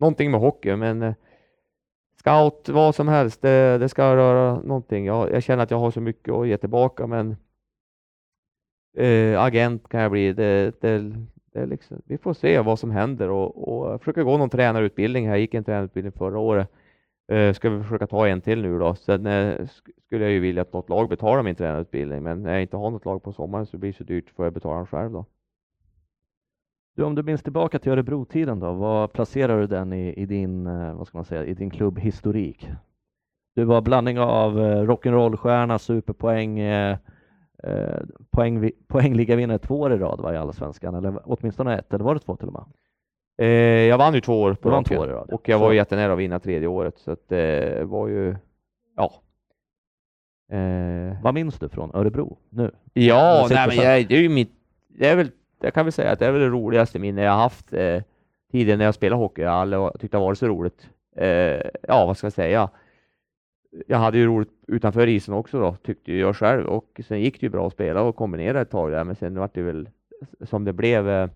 någonting 0.00 0.30
med 0.30 0.40
hockey, 0.40 0.76
men 0.76 1.02
eh, 1.02 1.14
scout, 2.18 2.68
vad 2.68 2.94
som 2.94 3.08
helst, 3.08 3.42
det, 3.42 3.78
det 3.78 3.88
ska 3.88 4.16
röra 4.16 4.60
någonting. 4.60 5.06
Jag, 5.06 5.32
jag, 5.32 5.42
känner 5.42 5.62
att 5.62 5.70
jag 5.70 5.78
har 5.78 5.90
så 5.90 6.00
mycket 6.00 6.34
att 6.34 6.48
ge 6.48 6.56
tillbaka, 6.56 7.06
men 7.06 7.36
eh, 8.96 9.42
agent 9.42 9.88
kan 9.88 10.00
jag 10.00 10.10
bli. 10.10 10.32
Det, 10.32 10.80
det, 10.80 11.12
det 11.52 11.66
liksom, 11.66 12.02
vi 12.06 12.18
får 12.18 12.34
se 12.34 12.60
vad 12.60 12.78
som 12.78 12.90
händer 12.90 13.30
och, 13.30 13.68
och 13.68 14.00
försöka 14.00 14.22
gå 14.22 14.38
någon 14.38 14.50
tränarutbildning. 14.50 15.24
Jag 15.24 15.38
gick 15.38 15.54
en 15.54 15.64
tränarutbildning 15.64 16.12
förra 16.12 16.38
året. 16.38 16.68
Eh, 17.32 17.52
ska 17.52 17.70
vi 17.70 17.82
försöka 17.82 18.06
ta 18.06 18.28
en 18.28 18.40
till 18.40 18.62
nu 18.62 18.78
då. 18.78 18.94
Sen 18.94 19.26
eh, 19.26 19.66
skulle 20.06 20.24
jag 20.24 20.32
ju 20.32 20.40
vilja 20.40 20.62
att 20.62 20.72
något 20.72 20.88
lag 20.88 21.08
betalar 21.08 21.42
min 21.42 21.54
tränarutbildning, 21.54 22.22
men 22.22 22.42
när 22.42 22.52
jag 22.52 22.62
inte 22.62 22.76
har 22.76 22.90
något 22.90 23.04
lag 23.04 23.22
på 23.22 23.32
sommaren 23.32 23.66
så 23.66 23.78
blir 23.78 23.92
det 23.92 23.96
så 23.96 24.04
dyrt 24.04 24.30
får 24.30 24.46
jag 24.46 24.52
betala 24.52 24.76
den 24.76 24.86
själv 24.86 25.12
då. 25.12 25.24
Du, 26.96 27.02
om 27.02 27.14
du 27.14 27.22
minns 27.22 27.42
tillbaka 27.42 27.78
till 27.78 27.92
Örebro-tiden 27.92 28.60
då, 28.60 28.72
vad 28.72 29.12
placerar 29.12 29.60
du 29.60 29.66
den 29.66 29.92
i, 29.92 30.12
i 30.12 30.26
din, 30.26 30.66
eh, 30.66 30.94
vad 30.94 31.06
ska 31.06 31.18
man 31.18 31.24
säga, 31.24 31.44
i 31.44 31.54
din 31.54 31.70
klubbhistorik? 31.70 32.68
Du 33.54 33.64
var 33.64 33.80
blandning 33.80 34.18
av 34.18 34.60
eh, 34.60 34.82
rock'n'roll-stjärna, 34.82 35.78
superpoäng, 35.78 36.58
eh, 36.58 36.98
eh, 37.62 38.00
poäng, 38.30 38.70
poängligavinnare 38.86 39.58
två 39.58 39.80
år 39.80 39.92
i 39.92 39.98
rad 39.98 40.20
var 40.20 40.32
i 40.32 40.36
Allsvenskan, 40.36 40.94
eller 40.94 41.20
åtminstone 41.24 41.78
ett, 41.78 41.94
eller 41.94 42.04
var 42.04 42.14
det 42.14 42.20
två 42.20 42.36
till 42.36 42.48
och 42.48 42.52
med? 42.52 42.64
Eh, 43.38 43.86
jag 43.88 43.98
vann 43.98 44.14
ju 44.14 44.20
två 44.20 44.42
år 44.42 44.54
på 44.54 44.70
raken 44.70 44.98
och 45.28 45.48
jag 45.48 45.58
var 45.58 45.68
så. 45.68 45.74
jättenära 45.74 46.12
att 46.12 46.18
vinna 46.18 46.38
tredje 46.38 46.68
året, 46.68 46.98
så 46.98 47.10
att 47.10 47.28
det 47.28 47.78
eh, 47.78 47.84
var 47.84 48.08
ju, 48.08 48.36
ja. 48.96 49.12
Eh. 50.56 51.22
Vad 51.22 51.34
minns 51.34 51.58
du 51.58 51.68
från 51.68 51.90
Örebro 51.94 52.38
nu? 52.50 52.70
Ja, 52.92 53.46
nej, 53.50 53.68
men 53.68 53.76
jag, 53.76 54.08
det 54.08 54.16
är 54.16 54.20
ju 54.20 54.28
mitt, 54.28 54.52
det 54.88 55.08
är 55.08 55.16
väl, 55.16 55.30
jag 55.60 55.74
kan 55.74 55.84
väl 55.84 55.92
säga 55.92 56.10
att 56.10 56.18
det 56.18 56.26
är 56.26 56.32
väl 56.32 56.40
det 56.40 56.48
roligaste 56.48 56.98
minne 56.98 57.22
jag 57.22 57.32
haft 57.32 57.72
eh, 57.72 58.02
tiden 58.52 58.78
när 58.78 58.84
jag 58.84 58.94
spelade 58.94 59.22
hockey. 59.22 59.42
Jag 59.42 59.50
har 59.50 59.56
aldrig 59.56 60.00
tyckt 60.00 60.12
det 60.12 60.18
varit 60.18 60.38
så 60.38 60.48
roligt. 60.48 60.88
Eh, 61.16 61.60
ja, 61.88 62.06
vad 62.06 62.16
ska 62.16 62.26
jag 62.26 62.32
säga? 62.32 62.70
Jag 63.86 63.98
hade 63.98 64.18
ju 64.18 64.26
roligt 64.26 64.52
utanför 64.66 65.06
isen 65.06 65.34
också 65.34 65.60
då, 65.60 65.76
tyckte 65.76 66.12
jag 66.12 66.36
själv. 66.36 66.66
Och 66.66 67.00
sen 67.08 67.20
gick 67.20 67.40
det 67.40 67.46
ju 67.46 67.50
bra 67.50 67.66
att 67.66 67.72
spela 67.72 68.02
och 68.02 68.16
kombinera 68.16 68.60
ett 68.60 68.70
tag 68.70 68.90
där, 68.90 69.04
men 69.04 69.16
sen 69.16 69.38
var 69.38 69.50
det 69.54 69.62
väl 69.62 69.88
som 70.40 70.64
det 70.64 70.72
blev. 70.72 71.08
Eh, 71.08 71.28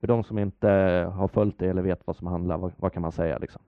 för 0.00 0.06
de 0.06 0.24
som 0.24 0.38
inte 0.38 0.68
har 1.14 1.28
följt 1.28 1.58
det 1.58 1.66
eller 1.66 1.82
vet 1.82 2.00
vad 2.04 2.16
som 2.16 2.26
handlar, 2.26 2.58
vad, 2.58 2.72
vad 2.76 2.92
kan 2.92 3.02
man 3.02 3.12
säga 3.12 3.38
liksom? 3.38 3.62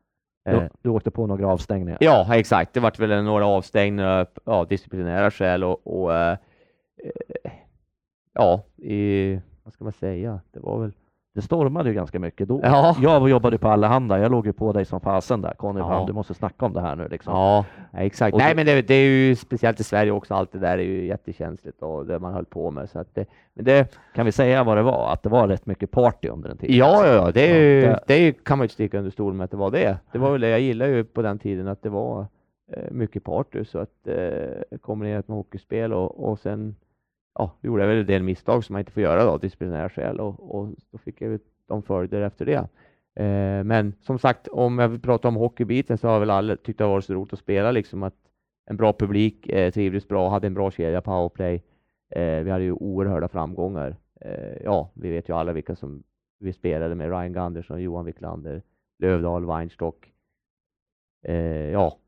Du, 0.45 0.51
eh. 0.51 0.71
du, 0.83 0.91
åkte 0.91 1.11
på 1.11 1.27
några 1.27 1.49
avstängningar? 1.49 1.99
Ja, 2.01 2.35
exakt. 2.35 2.75
Det 2.75 2.81
vart 2.81 2.99
väl 2.99 3.25
några 3.25 3.47
avstängningar 3.47 4.27
av 4.45 4.69
disciplinära 4.69 5.31
skäl 5.31 5.65
och, 5.65 5.87
och 5.87 6.15
äh, 6.15 6.39
ja, 8.33 8.65
i, 8.77 9.41
vad 9.63 9.75
ska 9.75 9.85
man 9.85 9.93
säga? 9.93 10.41
Det 10.51 10.61
var 10.61 10.81
väl 10.81 10.93
det 11.39 11.43
stormade 11.43 11.89
ju 11.89 11.95
ganska 11.95 12.19
mycket 12.19 12.49
då. 12.49 12.61
Ja. 12.63 12.97
Jag 13.01 13.29
jobbade 13.29 13.59
på 13.59 13.69
Allehanda, 13.69 14.19
jag 14.19 14.31
låg 14.33 14.47
ju 14.47 14.53
på 14.53 14.73
dig 14.73 14.85
som 14.85 15.01
fasen 15.01 15.43
där. 15.43 15.55
Conny, 15.55 15.81
ja. 15.81 16.05
du 16.07 16.13
måste 16.13 16.35
snacka 16.35 16.67
om 16.67 16.73
det 16.73 16.81
här 16.81 16.97
nu 16.97 17.09
liksom. 17.09 17.33
Ja, 17.33 17.65
exakt. 17.93 18.35
Och 18.35 18.41
Nej, 18.41 18.55
men 18.55 18.67
det, 18.67 18.83
det, 18.83 18.95
är 18.95 19.05
ju 19.05 19.37
speciellt 19.37 19.81
i 19.81 19.85
Sverige 19.85 20.13
också, 20.13 20.35
allt 20.35 20.53
det 20.53 20.59
där 20.59 20.79
är 20.79 20.83
ju 20.83 21.07
jättekänsligt 21.07 21.83
och 21.83 22.07
det 22.07 22.19
man 22.19 22.33
höll 22.35 22.45
på 22.45 22.71
med. 22.71 22.91
Så 22.91 22.99
att 22.99 23.15
det, 23.15 23.27
men 23.55 23.65
det... 23.65 23.97
Kan 24.15 24.27
vi 24.27 24.33
säga 24.33 24.65
vad 24.65 24.77
det 24.77 24.83
var? 24.83 25.13
Att 25.13 25.23
det 25.23 25.29
var 25.29 25.49
rätt 25.49 25.67
mycket 25.67 25.91
party 25.91 26.29
under 26.29 26.49
den 26.49 26.59
tiden? 26.59 26.77
Ja, 26.77 27.07
ja, 27.07 27.13
ja. 27.15 27.31
Det, 27.33 27.51
är 27.51 27.61
ju, 27.61 27.81
ja, 27.81 28.01
det... 28.07 28.15
det 28.15 28.45
kan 28.45 28.59
man 28.59 28.65
ju 28.65 28.69
sticka 28.69 28.99
under 28.99 29.11
stol 29.11 29.35
med 29.35 29.45
att 29.45 29.51
det 29.51 29.57
var 29.57 29.71
det. 29.71 29.99
Det 30.13 30.19
var 30.19 30.33
väl 30.33 30.41
det 30.41 30.49
jag 30.49 30.61
gillade 30.61 30.91
ju 30.91 31.05
på 31.05 31.23
den 31.23 31.39
tiden, 31.39 31.69
att 31.69 31.83
det 31.83 31.91
var 31.91 32.27
eh, 32.73 32.91
mycket 32.91 33.25
party, 33.25 33.65
så 33.65 33.79
att 33.79 34.07
eh, 34.07 34.79
kombinerat 34.81 35.29
med 35.29 35.37
hockeyspel 35.37 35.93
och, 35.93 36.31
och 36.31 36.39
sen 36.39 36.77
ja, 37.39 37.59
gjorde 37.63 37.83
jag 37.83 37.89
väl 37.89 37.99
en 37.99 38.07
del 38.07 38.23
misstag 38.23 38.65
som 38.65 38.73
man 38.73 38.81
inte 38.81 38.93
får 38.93 39.03
göra 39.03 39.25
då, 39.25 39.39
disciplinära 39.39 39.89
skäl 39.89 40.21
och, 40.21 40.59
och 40.59 40.69
då 40.91 40.99
fick 40.99 41.21
jag 41.21 41.41
de 41.69 41.83
följder 41.83 42.21
efter 42.21 42.47
det. 42.47 42.69
Eh, 43.25 43.65
men 43.65 43.95
som 44.01 44.19
sagt, 44.19 44.49
om 44.49 44.79
jag 44.79 44.89
vill 44.89 45.01
prata 45.01 45.29
om 45.29 45.37
hockeybiten 45.37 45.99
så 45.99 46.09
har 46.09 46.21
väl 46.21 46.31
alla 46.31 46.57
tyckt 46.57 46.79
det 46.79 46.85
har 46.85 46.91
varit 46.91 47.05
så 47.05 47.15
roligt 47.15 47.33
att 47.33 47.39
spela, 47.39 47.71
liksom 47.71 48.03
att 48.03 48.15
en 48.71 48.77
bra 48.77 48.93
publik, 48.93 49.49
eh, 49.49 49.73
trivdes 49.73 50.09
bra, 50.09 50.29
hade 50.29 50.47
en 50.47 50.55
bra 50.55 50.71
kedja, 50.71 51.01
powerplay. 51.01 51.63
Eh, 52.11 52.43
vi 52.45 52.51
hade 52.51 52.65
ju 52.65 52.73
oerhörda 52.73 53.29
framgångar. 53.29 53.97
Eh, 54.21 54.63
ja, 54.65 54.91
vi 54.95 55.11
vet 55.11 55.29
ju 55.29 55.35
alla 55.35 55.53
vilka 55.53 55.77
som 55.77 56.03
vi 56.41 56.53
spelade 56.53 56.95
med, 56.95 57.11
Ryan 57.11 57.33
Gunderson, 57.33 57.83
Johan 57.83 58.05
Wiklander, 58.05 58.63
Lövdahl, 58.99 59.47
Weinstock. 59.47 60.13
Eh, 61.25 61.71
ja, 61.71 61.99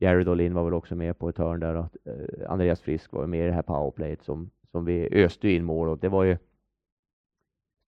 Jerry 0.00 0.24
Dolin 0.24 0.54
var 0.54 0.64
väl 0.64 0.74
också 0.74 0.94
med 0.94 1.18
på 1.18 1.28
ett 1.28 1.38
hörn 1.38 1.60
där 1.60 1.74
och 1.74 1.96
eh, 2.04 2.50
Andreas 2.50 2.80
Frisk 2.80 3.12
var 3.12 3.26
med 3.26 3.44
i 3.44 3.46
det 3.46 3.52
här 3.52 3.62
powerplayet 3.62 4.22
som 4.22 4.50
som 4.72 4.84
vi 4.84 5.08
öste 5.24 5.48
in 5.48 5.64
mål 5.64 5.88
och 5.88 5.98
det 5.98 6.08
var 6.08 6.24
ju 6.24 6.36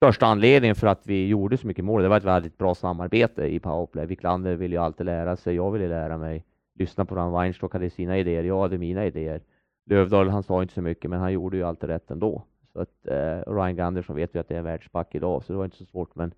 största 0.05 0.27
anledningen 0.27 0.77
för 0.77 0.87
att 0.87 1.07
vi 1.07 1.29
gjorde 1.29 1.57
så 1.57 1.67
mycket 1.67 1.85
mål. 1.85 2.03
Det 2.03 2.09
var 2.09 2.17
ett 2.17 2.25
väldigt 2.25 2.59
bra 2.59 2.75
samarbete 2.75 3.45
i 3.45 3.61
powerplay. 3.61 4.07
Wiklander 4.07 4.55
ville 4.55 4.77
ju 4.77 4.83
alltid 4.83 5.07
lära 5.07 5.37
sig. 5.37 5.55
Jag 5.55 5.71
ville 5.71 5.89
lära 5.89 6.19
mig. 6.19 6.45
Lyssna 6.75 7.05
på 7.05 7.15
honom. 7.15 7.33
Weinstock 7.33 7.73
hade 7.73 7.91
sina 7.91 8.19
idéer. 8.19 8.45
Jag 8.45 8.61
hade 8.61 8.79
mina 8.79 9.07
idéer. 9.07 9.41
Lövdahl, 9.87 10.29
han 10.29 10.43
sa 10.43 10.63
inte 10.63 10.75
så 10.75 10.83
mycket, 10.83 11.11
men 11.11 11.21
han 11.21 11.33
gjorde 11.33 11.57
ju 11.57 11.63
alltid 11.63 11.89
rätt 11.89 12.11
ändå. 12.11 12.45
Så 12.73 12.81
att 12.81 13.07
eh, 13.07 13.53
Ryan 13.53 13.77
Gunderson 13.77 14.17
vet 14.17 14.35
vi 14.35 14.39
att 14.39 14.49
det 14.49 14.55
är 14.55 14.59
en 14.59 14.65
världsback 14.65 15.15
idag, 15.15 15.45
så 15.45 15.53
det 15.53 15.57
var 15.57 15.65
inte 15.65 15.77
så 15.77 15.85
svårt. 15.85 16.15
Men 16.15 16.33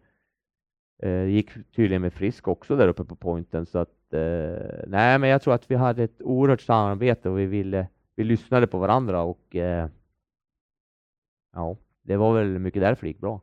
eh, 1.02 1.24
gick 1.24 1.50
tydligen 1.76 2.02
med 2.02 2.12
Frisk 2.12 2.48
också 2.48 2.76
där 2.76 2.88
uppe 2.88 3.04
på 3.04 3.16
pointen. 3.16 3.66
Så 3.66 3.78
att 3.78 4.14
eh, 4.14 4.84
nej, 4.86 5.18
men 5.18 5.30
jag 5.30 5.42
tror 5.42 5.54
att 5.54 5.70
vi 5.70 5.74
hade 5.74 6.02
ett 6.02 6.22
oerhört 6.22 6.60
samarbete 6.60 7.30
och 7.30 7.38
vi 7.38 7.46
ville, 7.46 7.86
vi 8.16 8.24
lyssnade 8.24 8.66
på 8.66 8.78
varandra 8.78 9.22
och 9.22 9.56
eh, 9.56 9.88
Ja, 11.54 11.76
det 12.02 12.16
var 12.16 12.34
väl 12.34 12.58
mycket 12.58 12.82
därför 12.82 13.02
det 13.02 13.08
gick 13.08 13.20
bra. 13.20 13.40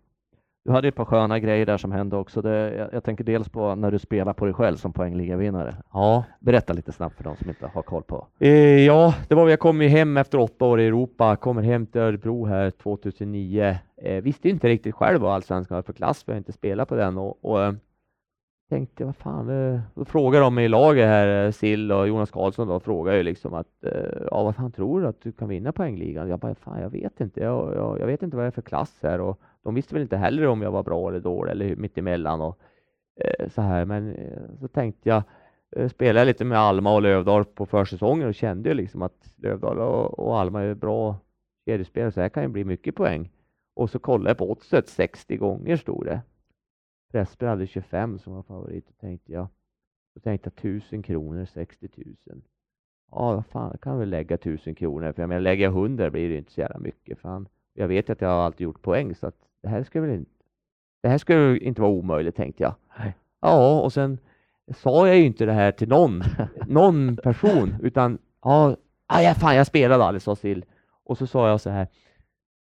Du 0.66 0.72
hade 0.72 0.88
ett 0.88 0.96
par 0.96 1.06
sköna 1.06 1.40
grejer 1.40 1.66
där 1.66 1.78
som 1.78 1.92
hände 1.92 2.16
också. 2.16 2.42
Det, 2.42 2.76
jag, 2.76 2.94
jag, 2.94 3.04
tänker 3.04 3.24
dels 3.24 3.50
på 3.50 3.76
när 3.76 3.92
du 3.92 4.00
spelar 4.00 4.34
på 4.34 4.46
dig 4.46 4.54
själv 4.54 4.76
som 4.78 4.94
poängligavinnare. 4.94 5.76
Ja. 5.94 6.24
Berätta 6.40 6.74
lite 6.74 6.92
snabbt 6.92 7.18
för 7.18 7.24
de 7.24 7.36
som 7.36 7.50
inte 7.50 7.68
har 7.74 7.82
koll 7.82 8.04
på. 8.04 8.28
Eh, 8.40 8.86
ja, 8.86 9.16
det 9.28 9.36
var 9.36 9.50
jag 9.50 9.60
kom 9.60 9.82
ju 9.82 9.88
hem 9.88 10.18
efter 10.18 10.40
åtta 10.40 10.66
år 10.66 10.82
i 10.82 10.88
Europa, 10.88 11.36
kommer 11.36 11.62
hem 11.62 11.86
till 11.86 12.02
Örebro 12.02 12.46
här 12.46 12.72
2009. 12.72 13.78
Eh, 13.98 14.22
visste 14.24 14.50
inte 14.50 14.68
riktigt 14.68 14.96
själv 14.96 15.22
vad 15.22 15.34
allsvenskan 15.34 15.76
var 15.76 15.82
för 15.82 15.94
klass, 15.94 16.24
för 16.24 16.32
jag 16.32 16.40
inte 16.40 16.52
spelat 16.52 16.90
på 16.90 16.96
den 16.96 17.18
och, 17.18 17.46
och 17.46 17.64
eh, 17.64 17.74
tänkte, 18.70 19.06
vad 19.06 19.16
fan, 19.16 19.50
eh, 19.50 19.80
då 19.96 20.06
frågar 20.06 20.42
de 20.42 20.60
i 20.60 20.68
laget 20.68 21.08
här, 21.08 21.46
eh, 21.46 21.52
Sill 21.52 21.92
och 21.92 22.08
Jonas 22.08 22.32
Karlsson 22.32 22.68
då, 22.68 22.80
frågar 22.80 23.14
ju 23.14 23.24
liksom 23.24 23.54
att, 23.54 23.84
eh, 23.84 24.22
ja 24.32 24.44
vad 24.44 24.56
fan 24.56 24.72
tror 24.72 25.02
du 25.02 25.08
att 25.08 25.22
du 25.22 25.32
kan 25.32 25.50
vinna 25.50 25.72
poängligan? 25.72 26.30
Jag 26.30 26.40
bara, 26.40 26.56
fan 26.56 26.82
jag 26.82 26.90
vet 26.90 27.22
inte, 27.22 27.40
jag, 27.40 27.76
jag, 27.76 28.00
jag 28.00 28.08
vet 28.08 28.24
inte 28.24 28.38
vad 28.38 28.46
det 28.46 28.50
är 28.50 28.52
för 28.52 28.62
klass 28.62 29.00
här 29.02 29.22
och 29.22 29.40
de 29.64 29.76
visste 29.76 29.94
väl 29.94 30.02
inte 30.02 30.18
heller 30.18 30.48
om 30.48 30.62
jag 30.62 30.72
var 30.72 30.84
bra 30.84 31.10
eller 31.10 31.20
dålig 31.20 31.52
eller 31.52 31.76
mitt 31.76 31.98
emellan 31.98 32.42
och 32.42 32.60
eh, 33.20 33.50
så 33.50 33.62
här, 33.62 33.86
men 33.86 34.16
eh, 34.16 34.42
så 34.60 34.68
tänkte 34.68 35.10
jag, 35.10 35.24
spelade 35.92 36.26
lite 36.26 36.46
med 36.46 36.60
Alma 36.60 36.94
och 36.94 37.02
Lövdal 37.02 37.46
på 37.46 37.66
försäsongen 37.66 38.28
och 38.28 38.36
kände 38.36 38.70
ju 38.70 38.76
liksom 38.76 39.02
att 39.02 39.34
Lövdal 39.36 39.80
och, 39.80 40.20
och 40.20 40.40
Alma 40.40 40.62
är 40.62 40.74
bra 40.74 41.16
kedjespelare, 41.66 42.12
så 42.12 42.22
här 42.22 42.30
kan 42.30 42.44
ju 42.44 42.50
bli 42.50 42.64
mycket 42.64 42.96
poäng. 42.96 43.32
Och 43.76 43.90
så 43.90 44.00
kollade 44.00 44.30
jag 44.30 44.38
på 44.38 44.52
oddset, 44.52 44.88
60 44.88 45.38
gånger 45.38 45.78
stod 45.78 46.06
det. 46.06 46.22
Pressberg 47.12 47.50
hade 47.50 47.68
25 47.68 48.20
som 48.20 48.34
var 48.34 48.44
favorit. 48.44 48.88
Då 48.88 48.94
tänkte 48.94 49.32
jag, 49.32 49.48
då 50.16 50.20
tänkte 50.20 50.52
jag 50.56 50.60
1000 50.60 51.04
kronor, 51.04 51.46
60 51.46 51.90
000. 51.96 52.42
ja, 53.12 53.34
vad 53.36 53.46
fan, 53.46 53.70
jag 53.72 53.82
kan 53.82 54.00
väl 54.00 54.10
lägga 54.10 54.38
tusen 54.38 54.76
kronor. 54.76 55.12
För 55.12 55.22
jag 55.22 55.30
menar, 55.30 55.42
lägger 55.42 55.64
jag 55.64 55.72
hundra 55.72 56.10
blir 56.10 56.30
det 56.30 56.38
inte 56.38 56.52
så 56.52 56.62
jävla 56.62 56.80
mycket. 56.80 57.20
Fan. 57.20 57.48
Jag 57.74 57.88
vet 57.88 58.10
att 58.10 58.22
jag 58.22 58.30
har 58.30 58.46
alltid 58.46 58.64
gjort 58.64 58.82
poäng, 58.82 59.16
så 59.16 59.28
att 59.28 59.36
det 59.62 59.70
här 59.70 59.84
skulle 59.84 60.08
väl 60.08 60.16
inte, 60.16 60.32
det 61.02 61.10
här 61.10 61.18
skulle 61.18 61.58
inte 61.58 61.82
vara 61.82 61.92
omöjligt, 61.92 62.36
tänkte 62.36 62.64
jag. 62.64 62.76
Nej. 63.00 63.16
Ja, 63.42 63.82
och 63.82 63.94
sen 63.94 64.20
sa 64.76 65.08
jag 65.08 65.18
ju 65.18 65.26
inte 65.26 65.46
det 65.46 65.54
här 65.54 65.72
till 65.72 65.90
någon, 65.90 66.24
någon 66.68 67.18
person, 67.18 67.76
utan 67.82 68.18
ja, 68.44 68.76
ja, 69.08 69.34
fan, 69.34 69.56
jag 69.56 69.68
spelade 69.68 70.04
aldrig, 70.04 70.22
sa 70.22 70.36
Sill. 70.36 70.66
Och 71.04 71.18
så 71.18 71.28
sa 71.28 71.50
jag 71.50 71.62
så 71.62 71.70
här, 71.70 71.88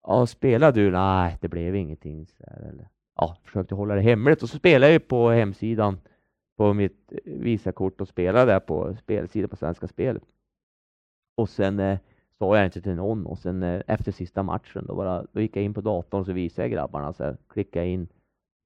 ja, 0.02 0.26
spelar 0.26 0.72
du? 0.72 0.90
Nej, 0.90 1.38
det 1.40 1.48
blev 1.48 1.76
ingenting. 1.76 2.26
Så 2.26 2.44
här, 2.46 2.68
eller, 2.68 2.88
ja, 3.16 3.36
försökte 3.44 3.74
hålla 3.74 3.94
det 3.94 4.00
hemligt. 4.00 4.42
Och 4.42 4.48
så 4.48 4.56
spelade 4.56 4.92
jag 4.92 5.08
på 5.08 5.30
hemsidan 5.30 6.00
på 6.56 6.74
mitt 6.74 7.12
eh, 7.12 7.18
Visakort 7.24 8.00
och 8.00 8.08
spelade 8.08 8.52
där 8.52 8.60
på 8.60 8.96
spelsidan 8.96 9.48
på 9.48 9.56
Svenska 9.56 9.88
Spel. 9.88 10.20
Och 11.36 11.48
sen 11.48 11.80
eh, 11.80 11.98
sa 12.38 12.56
jag 12.56 12.64
inte 12.64 12.80
till 12.80 12.94
någon. 12.94 13.26
Och 13.26 13.38
sen 13.38 13.62
eh, 13.62 13.82
efter 13.86 14.12
sista 14.12 14.42
matchen 14.42 14.84
då, 14.86 14.94
bara, 14.94 15.26
då 15.32 15.40
gick 15.40 15.56
jag 15.56 15.64
in 15.64 15.74
på 15.74 15.80
datorn 15.80 16.20
och 16.20 16.26
så 16.26 16.32
visade 16.32 16.62
jag 16.62 16.72
grabbarna. 16.72 17.12
Så 17.12 17.24
här, 17.24 17.36
klickade 17.48 17.86
in, 17.86 18.08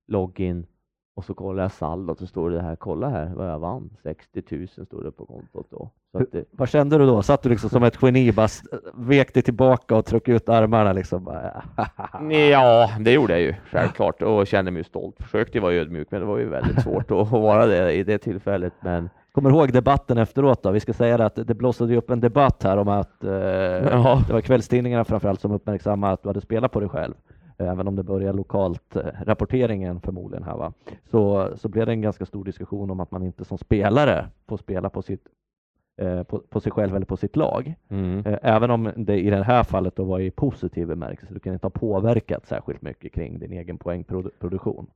login 0.07 0.67
och 1.15 1.25
så 1.25 1.35
kollade 1.35 1.63
jag 1.63 1.73
saldot 1.73 2.19
så 2.19 2.27
står 2.27 2.51
det 2.51 2.63
här, 2.63 2.77
kolla 2.77 3.09
här 3.09 3.33
vad 3.35 3.51
jag 3.51 3.59
vann, 3.59 3.91
60 4.03 4.43
000 4.51 4.69
stod 4.69 5.05
det 5.05 5.11
på 5.13 5.27
kontot 5.27 5.67
då. 5.71 5.91
Det, 6.33 6.45
Vad 6.51 6.69
kände 6.69 6.99
du 6.99 7.07
då? 7.07 7.23
Satt 7.23 7.43
du 7.43 7.49
liksom 7.49 7.71
som 7.71 7.83
ett 7.83 7.99
geni, 8.03 8.33
bara 8.33 8.49
vek 8.95 9.35
dig 9.35 9.43
tillbaka 9.43 9.97
och 9.97 10.05
tryckte 10.05 10.33
ut 10.33 10.49
armarna 10.49 10.93
liksom? 10.93 11.33
Ja, 12.51 12.91
det 13.01 13.13
gjorde 13.13 13.33
jag 13.33 13.43
ju 13.43 13.55
självklart 13.71 14.23
och 14.23 14.47
kände 14.47 14.71
mig 14.71 14.85
stolt. 14.85 15.17
Försökte 15.23 15.61
vara 15.61 15.73
ödmjuk, 15.73 16.09
men 16.11 16.21
det 16.21 16.27
var 16.27 16.39
ju 16.39 16.49
väldigt 16.49 16.83
svårt 16.83 17.11
att 17.11 17.31
vara 17.31 17.67
det 17.67 17.93
i 17.93 18.03
det 18.05 18.19
tillfället. 18.19 18.73
Men 18.81 19.11
Kommer 19.33 19.51
ihåg 19.51 19.73
debatten 19.73 20.19
efteråt 20.19 20.63
då? 20.63 20.71
Vi 20.71 20.81
ska 20.81 20.93
säga 20.93 21.27
att 21.27 21.35
det 21.47 21.55
blossade 21.55 21.97
upp 21.97 22.11
en 22.11 22.21
debatt 22.21 22.63
här 22.63 22.77
om 22.77 22.89
att 22.89 23.25
eh, 23.25 23.33
Ja. 23.33 24.23
det 24.27 24.33
var 24.33 24.41
kvällstidningarna 24.41 25.05
framförallt 25.05 25.41
som 25.41 25.53
uppmärksammade 25.53 26.13
att 26.13 26.23
du 26.23 26.29
hade 26.29 26.41
spelat 26.41 26.73
på 26.73 26.81
dig 26.81 26.89
själv. 26.89 27.15
Även 27.59 27.89
om 27.89 27.97
det 27.97 28.03
började 28.03 28.37
lokalt, 28.37 28.97
eh, 28.97 29.03
rapporteringen 29.23 30.01
förmodligen 30.01 30.45
här 30.45 30.57
va, 30.57 30.73
så, 31.11 31.51
så 31.57 31.69
blev 31.69 31.87
det 31.87 31.93
en 31.93 32.01
ganska 32.03 32.27
stor 32.27 32.45
diskussion 32.45 32.91
om 32.91 33.01
att 33.01 33.11
man 33.11 33.23
inte 33.23 33.45
som 33.45 33.59
spelare 33.59 34.29
får 34.49 34.57
spela 34.57 34.91
på 34.91 35.03
sitt 35.03 35.25
eh, 36.01 36.23
på, 36.23 36.39
på 36.39 36.61
sig 36.61 36.73
själv 36.73 36.97
eller 36.97 37.07
på 37.07 37.17
sitt 37.17 37.37
lag. 37.37 37.75
mm. 37.89 38.27
Eh, 38.27 38.39
Även 38.43 38.71
om 38.71 38.93
det 38.97 39.21
i 39.21 39.31
det 39.31 39.45
här 39.45 39.63
fallet 39.65 39.97
då 39.97 40.05
var 40.05 40.21
i 40.21 40.31
positiv 40.31 40.87
bemärkelse. 40.87 41.35
Du 41.35 41.41
kan 41.41 41.53
inte 41.53 41.67
ha 41.67 41.71
påverkat 41.71 42.47
särskilt 42.47 42.83
mycket 42.83 43.13
kring 43.13 43.39
din 43.39 43.53
egen 43.53 43.79
poängproduktion. 43.79 44.87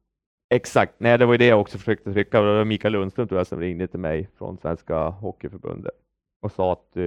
exakt, 0.55 0.95
nej 0.99 1.19
det 1.19 1.27
var 1.27 1.35
ju 1.35 1.39
det 1.39 1.47
jag 1.47 1.61
också 1.61 1.79
försökte 1.79 2.13
trycka. 2.13 2.41
Det 2.41 2.57
var 2.57 2.65
Mikael 2.65 2.93
Lundström 2.93 3.29
tror 3.29 3.41
jag 3.41 3.47
som 3.47 3.61
ringde 3.61 3.87
till 3.87 4.01
mig 4.01 4.29
från 4.39 4.59
Svenska 4.59 5.09
Hockeyförbundet 5.09 5.93
och 6.43 6.53
sa 6.53 6.73
att 6.73 6.97
eh, 6.97 7.03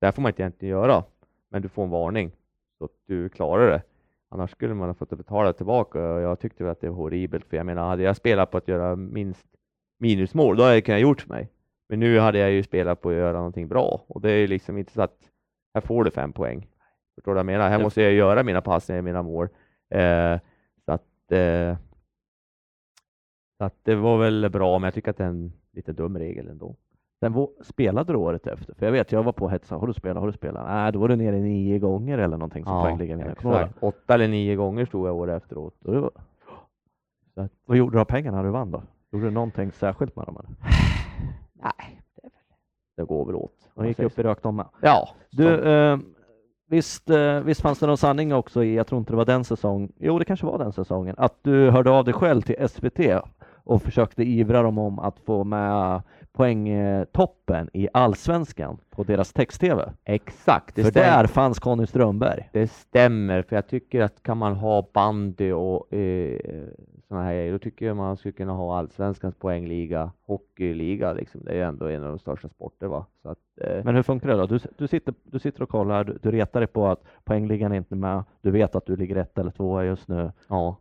det 0.00 0.06
här 0.06 0.12
får 0.12 0.22
man 0.22 0.30
inte 0.30 0.42
egentligen 0.42 0.70
göra, 0.78 1.04
men 1.50 1.62
du 1.62 1.68
får 1.68 1.82
en 1.84 1.90
varning 1.90 2.30
så 2.78 2.84
att 2.84 2.90
du 3.06 3.28
klarar 3.28 3.70
det. 3.70 3.82
Annars 4.32 4.50
skulle 4.50 4.74
man 4.74 4.88
ha 4.88 4.94
fått 4.94 5.10
betala 5.10 5.52
tillbaka 5.52 6.12
och 6.12 6.20
jag 6.20 6.40
tyckte 6.40 6.64
väl 6.64 6.72
att 6.72 6.80
det 6.80 6.88
var 6.88 6.96
horribelt. 6.96 7.46
För 7.46 7.56
jag 7.56 7.66
menar, 7.66 7.88
hade 7.88 8.02
jag 8.02 8.16
spelat 8.16 8.50
på 8.50 8.58
att 8.58 8.68
göra 8.68 8.96
minst 8.96 9.46
minusmål, 9.98 10.56
då 10.56 10.62
hade 10.62 10.74
jag 10.74 10.84
kunnat 10.84 11.00
gjort 11.00 11.28
mig. 11.28 11.48
Men 11.88 12.00
nu 12.00 12.18
hade 12.18 12.38
jag 12.38 12.50
ju 12.50 12.62
spelat 12.62 13.00
på 13.00 13.08
att 13.08 13.14
göra 13.14 13.36
någonting 13.36 13.68
bra 13.68 14.04
och 14.08 14.20
det 14.20 14.30
är 14.30 14.36
ju 14.38 14.46
liksom 14.46 14.78
inte 14.78 14.92
så 14.92 15.02
att 15.02 15.18
här 15.74 15.80
får 15.80 16.04
du 16.04 16.10
fem 16.10 16.32
poäng. 16.32 16.66
Förstår 17.14 17.32
du 17.32 17.34
vad 17.34 17.38
jag 17.38 17.46
menar? 17.46 17.68
Här 17.68 17.78
Ja. 17.78 17.82
måste 17.84 18.02
jag 18.02 18.12
göra 18.12 18.42
mina 18.42 18.60
passningar, 18.60 19.02
mina 19.02 19.22
mål. 19.22 19.48
Eh, 19.94 20.38
så 20.84 20.92
att 20.92 21.32
eh, 21.32 21.76
så 23.58 23.64
att 23.64 23.84
det 23.84 23.94
var 23.94 24.18
väl 24.18 24.50
bra, 24.50 24.78
men 24.78 24.86
jag 24.86 24.94
tycker 24.94 25.10
att 25.10 25.16
det 25.16 25.24
är 25.24 25.28
en 25.28 25.52
lite 25.72 25.92
dum 25.92 26.18
regel 26.18 26.48
ändå. 26.48 26.76
Sen 27.20 27.46
spelade 27.62 28.12
du 28.12 28.16
året 28.18 28.46
efter? 28.46 28.74
För 28.74 28.86
jag 28.86 28.92
vet, 28.92 29.12
jag 29.12 29.22
var 29.22 29.32
på 29.32 29.44
och 29.44 29.50
hetsade. 29.50 29.80
Har 29.80 29.86
du 29.86 29.92
spelat? 29.92 30.20
Har 30.20 30.26
du 30.26 30.32
spelat? 30.32 30.66
Nej, 30.68 30.92
då 30.92 30.98
var 30.98 31.08
du 31.08 31.16
nere 31.16 31.36
i 31.36 31.40
nio 31.42 31.78
gånger 31.78 32.18
eller 32.18 32.36
någonting 32.36 32.64
som 32.64 32.72
ihåg 32.90 32.98
exakt. 33.60 33.76
Åtta 33.80 34.14
eller 34.14 34.28
nio 34.28 34.56
gånger 34.56 34.84
stod 34.86 35.08
jag 35.08 35.16
år 35.16 35.30
efteråt. 35.30 35.74
var- 35.80 36.10
Så 37.34 37.40
att, 37.40 37.52
Vad 37.66 37.76
gjorde 37.76 37.96
du 37.96 38.00
av 38.00 38.04
pengarna 38.04 38.42
du 38.42 38.50
vann 38.50 38.70
då? 38.70 38.82
Gjorde 39.12 39.24
du 39.24 39.30
någonting 39.30 39.72
särskilt 39.72 40.16
med 40.16 40.26
dem? 40.26 40.36
Eller? 40.40 40.50
nej, 41.62 42.00
det, 42.16 42.26
är 42.26 42.30
väl, 42.30 42.40
det 42.96 43.04
går 43.04 43.24
väl 43.26 43.34
åt. 43.34 43.68
De 43.74 43.86
gick 43.86 43.98
upp 43.98 44.18
i 44.18 44.22
rök 44.22 44.42
de 44.42 44.56
med. 44.56 44.66
Ja, 44.80 45.08
Du, 45.30 45.60
eh, 45.72 45.98
visst, 46.68 47.10
eh, 47.10 47.40
visst 47.40 47.60
fanns 47.60 47.78
det 47.78 47.86
någon 47.86 47.96
sanning 47.96 48.34
också 48.34 48.64
i, 48.64 48.74
jag 48.74 48.86
tror 48.86 48.98
inte 48.98 49.12
det 49.12 49.16
var 49.16 49.24
den 49.24 49.44
säsongen, 49.44 49.92
jo 49.98 50.18
det 50.18 50.24
kanske 50.24 50.46
var 50.46 50.58
den 50.58 50.72
säsongen, 50.72 51.14
att 51.18 51.38
du 51.42 51.70
hörde 51.70 51.90
av 51.90 52.04
dig 52.04 52.14
själv 52.14 52.42
till 52.42 52.68
SVT 52.68 53.00
och 53.64 53.82
försökte 53.82 54.22
ivra 54.22 54.62
dem 54.62 54.78
om 54.78 54.98
att 54.98 55.18
få 55.18 55.44
med 55.44 56.02
poängtoppen 56.32 57.70
i 57.72 57.88
Allsvenskan 57.92 58.78
på 58.90 59.02
deras 59.02 59.32
text-tv. 59.32 59.92
exakt. 60.04 60.74
Det 60.76 60.82
För 60.82 60.90
stämmer. 60.90 61.06
där 61.22 61.26
fanns 61.26 61.58
Conny 61.58 61.86
Strömberg. 61.86 62.48
Det 62.52 62.66
stämmer, 62.70 63.42
för 63.42 63.56
jag 63.56 63.66
tycker 63.68 64.00
att 64.00 64.22
kan 64.22 64.36
man 64.38 64.54
ha 64.56 64.88
bandy 64.94 65.52
och 65.52 65.92
eh, 65.94 66.38
sådana 67.08 67.24
här 67.24 67.34
grejer, 67.34 67.52
då 67.52 67.58
tycker 67.58 67.86
jag 67.86 67.96
man 67.96 68.16
skulle 68.16 68.32
kunna 68.32 68.52
ha 68.52 68.78
allsvenskans 68.78 69.34
poängliga, 69.34 70.12
hockeyliga 70.26 71.12
liksom. 71.12 71.40
Det 71.44 71.50
är 71.50 71.54
ju 71.56 71.62
ändå 71.62 71.86
en 71.86 72.02
av 72.02 72.08
de 72.08 72.18
största 72.18 72.48
sporter 72.48 72.86
va. 72.86 73.06
Så 73.22 73.28
att, 73.28 73.38
eh, 73.60 73.84
Men 73.84 73.94
hur 73.94 74.02
funkar 74.02 74.28
det 74.28 74.36
då? 74.36 74.46
Du, 74.46 74.58
du, 74.78 74.88
sitter, 74.88 75.14
du 75.22 75.38
sitter 75.38 75.62
och 75.62 75.68
kollar, 75.68 76.04
du, 76.04 76.18
du 76.22 76.30
retar 76.30 76.60
dig 76.60 76.66
på 76.66 76.86
att 76.86 77.02
poängligan 77.24 77.72
är 77.72 77.76
inte 77.76 77.94
med, 77.96 78.24
du 78.42 78.50
vet 78.50 78.74
att 78.74 78.86
du 78.86 78.96
ligger 78.96 79.16
ett 79.16 79.38
eller 79.38 79.50
tvåa 79.50 79.84
just 79.84 80.08
nu. 80.08 80.32
ja. 80.48 80.76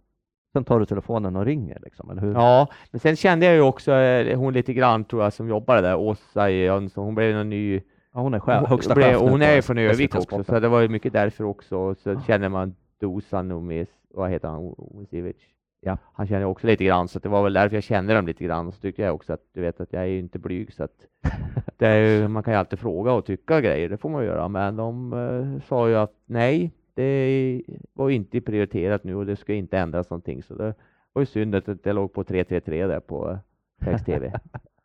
Sen 0.53 0.63
tar 0.63 0.79
du 0.79 0.85
telefonen 0.85 1.35
och 1.35 1.45
ringer 1.45 1.77
liksom, 1.83 2.09
eller 2.09 2.21
hur? 2.21 2.33
ja, 2.33 2.67
men 2.91 2.99
sen 2.99 3.15
kände 3.15 3.45
jag 3.45 3.55
ju 3.55 3.61
också 3.61 3.91
eh, 3.91 4.37
hon 4.39 4.53
lite 4.53 4.73
grann 4.73 5.03
tror 5.03 5.23
jag 5.23 5.33
som 5.33 5.49
jobbade 5.49 5.81
där, 5.81 5.95
Åsa 5.95 6.49
Jönsson, 6.49 7.05
hon 7.05 7.15
blev 7.15 7.35
någon 7.35 7.49
ny 7.49 7.81
Ja, 8.13 8.19
hon 8.21 8.33
är 8.33 8.39
chef, 8.39 8.69
högsta 8.69 8.95
blev, 8.95 9.07
chef 9.07 9.21
Hon 9.21 9.41
är 9.41 9.55
ju 9.55 9.61
från 9.61 9.77
Övik 9.77 10.15
också, 10.15 10.43
så 10.43 10.59
det 10.59 10.67
var 10.67 10.81
ju 10.81 10.89
mycket 10.89 11.13
därför 11.13 11.43
också. 11.43 11.95
Så 11.95 12.21
känner 12.27 12.49
man 12.49 12.75
Dusan 12.99 13.51
Umis, 13.51 13.89
vad 14.13 14.29
heter 14.29 14.47
han, 14.47 14.75
Umisivic? 14.93 15.37
Ja. 15.81 15.97
Han 16.13 16.27
känner 16.27 16.41
jag 16.41 16.51
också 16.51 16.67
lite 16.67 16.83
grann, 16.83 17.07
så 17.07 17.19
det 17.19 17.29
var 17.29 17.43
väl 17.43 17.53
därför 17.53 17.75
jag 17.75 17.83
kände 17.83 18.13
dem 18.13 18.27
lite 18.27 18.43
grann. 18.43 18.71
Så 18.71 18.81
tyckte 18.81 19.01
jag 19.01 19.15
också 19.15 19.33
att, 19.33 19.41
du 19.53 19.61
vet 19.61 19.81
att 19.81 19.93
jag 19.93 20.01
är 20.01 20.07
ju 20.07 20.19
inte 20.19 20.39
blyg, 20.39 20.73
så 20.73 20.83
att 20.83 21.05
ju, 21.79 22.27
man 22.27 22.43
kan 22.43 22.53
ju 22.53 22.59
alltid 22.59 22.79
fråga 22.79 23.11
och 23.11 23.25
tycka 23.25 23.61
grejer, 23.61 23.89
det 23.89 23.97
får 23.97 24.09
man 24.09 24.25
göra. 24.25 24.47
Men 24.47 24.75
de 24.75 25.13
eh, 25.13 25.67
sa 25.67 25.89
ju 25.89 25.95
att 25.95 26.13
nej, 26.25 26.71
det 26.99 27.61
var 27.93 28.09
inte 28.09 28.41
prioriterat 28.41 29.03
nu 29.03 29.15
och 29.15 29.25
det 29.25 29.35
ska 29.35 29.53
inte 29.53 29.77
ändras 29.77 30.09
någonting. 30.09 30.43
Så 30.43 30.55
det 30.55 30.73
var 31.13 31.21
ju 31.21 31.25
synd 31.25 31.55
att 31.55 31.83
det 31.83 31.93
låg 31.93 32.13
på 32.13 32.23
333 32.23 32.87
där 32.87 32.99
på 32.99 33.37
text-tv. 33.85 34.39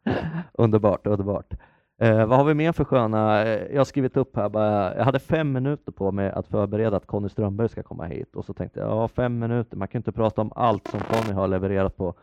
Underbart, 0.53 1.07
underbart. 1.07 1.55
Eh, 1.99 2.27
vad 2.27 2.39
har 2.39 2.45
vi 2.45 2.55
mer 2.55 2.73
för 2.73 2.85
sköna, 2.85 3.43
eh, 3.43 3.73
jag 3.73 3.81
har 3.81 3.85
skrivit 3.85 4.17
upp 4.17 4.37
här 4.37 4.49
bara, 4.49 4.97
jag 4.97 5.05
hade 5.05 5.19
fem 5.19 5.53
minuter 5.53 5.93
på 5.93 6.13
mig 6.13 6.31
att 6.31 6.47
förbereda 6.47 6.97
att 6.97 7.07
Conny 7.07 7.29
Strömberg 7.29 7.69
ska 7.69 7.83
komma 7.83 8.05
hit 8.05 8.37
och 8.37 8.45
så 8.45 8.53
tänkte 8.55 8.81
jag, 8.81 8.89
ja 8.89 9.09
fem 9.09 9.39
minuter, 9.39 9.77
man 9.77 9.89
kan 9.89 9.99
inte 9.99 10.13
prata 10.13 10.41
om 10.41 10.53
allt 10.55 10.89
som 10.89 11.01
Conny 11.01 11.33
har 11.33 11.49
levererat 11.49 11.97
på, 11.97 12.15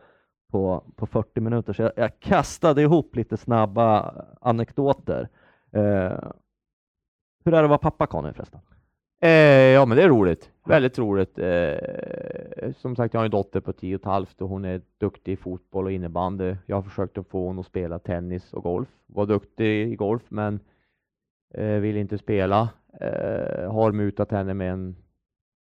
på, 0.51 0.83
på 0.95 1.05
40 1.05 1.41
minuter, 1.41 1.73
så 1.73 1.81
jag, 1.81 1.91
jag 1.95 2.19
kastade 2.19 2.81
ihop 2.81 3.15
lite 3.15 3.37
snabba 3.37 4.13
anekdoter. 4.41 5.29
Eh, 5.71 6.17
hur 7.45 7.53
är 7.53 7.57
det 7.57 7.63
att 7.63 7.69
vara 7.69 7.77
pappa 7.77 8.07
Conny 8.07 8.33
förresten? 8.33 8.59
Eh, 9.23 9.29
ja, 9.73 9.85
men 9.85 9.97
det 9.97 10.03
är 10.03 10.09
roligt. 10.09 10.51
Väldigt 10.65 10.99
roligt. 10.99 11.39
Eh, 11.39 12.71
som 12.77 12.95
sagt, 12.95 13.13
jag 13.13 13.21
har 13.21 13.25
en 13.25 13.31
dotter 13.31 13.59
på 13.59 13.73
tio 13.73 13.95
och 13.95 14.01
ett 14.01 14.05
halvt 14.05 14.41
och 14.41 14.49
hon 14.49 14.65
är 14.65 14.81
duktig 14.97 15.31
i 15.31 15.35
fotboll 15.35 15.85
och 15.85 15.91
innebandy. 15.91 16.55
Jag 16.65 16.75
har 16.75 16.83
försökt 16.83 17.17
att 17.17 17.27
få 17.27 17.47
hon 17.47 17.59
att 17.59 17.65
spela 17.65 17.99
tennis 17.99 18.53
och 18.53 18.63
golf. 18.63 18.87
Var 19.05 19.25
duktig 19.25 19.91
i 19.91 19.95
golf, 19.95 20.23
men 20.29 20.59
eh, 21.53 21.65
vill 21.65 21.97
inte 21.97 22.17
spela. 22.17 22.69
Eh, 23.01 23.71
har 23.71 23.91
mutat 23.91 24.31
henne 24.31 24.53
med 24.53 24.71
en, 24.71 24.95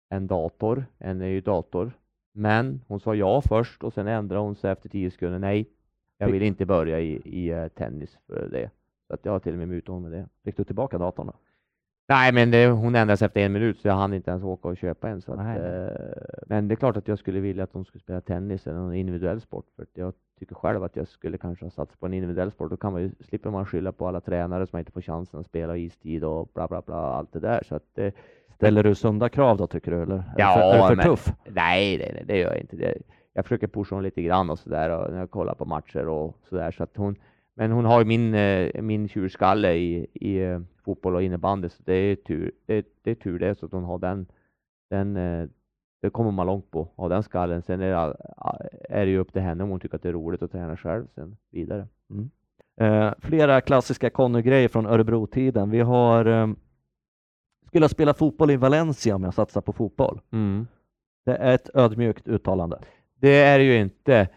en 0.09 0.27
dator. 0.27 0.85
En 0.97 1.21
är 1.21 1.27
ju 1.27 1.41
dator. 1.41 1.91
Men 2.33 2.81
hon 2.87 2.99
sa 2.99 3.15
ja 3.15 3.41
först 3.41 3.83
och 3.83 3.93
sen 3.93 4.07
ändrade 4.07 4.41
hon 4.41 4.55
sig 4.55 4.71
efter 4.71 4.89
tio 4.89 5.11
sekunder. 5.11 5.39
Nej, 5.39 5.69
jag 6.17 6.27
vill 6.27 6.41
inte 6.41 6.65
börja 6.65 6.99
i, 6.99 7.21
i 7.25 7.49
eh, 7.49 7.67
tennis 7.67 8.17
för 8.27 8.49
det. 8.51 8.69
Så 9.07 9.13
att 9.13 9.25
jag 9.25 9.31
har 9.31 9.39
till 9.39 9.53
och 9.53 9.59
med 9.59 9.67
mutat 9.67 9.93
hon 9.93 10.03
med 10.03 10.11
det. 10.11 10.27
Fick 10.43 10.57
du 10.57 10.63
tillbaka 10.63 10.97
datorn 10.97 11.27
då? 11.27 11.33
Nej, 12.09 12.33
men 12.33 12.51
det, 12.51 12.67
hon 12.67 12.95
ändrades 12.95 13.21
efter 13.21 13.41
en 13.41 13.53
minut 13.53 13.79
så 13.79 13.87
jag 13.87 13.95
hann 13.95 14.13
inte 14.13 14.31
ens 14.31 14.43
åka 14.43 14.67
och 14.67 14.77
köpa 14.77 15.09
en. 15.09 15.21
Så 15.21 15.33
att, 15.33 15.39
eh, 15.39 15.87
men 16.47 16.67
det 16.67 16.73
är 16.73 16.75
klart 16.75 16.97
att 16.97 17.07
jag 17.07 17.19
skulle 17.19 17.39
vilja 17.39 17.63
att 17.63 17.73
de 17.73 17.85
skulle 17.85 18.01
spela 18.01 18.21
tennis 18.21 18.67
eller 18.67 18.77
någon 18.79 18.93
individuell 18.93 19.41
sport. 19.41 19.65
För 19.75 19.83
att 19.83 19.89
jag 19.93 20.13
tycker 20.39 20.55
själv 20.55 20.83
att 20.83 20.95
jag 20.95 21.07
skulle 21.07 21.37
kanske 21.37 21.65
ha 21.65 21.69
satsat 21.69 21.99
på 21.99 22.05
en 22.05 22.13
individuell 22.13 22.51
sport. 22.51 22.69
Då 22.69 22.77
kan 22.77 22.93
man 22.93 23.01
ju, 23.01 23.11
slipper 23.19 23.49
man 23.49 23.65
skylla 23.65 23.91
på 23.91 24.07
alla 24.07 24.21
tränare 24.21 24.67
som 24.67 24.79
inte 24.79 24.91
får 24.91 25.01
chansen 25.01 25.39
att 25.39 25.45
spela 25.45 25.77
istid 25.77 26.23
och 26.23 26.49
bla 26.53 26.67
bla 26.67 26.81
bla 26.81 26.95
allt 26.95 27.33
det 27.33 27.39
där. 27.39 27.63
Så 27.69 27.75
att, 27.75 27.97
eh, 27.97 28.11
Ställer 28.55 28.83
du 28.83 28.95
sunda 28.95 29.29
krav 29.29 29.57
då 29.57 29.67
tycker 29.67 29.91
du 29.91 30.01
eller? 30.01 30.23
Ja, 30.37 30.59
är 30.59 30.73
du 30.73 30.79
för, 30.79 30.91
är 30.91 30.95
du 30.95 31.01
för 31.01 31.09
tuff? 31.09 31.33
nej, 31.45 31.97
nej, 31.97 32.23
det 32.27 32.37
gör 32.37 32.51
jag 32.51 32.61
inte. 32.61 32.75
Det, 32.75 32.97
jag 33.33 33.45
försöker 33.45 33.67
pusha 33.67 33.95
hon 33.95 34.03
lite 34.03 34.21
grann 34.21 34.49
och 34.49 34.59
sådär 34.59 35.09
när 35.11 35.19
jag 35.19 35.31
kollar 35.31 35.53
på 35.53 35.65
matcher 35.65 36.07
och 36.07 36.37
sådär. 36.49 36.71
Så 36.71 36.83
att 36.83 36.97
hon, 36.97 37.15
men 37.57 37.71
hon 37.71 37.85
har 37.85 37.99
ju 37.99 38.05
min, 38.05 38.33
eh, 38.33 38.81
min 38.81 39.07
tjurskalle 39.07 39.73
i, 39.73 40.07
i 40.13 40.37
eh, 40.37 40.59
fotboll 40.85 41.15
och 41.15 41.23
innebandy 41.23 41.69
så 41.69 41.83
det 41.85 41.93
är 41.93 42.15
tur 42.15 42.51
det, 42.65 42.85
det 43.01 43.11
är 43.11 43.15
tur 43.15 43.39
det 43.39 43.55
så 43.55 43.65
att 43.65 43.71
hon 43.71 43.83
har 43.83 43.99
den, 43.99 44.27
den 44.89 45.17
eh, 45.17 45.49
det 46.01 46.09
kommer 46.09 46.31
man 46.31 46.47
långt 46.47 46.71
på, 46.71 46.89
ha 46.95 47.09
den 47.09 47.23
skallen. 47.23 47.61
Sen 47.61 47.81
är 47.81 47.89
det, 47.89 48.15
är 48.89 49.05
det 49.05 49.11
ju 49.11 49.17
upp 49.17 49.33
till 49.33 49.41
henne 49.41 49.63
om 49.63 49.69
hon 49.69 49.79
tycker 49.79 49.95
att 49.95 50.03
det 50.03 50.09
är 50.09 50.13
roligt 50.13 50.41
att 50.41 50.51
träna 50.51 50.77
själv 50.77 51.07
sen 51.15 51.37
vidare. 51.51 51.87
Eh, 52.81 53.13
flera 53.19 53.61
klassiska 53.61 54.09
Conny-grejer 54.09 54.67
från 54.67 54.85
Örebro-tiden. 54.85 55.69
Vi 55.69 55.79
har 55.79 56.25
eh, 56.25 56.47
skulle 57.67 57.89
spela 57.89 58.13
fotboll 58.13 58.51
i 58.51 58.55
Valencia 58.55 59.15
om 59.15 59.23
jag 59.23 59.33
satsar 59.33 59.61
på 59.61 59.73
fotboll. 59.73 60.21
Mm. 60.31 60.67
Det 61.25 61.35
är 61.35 61.55
ett 61.55 61.69
ödmjukt 61.73 62.27
uttalande. 62.27 62.79
Det 63.19 63.41
är 63.41 63.59
det 63.59 63.65
ju 63.65 63.77
inte, 63.77 64.27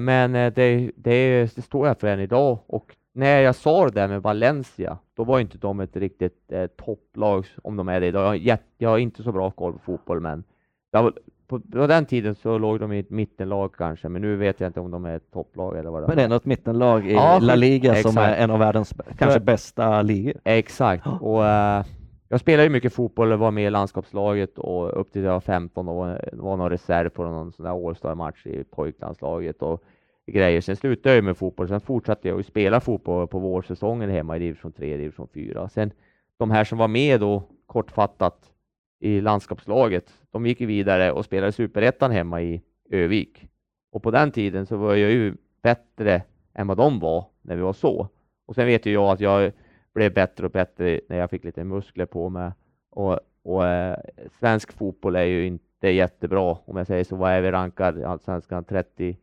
men 0.00 0.34
eh, 0.34 0.52
det, 0.52 0.90
det, 0.96 1.54
det 1.54 1.62
står 1.62 1.86
jag 1.86 2.00
för 2.00 2.06
än 2.06 2.20
idag 2.20 2.58
och 2.66 2.96
när 3.14 3.40
jag 3.40 3.54
sa 3.54 3.84
det 3.84 3.90
där 3.90 4.08
med 4.08 4.22
Valencia, 4.22 4.98
då 5.16 5.24
var 5.24 5.40
inte 5.40 5.58
de 5.58 5.80
ett 5.80 5.96
riktigt 5.96 6.52
eh, 6.52 6.66
topplag 6.66 7.46
om 7.62 7.76
de 7.76 7.88
är 7.88 8.00
det 8.00 8.06
idag. 8.06 8.36
Jag, 8.36 8.58
jag 8.78 8.90
har 8.90 8.98
inte 8.98 9.22
så 9.22 9.32
bra 9.32 9.50
koll 9.50 9.72
på 9.72 9.78
fotboll, 9.78 10.20
men 10.20 10.44
var, 10.90 11.12
på, 11.46 11.60
på, 11.60 11.86
den 11.86 12.06
tiden 12.06 12.34
så 12.34 12.58
låg 12.58 12.80
de 12.80 12.92
i 12.92 12.98
ett 12.98 13.10
mittenlag 13.10 13.74
kanske, 13.74 14.08
men 14.08 14.22
nu 14.22 14.36
vet 14.36 14.60
jag 14.60 14.68
inte 14.68 14.80
om 14.80 14.90
de 14.90 15.04
är 15.04 15.16
ett 15.16 15.30
topplag 15.32 15.78
eller 15.78 15.90
vad 15.90 16.02
det 16.02 16.06
är. 16.06 16.08
Men 16.08 16.18
ändå 16.18 16.36
ett 16.36 16.44
mittenlag 16.44 17.06
i 17.06 17.12
Ja, 17.12 17.38
La 17.42 17.54
Liga 17.54 17.92
exakt. 17.92 18.14
som 18.14 18.22
är 18.22 18.34
en 18.36 18.50
av 18.50 18.58
världens 18.58 18.94
kanske 19.18 19.40
bästa 19.40 20.02
ligor. 20.02 20.34
Exakt, 20.44 21.06
och 21.20 21.46
eh, 21.46 21.84
jag 22.32 22.40
spelade 22.40 22.64
ju 22.64 22.70
mycket 22.70 22.92
fotboll 22.92 23.32
och 23.32 23.38
var 23.38 23.50
med 23.50 23.66
i 23.66 23.70
landskapslaget 23.70 24.58
och 24.58 25.00
upp 25.00 25.12
till 25.12 25.22
jag 25.22 25.32
var 25.32 25.40
15 25.40 25.88
och 25.88 25.96
var, 25.96 26.30
var 26.32 26.56
någon 26.56 26.70
reserv 26.70 27.08
på 27.08 27.22
någon 27.24 27.52
sån 27.52 27.64
där 27.64 27.88
All-star-match 27.88 28.46
i 28.46 28.64
pojklandslaget 28.64 29.62
och 29.62 29.84
grejer. 30.26 30.60
Sen 30.60 30.76
slutade 30.76 31.14
jag 31.14 31.24
med 31.24 31.36
fotboll, 31.36 31.68
sen 31.68 31.80
fortsatte 31.80 32.28
jag 32.28 32.40
att 32.40 32.46
spela 32.46 32.80
fotboll 32.80 33.26
på 33.26 33.38
vårsäsongen 33.38 34.10
hemma 34.10 34.36
i 34.36 34.38
division 34.38 34.72
3, 34.72 34.96
division 34.96 35.28
4. 35.34 35.68
Sen 35.68 35.90
de 36.38 36.50
här 36.50 36.64
som 36.64 36.78
var 36.78 36.88
med 36.88 37.20
då 37.20 37.42
kortfattat 37.66 38.52
i 39.00 39.20
landskapslaget, 39.20 40.12
de 40.30 40.46
gick 40.46 40.60
ju 40.60 40.66
vidare 40.66 41.12
och 41.12 41.24
spelade 41.24 41.52
superettan 41.52 42.10
hemma 42.10 42.42
i 42.42 42.62
Övik. 42.90 43.48
Och 43.92 44.02
på 44.02 44.10
den 44.10 44.30
tiden 44.30 44.66
så 44.66 44.76
var 44.76 44.94
jag 44.94 45.10
ju 45.10 45.34
bättre 45.62 46.22
än 46.54 46.66
vad 46.66 46.76
de 46.76 46.98
var 46.98 47.24
när 47.42 47.56
vi 47.56 47.62
var 47.62 47.72
så. 47.72 48.08
Och 48.46 48.54
sen 48.54 48.66
vet 48.66 48.86
ju 48.86 48.92
jag 48.92 49.10
att 49.10 49.20
jag 49.20 49.52
blev 49.94 50.14
bättre 50.14 50.46
och 50.46 50.52
bättre 50.52 51.00
när 51.08 51.18
jag 51.18 51.30
fick 51.30 51.44
lite 51.44 51.64
muskler 51.64 52.06
på 52.06 52.28
mig. 52.28 52.50
Och, 52.90 53.18
och 53.44 53.66
eh, 53.66 53.96
svensk 54.38 54.72
fotboll 54.72 55.16
är 55.16 55.22
ju 55.24 55.46
inte 55.46 55.88
jättebra 55.88 56.56
om 56.64 56.76
jag 56.76 56.86
säger 56.86 57.04
så. 57.04 57.16
Vad 57.16 57.30
är 57.32 57.40
vi 57.40 57.50
rankad 57.50 57.98
i 57.98 58.04
Allsvenskan? 58.04 58.64
30, 58.64 59.16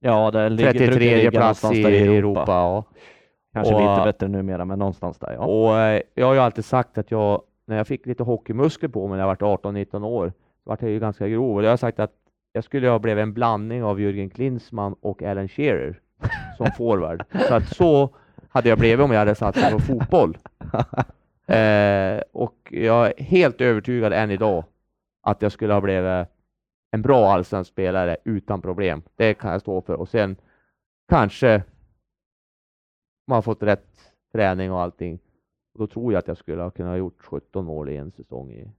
Ja, 0.00 0.30
det 0.30 0.48
ligger 0.48 0.72
33 0.72 0.86
brukar 0.86 1.16
ligga 1.16 1.30
plats 1.30 1.64
i 1.72 1.82
Europa. 1.84 1.90
Europa. 2.40 2.52
ja. 2.52 2.84
Kanske 3.52 3.74
Och- 3.74 3.80
lite 3.80 4.04
bättre 4.04 4.28
numera, 4.28 4.64
men 4.64 4.78
någonstans 4.78 5.18
där 5.18 5.32
ja. 5.32 5.44
Och 5.46 5.78
eh, 5.78 6.02
jag 6.14 6.26
har 6.26 6.34
ju 6.34 6.40
alltid 6.40 6.64
sagt 6.64 6.98
att 6.98 7.10
jag, 7.10 7.42
när 7.66 7.76
jag 7.76 7.86
fick 7.86 8.06
lite 8.06 8.22
hockeymuskler 8.22 8.88
på 8.88 9.08
mig 9.08 9.16
när 9.18 9.26
jag 9.28 9.36
var 9.40 9.56
18-19 9.56 10.04
år, 10.06 10.32
så 10.64 10.70
vart 10.70 10.82
jag 10.82 10.90
ju 10.90 10.98
ganska 11.00 11.28
grov. 11.28 11.56
Och 11.56 11.62
jag 11.64 11.70
har 11.70 11.76
sagt 11.76 12.00
att 12.00 12.12
jag 12.52 12.64
skulle 12.64 12.88
ha 12.88 12.98
blivit 12.98 13.22
en 13.22 13.32
blandning 13.34 13.84
av 13.84 13.98
Jürgen 14.00 14.30
Klinsmann 14.30 14.94
och 15.00 15.22
Alan 15.22 15.48
Shearer 15.48 16.00
som 16.56 16.66
forward. 16.76 17.24
Så 17.48 17.54
att 17.54 17.66
så 17.76 18.10
hade 18.48 18.68
jag 18.68 18.78
blivit 18.78 19.04
om 19.04 19.10
jag 19.12 19.18
hade 19.18 19.34
satsat 19.34 19.72
på 19.72 19.78
fotboll. 19.78 20.38
Eh, 21.50 22.20
och 22.32 22.56
jag 22.70 23.06
är 23.06 23.24
helt 23.24 23.60
övertygad 23.60 24.12
än 24.12 24.30
idag 24.30 24.64
att 25.22 25.42
jag 25.42 25.52
skulle 25.52 25.72
ha 25.72 25.80
blivit 25.80 26.28
en 26.90 27.02
bra 27.02 27.32
allsvensk 27.32 27.70
spelare 27.70 28.16
utan 28.24 28.62
problem. 28.62 29.02
Det 29.16 29.34
kan 29.34 29.52
jag 29.52 29.60
stå 29.60 29.80
för. 29.80 29.94
Och 29.94 30.08
sen 30.08 30.36
kanske 31.08 31.62
man 33.26 33.34
har 33.34 33.42
fått 33.42 33.62
rätt 33.62 34.12
träning 34.32 34.72
och 34.72 34.80
allting. 34.80 35.18
Och 35.74 35.78
då 35.80 35.86
tror 35.86 36.12
jag 36.12 36.18
att 36.20 36.28
jag 36.28 36.36
skulle 36.36 36.62
ha 36.62 36.70
kunnat 36.70 36.90
ha 36.92 36.96
gjort 36.96 37.22
17 37.22 37.64
mål 37.64 37.88
i 37.88 37.96
en 37.96 38.12
säsong 38.12 38.52
i 38.52 38.72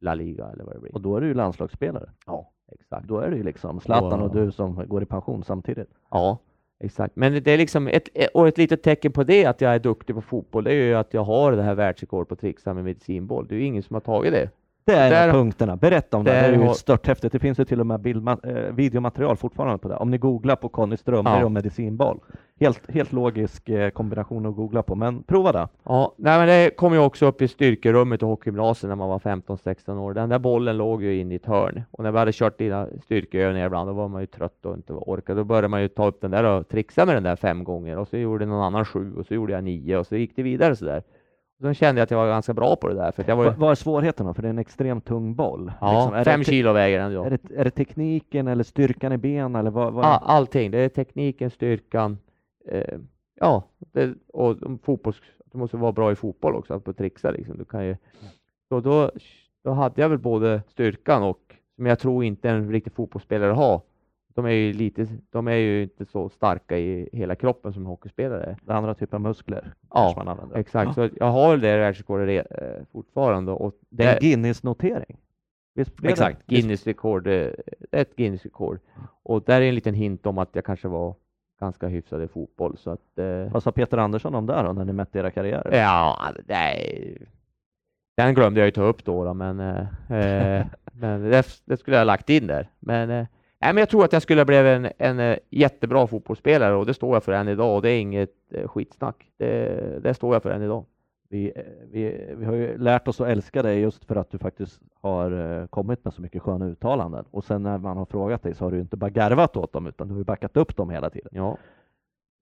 La 0.00 0.14
Liga 0.14 0.46
eller 0.46 0.64
vad 0.64 0.74
det 0.74 0.80
blir. 0.80 0.94
Och 0.94 1.00
då 1.00 1.16
är 1.16 1.20
du 1.20 1.26
ju 1.26 1.34
landslagsspelare. 1.34 2.10
Ja, 2.26 2.50
exakt. 2.72 3.06
Då 3.08 3.18
är 3.18 3.30
det 3.30 3.36
ju 3.36 3.42
liksom 3.42 3.80
Zlatan 3.80 4.20
och 4.20 4.26
Och- 4.28 4.34
du 4.36 4.52
som 4.52 4.88
går 4.88 5.02
i 5.02 5.06
pension 5.06 5.44
samtidigt. 5.44 5.90
Ja, 6.10 6.38
exakt. 6.80 7.16
Men 7.16 7.42
det 7.42 7.52
är 7.52 7.58
liksom 7.58 7.88
ett, 7.88 8.08
och 8.34 8.48
ett 8.48 8.58
litet 8.58 8.82
tecken 8.82 9.12
på 9.12 9.24
det, 9.24 9.44
att 9.44 9.60
jag 9.60 9.74
är 9.74 9.78
duktig 9.78 10.14
på 10.14 10.22
fotboll, 10.22 10.64
det 10.64 10.70
är 10.70 10.74
ju 10.74 10.94
att 10.94 11.14
jag 11.14 11.24
har 11.24 11.52
det 11.52 11.62
här 11.62 11.74
världsrekordet 11.74 12.28
på 12.28 12.36
trixa 12.36 12.74
med 12.74 12.84
medicinboll. 12.84 13.46
Det 13.48 13.54
är 13.54 13.58
ju 13.58 13.64
ingen 13.64 13.82
som 13.82 13.94
har 13.94 14.00
tagit 14.00 14.32
det. 14.32 14.50
Det 14.84 14.92
är 14.94 15.04
en 15.04 15.10
Där- 15.10 15.28
av 15.28 15.32
punkterna. 15.32 15.76
Berätta 15.76 16.16
om 16.16 16.24
det. 16.24 16.30
Det 16.30 16.36
är 16.36 16.52
ju 16.52 16.58
har- 16.58 16.74
stört 16.74 17.06
häftigt. 17.06 17.32
Det 17.32 17.38
finns 17.38 17.60
ju 17.60 17.64
till 17.64 17.80
och 17.80 17.86
med 17.86 18.00
bildma- 18.00 18.66
eh, 18.68 18.74
videomaterial 18.74 19.36
fortfarande 19.36 19.78
på 19.78 19.88
det. 19.88 19.96
Om 19.96 20.10
ni 20.10 20.18
googlar 20.18 20.56
på 20.56 20.68
Conny 20.68 20.96
Strömberg 20.96 21.38
Ja. 21.38 21.44
och 21.44 21.52
medicinboll. 21.52 22.18
Helt, 22.60 22.90
helt 22.90 23.12
logisk 23.12 23.68
eh, 23.68 23.90
kombination 23.90 24.46
att 24.46 24.56
googla 24.56 24.82
på, 24.82 24.94
men 24.94 25.22
prova 25.22 25.52
det. 25.52 25.68
Ja, 25.84 26.14
nej, 26.16 26.38
men 26.38 26.48
det 26.48 26.70
kom 26.76 26.92
ju 26.92 26.98
också 26.98 27.26
upp 27.26 27.42
i 27.42 27.48
styrkerummet 27.48 28.22
i 28.22 28.24
hockeygymnasiet 28.24 28.88
när 28.88 28.96
man 28.96 29.08
var 29.08 29.18
15-16 29.18 29.98
år. 29.98 30.14
Den 30.14 30.28
där 30.28 30.38
bollen 30.38 30.76
låg 30.76 31.02
ju 31.02 31.20
in 31.20 31.32
i 31.32 31.34
ett 31.34 31.46
hörn 31.46 31.82
och 31.90 32.04
när 32.04 32.12
vi 32.12 32.18
hade 32.18 32.32
kört 32.32 32.58
dina 32.58 32.86
styrkeövningar 33.04 33.66
ibland, 33.66 33.88
då 33.88 33.92
var 33.92 34.08
man 34.08 34.20
ju 34.20 34.26
trött 34.26 34.66
och 34.66 34.74
inte 34.74 34.92
orkade. 34.92 35.40
Då 35.40 35.44
började 35.44 35.68
man 35.68 35.82
ju 35.82 35.88
ta 35.88 36.06
upp 36.06 36.20
den 36.20 36.30
där 36.30 36.44
och 36.44 36.68
trixa 36.68 37.06
med 37.06 37.16
den 37.16 37.22
där 37.22 37.36
fem 37.36 37.64
gånger 37.64 37.98
och 37.98 38.08
så 38.08 38.16
gjorde 38.16 38.46
någon 38.46 38.62
annan 38.62 38.84
sju 38.84 39.12
och 39.14 39.26
så 39.26 39.34
gjorde 39.34 39.52
jag 39.52 39.64
nio 39.64 39.96
och 39.96 40.06
så 40.06 40.16
gick 40.16 40.36
det 40.36 40.42
vidare 40.42 40.76
så 40.76 40.84
där. 40.84 41.02
Sen 41.60 41.74
kände 41.74 41.98
jag 42.00 42.04
att 42.04 42.10
jag 42.10 42.18
var 42.18 42.26
ganska 42.28 42.54
bra 42.54 42.76
på 42.76 42.88
det 42.88 42.94
där 42.94 43.12
för 43.12 43.24
jag 43.28 43.36
var 43.36 43.44
ju, 43.44 43.50
Va- 43.50 43.56
Vad 43.58 43.70
är 43.70 43.74
svårigheten 43.74 44.26
då? 44.26 44.34
För 44.34 44.42
det 44.42 44.48
är 44.48 44.50
en 44.50 44.58
extremt 44.58 45.04
tung 45.04 45.34
boll. 45.34 45.72
ja, 45.80 46.04
Liksom, 46.10 46.24
fem 46.24 46.44
kilo 46.44 46.72
väger 46.72 46.98
den 46.98 47.14
då. 47.14 47.24
är, 47.24 47.30
det, 47.30 47.54
är 47.56 47.64
det 47.64 47.70
tekniken 47.70 48.48
eller 48.48 48.64
styrkan 48.64 49.12
i 49.12 49.16
benen 49.18 49.54
eller 49.56 49.70
vad? 49.70 49.92
vad? 49.92 50.04
Ja, 50.04 50.22
allting. 50.24 50.70
Det 50.70 50.78
är 50.78 50.88
tekniken, 50.88 51.50
styrkan, 51.50 52.18
eh, 52.68 52.98
ja, 53.40 53.62
det, 53.78 54.14
och 54.32 54.56
fotbolls, 54.82 55.16
du 55.52 55.58
måste 55.58 55.76
vara 55.76 55.92
bra 55.92 56.12
i 56.12 56.14
fotboll 56.14 56.54
också, 56.54 56.80
på 56.80 56.90
att 56.90 56.96
trixa 56.96 57.30
liksom. 57.30 57.58
Du 57.58 57.64
kan 57.64 57.86
ju, 57.86 57.96
så 58.68 58.80
då, 58.80 59.10
då 59.64 59.70
hade 59.70 60.00
jag 60.02 60.08
väl 60.08 60.18
både 60.18 60.62
styrkan 60.68 61.22
och, 61.22 61.54
som 61.76 61.86
jag 61.86 61.98
tror 61.98 62.24
inte 62.24 62.50
en 62.50 62.72
riktig 62.72 62.92
fotbollsspelare 62.92 63.52
har. 63.52 63.80
De 64.34 64.44
är 64.46 64.50
ju 64.50 64.72
lite, 64.72 65.06
de 65.30 65.48
är 65.48 65.54
ju 65.54 65.82
inte 65.82 66.04
så 66.04 66.28
starka 66.28 66.78
i 66.78 67.08
hela 67.12 67.34
kroppen 67.34 67.72
som 67.72 67.86
hockeyspelare. 67.86 68.56
Det 68.62 68.72
andra 68.74 68.94
typer 68.94 69.16
av 69.16 69.20
muskler 69.20 69.74
Ja, 69.90 70.12
man 70.16 70.28
använder. 70.28 70.56
Exakt, 70.56 70.94
så 70.94 71.08
jag 71.16 71.30
har 71.30 71.56
det 71.56 71.76
världsrekordet 71.78 72.28
re- 72.28 72.62
eh, 72.78 72.84
fortfarande. 72.92 73.52
Och 73.52 73.74
Det 73.88 74.04
är 74.04 74.14
en 74.14 74.20
Guinness-notering. 74.20 75.16
Exakt? 76.02 76.46
Guinness-rekord. 76.46 77.26
eh, 77.26 77.48
ett 77.92 78.16
Guinness-rekord. 78.16 78.78
Och 79.22 79.42
där 79.42 79.60
är 79.60 79.68
en 79.68 79.74
liten 79.74 79.94
hint 79.94 80.26
om 80.26 80.38
att 80.38 80.48
jag 80.52 80.64
kanske 80.64 80.88
var 80.88 81.14
ganska 81.60 81.86
hyfsad 81.88 82.22
i 82.22 82.28
fotboll. 82.28 82.76
Så 82.78 82.90
att, 82.90 83.18
eh, 83.18 83.52
Vad 83.52 83.62
sa 83.62 83.72
Peter 83.72 83.98
Andersson 83.98 84.34
om 84.34 84.46
det 84.46 84.62
då, 84.62 84.72
när 84.72 84.84
ni 84.84 84.92
mätte 84.92 85.18
era 85.18 85.30
karriärer? 85.30 85.76
ja, 85.78 86.32
nej. 86.46 87.16
Den 88.16 88.34
glömde 88.34 88.60
jag 88.60 88.66
ju 88.66 88.70
ta 88.70 88.82
upp 88.82 89.04
då, 89.04 89.24
då 89.24 89.34
men, 89.34 89.60
eh, 89.60 89.86
eh, 90.12 90.66
men 90.92 91.22
det, 91.30 91.46
det 91.64 91.76
skulle 91.76 91.96
jag 91.96 92.00
ha 92.00 92.04
lagt 92.04 92.30
in 92.30 92.46
där. 92.46 92.68
Men, 92.80 93.10
eh, 93.10 93.26
nej, 93.60 93.74
men 93.74 93.76
jag 93.76 93.88
tror 93.88 94.04
att 94.04 94.12
jag 94.12 94.22
skulle 94.22 94.40
ha 94.40 94.44
blivit 94.44 94.66
en, 94.66 94.92
en 94.98 95.18
eh, 95.18 95.38
jättebra 95.50 96.06
fotbollsspelare 96.06 96.74
och 96.74 96.86
det 96.86 96.94
står 96.94 97.16
jag 97.16 97.24
för 97.24 97.32
än 97.32 97.48
idag 97.48 97.76
och 97.76 97.82
det 97.82 97.90
är 97.90 98.00
inget 98.00 98.34
eh, 98.50 98.68
skitsnack. 98.68 99.30
Det, 99.36 100.02
det 100.02 100.14
står 100.14 100.34
jag 100.34 100.42
för 100.42 100.50
än 100.50 100.62
idag. 100.62 100.84
Vi, 101.28 101.52
eh, 101.56 101.62
vi, 101.90 102.34
vi 102.36 102.44
har 102.44 102.54
ju 102.54 102.78
lärt 102.78 103.08
oss 103.08 103.20
att 103.20 103.28
älska 103.28 103.62
dig 103.62 103.80
just 103.80 104.04
för 104.04 104.16
att 104.16 104.30
du 104.30 104.38
faktiskt 104.38 104.80
har 105.00 105.66
kommit 105.66 106.04
med 106.04 106.14
så 106.14 106.22
mycket 106.22 106.42
sköna 106.42 106.66
uttalanden. 106.66 107.24
Och 107.30 107.44
sen 107.44 107.62
när 107.62 107.78
man 107.78 107.96
har 107.96 108.06
frågat 108.06 108.42
dig 108.42 108.54
så 108.54 108.64
har 108.64 108.70
du 108.70 108.80
inte 108.80 108.96
bara 108.96 109.10
garvat 109.10 109.56
åt 109.56 109.72
dem 109.72 109.86
utan 109.86 110.08
du 110.08 110.14
har 110.14 110.24
backat 110.24 110.56
upp 110.56 110.76
dem 110.76 110.90
hela 110.90 111.10
tiden. 111.10 111.30
Ja. 111.32 111.56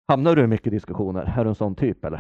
Hamnar 0.08 0.36
du 0.36 0.44
i 0.44 0.48
mycket 0.48 0.72
diskussioner? 0.72 1.34
Är 1.38 1.44
du 1.44 1.50
en 1.50 1.56
sån 1.56 1.76
typ 1.76 2.06
eller? 2.06 2.20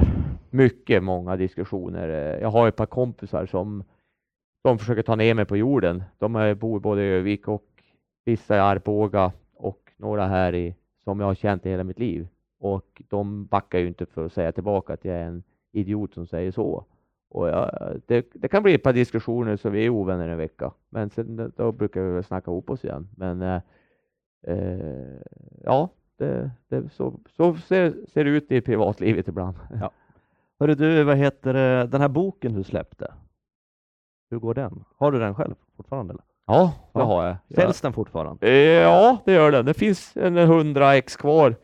mycket 0.51 1.03
många 1.03 1.35
diskussioner. 1.35 2.37
Jag 2.41 2.49
har 2.49 2.67
ett 2.67 2.75
par 2.75 2.85
kompisar 2.85 3.45
som 3.45 3.83
de 4.63 4.79
försöker 4.79 5.01
ta 5.01 5.15
ner 5.15 5.33
mig 5.33 5.45
på 5.45 5.57
jorden. 5.57 6.03
De 6.17 6.55
bor 6.59 6.79
både 6.79 7.03
i 7.03 7.07
Övik 7.07 7.47
och 7.47 7.70
vissa 8.25 8.55
i 8.55 8.59
Arboga 8.59 9.31
och 9.53 9.91
några 9.97 10.27
här 10.27 10.55
i 10.55 10.75
som 11.03 11.19
jag 11.19 11.27
har 11.27 11.35
känt 11.35 11.65
i 11.65 11.69
hela 11.69 11.83
mitt 11.83 11.99
liv. 11.99 12.27
Och 12.59 13.01
de 13.09 13.45
backar 13.45 13.79
ju 13.79 13.87
inte 13.87 14.05
för 14.05 14.25
att 14.25 14.33
säga 14.33 14.51
tillbaka 14.51 14.93
att 14.93 15.05
jag 15.05 15.15
är 15.15 15.25
en 15.25 15.43
idiot 15.71 16.13
som 16.13 16.27
säger 16.27 16.51
så. 16.51 16.85
Och 17.29 17.49
jag, 17.49 17.71
det, 18.05 18.27
det 18.33 18.47
kan 18.47 18.63
bli 18.63 18.73
ett 18.73 18.83
par 18.83 18.93
diskussioner 18.93 19.57
så 19.57 19.69
vi 19.69 19.85
är 19.85 19.89
ovänner 19.89 20.27
en 20.27 20.37
vecka. 20.37 20.71
Men 20.89 21.09
sen 21.09 21.53
då 21.55 21.71
brukar 21.71 22.01
vi 22.01 22.11
väl 22.11 22.23
snacka 22.23 22.51
ihop 22.51 22.69
oss 22.69 22.85
igen. 22.85 23.07
Men 23.17 23.41
eh, 23.41 23.61
eh, 24.47 25.19
ja, 25.63 25.89
det, 26.17 26.51
det, 26.67 26.89
så, 26.89 27.19
så 27.29 27.55
ser, 27.55 27.95
ser 28.07 28.23
det 28.23 28.29
ut 28.29 28.51
i 28.51 28.61
privatlivet 28.61 29.27
ibland. 29.27 29.57
Hörru 30.59 30.75
du, 30.75 31.03
vad 31.03 31.17
heter 31.17 31.55
eh, 31.55 31.87
den 31.87 32.01
här 32.01 32.09
boken 32.09 32.53
du 32.53 32.63
släppte? 32.63 33.13
Hur 34.29 34.39
går 34.39 34.53
den? 34.53 34.83
Har 34.97 35.11
du 35.11 35.19
den 35.19 35.35
själv 35.35 35.55
fortfarande? 35.75 36.13
Eller? 36.13 36.23
Ja, 36.47 36.73
det 36.93 36.99
Ja. 36.99 37.05
har 37.05 37.25
jag. 37.25 37.35
Säljs 37.55 37.81
den 37.81 37.93
fortfarande? 37.93 38.47
Eh, 38.47 38.53
Ja, 38.81 39.17
det 39.25 39.33
gör 39.33 39.51
den. 39.51 39.65
Det 39.65 39.73
finns 39.73 40.17
en 40.17 40.37
100 40.37 40.95
ex 40.95 41.15
kvar. 41.15 41.55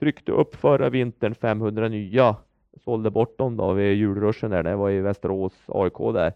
Tryckte 0.00 0.32
upp 0.32 0.54
förra 0.54 0.90
vintern 0.90 1.34
500 1.34 1.88
nya. 1.88 2.36
Sålde 2.84 3.10
bort 3.10 3.38
dem 3.38 3.56
då 3.56 3.72
vid 3.72 3.94
julruschen 3.96 4.50
där. 4.50 4.62
Det 4.62 4.76
var 4.76 4.90
i 4.90 5.00
Västerås 5.00 5.52
AIK 5.68 5.98
där. 6.12 6.32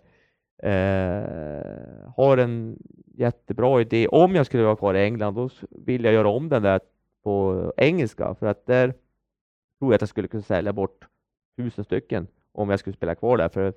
Eh, 0.62 2.10
har 2.16 2.38
en 2.38 2.78
jättebra 3.14 3.80
idé. 3.80 4.08
Om 4.08 4.34
jag 4.34 4.46
skulle 4.46 4.62
vara 4.62 4.76
kvar 4.76 4.94
i 4.94 5.04
England, 5.04 5.34
då 5.34 5.48
vill 5.70 6.04
jag 6.04 6.14
göra 6.14 6.28
om 6.28 6.48
den 6.48 6.62
där 6.62 6.80
på 7.24 7.72
engelska. 7.76 8.34
För 8.34 8.46
att 8.46 8.66
där 8.66 8.86
tror 9.78 9.92
jag 9.92 9.94
att 9.94 10.00
jag 10.02 10.08
skulle 10.08 10.28
kunna 10.28 10.42
sälja 10.42 10.72
bort 10.72 11.06
tusen 11.56 11.84
stycken 11.84 12.26
om 12.52 12.70
jag 12.70 12.78
skulle 12.80 12.96
spela 12.96 13.14
kvar 13.14 13.36
där. 13.36 13.48
För 13.48 13.72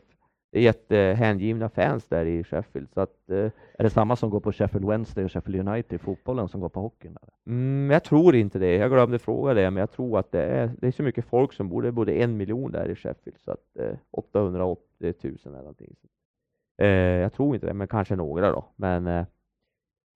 jättehängivna 0.51 1.69
fans 1.69 2.07
där 2.07 2.25
i 2.25 2.43
Sheffield. 2.43 2.89
Så 2.93 3.01
att, 3.01 3.29
eh, 3.29 3.51
Är 3.77 3.83
det 3.83 3.89
samma 3.89 4.15
som 4.15 4.29
går 4.29 4.39
på 4.39 4.51
Sheffield 4.51 4.87
Wednesday 4.87 5.25
och 5.25 5.31
Sheffield 5.31 5.67
United 5.67 5.95
i 5.95 5.97
fotbollen 5.97 6.47
som 6.47 6.61
går 6.61 6.69
på 6.69 6.79
hockeyn? 6.79 7.17
Eller? 7.21 7.55
mm, 7.55 7.91
jag 7.91 8.03
tror 8.03 8.35
inte 8.35 8.59
det. 8.59 8.75
Jag 8.75 8.91
glömde 8.91 9.19
fråga 9.19 9.53
det, 9.53 9.71
men 9.71 9.81
jag 9.81 9.91
tror 9.91 10.19
att 10.19 10.31
det 10.31 10.43
är, 10.43 10.71
det 10.79 10.87
är 10.87 10.91
så 10.91 11.03
mycket 11.03 11.25
folk 11.25 11.53
som 11.53 11.69
bor, 11.69 11.81
det 11.81 11.91
bor 11.91 12.09
en 12.09 12.37
miljon 12.37 12.71
där 12.71 12.89
i 12.89 12.95
Sheffield, 12.95 13.39
så 13.45 13.51
att 13.51 13.77
eh, 13.79 13.95
880 14.11 15.13
000 15.23 15.37
eller 15.45 15.57
någonting. 15.57 15.95
Eh, 16.81 16.87
jag 16.87 17.33
tror 17.33 17.55
inte 17.55 17.67
det, 17.67 17.73
men 17.73 17.87
kanske 17.87 18.15
några 18.15 18.51
då. 18.51 18.65
Men 18.75 19.07
eh, 19.07 19.25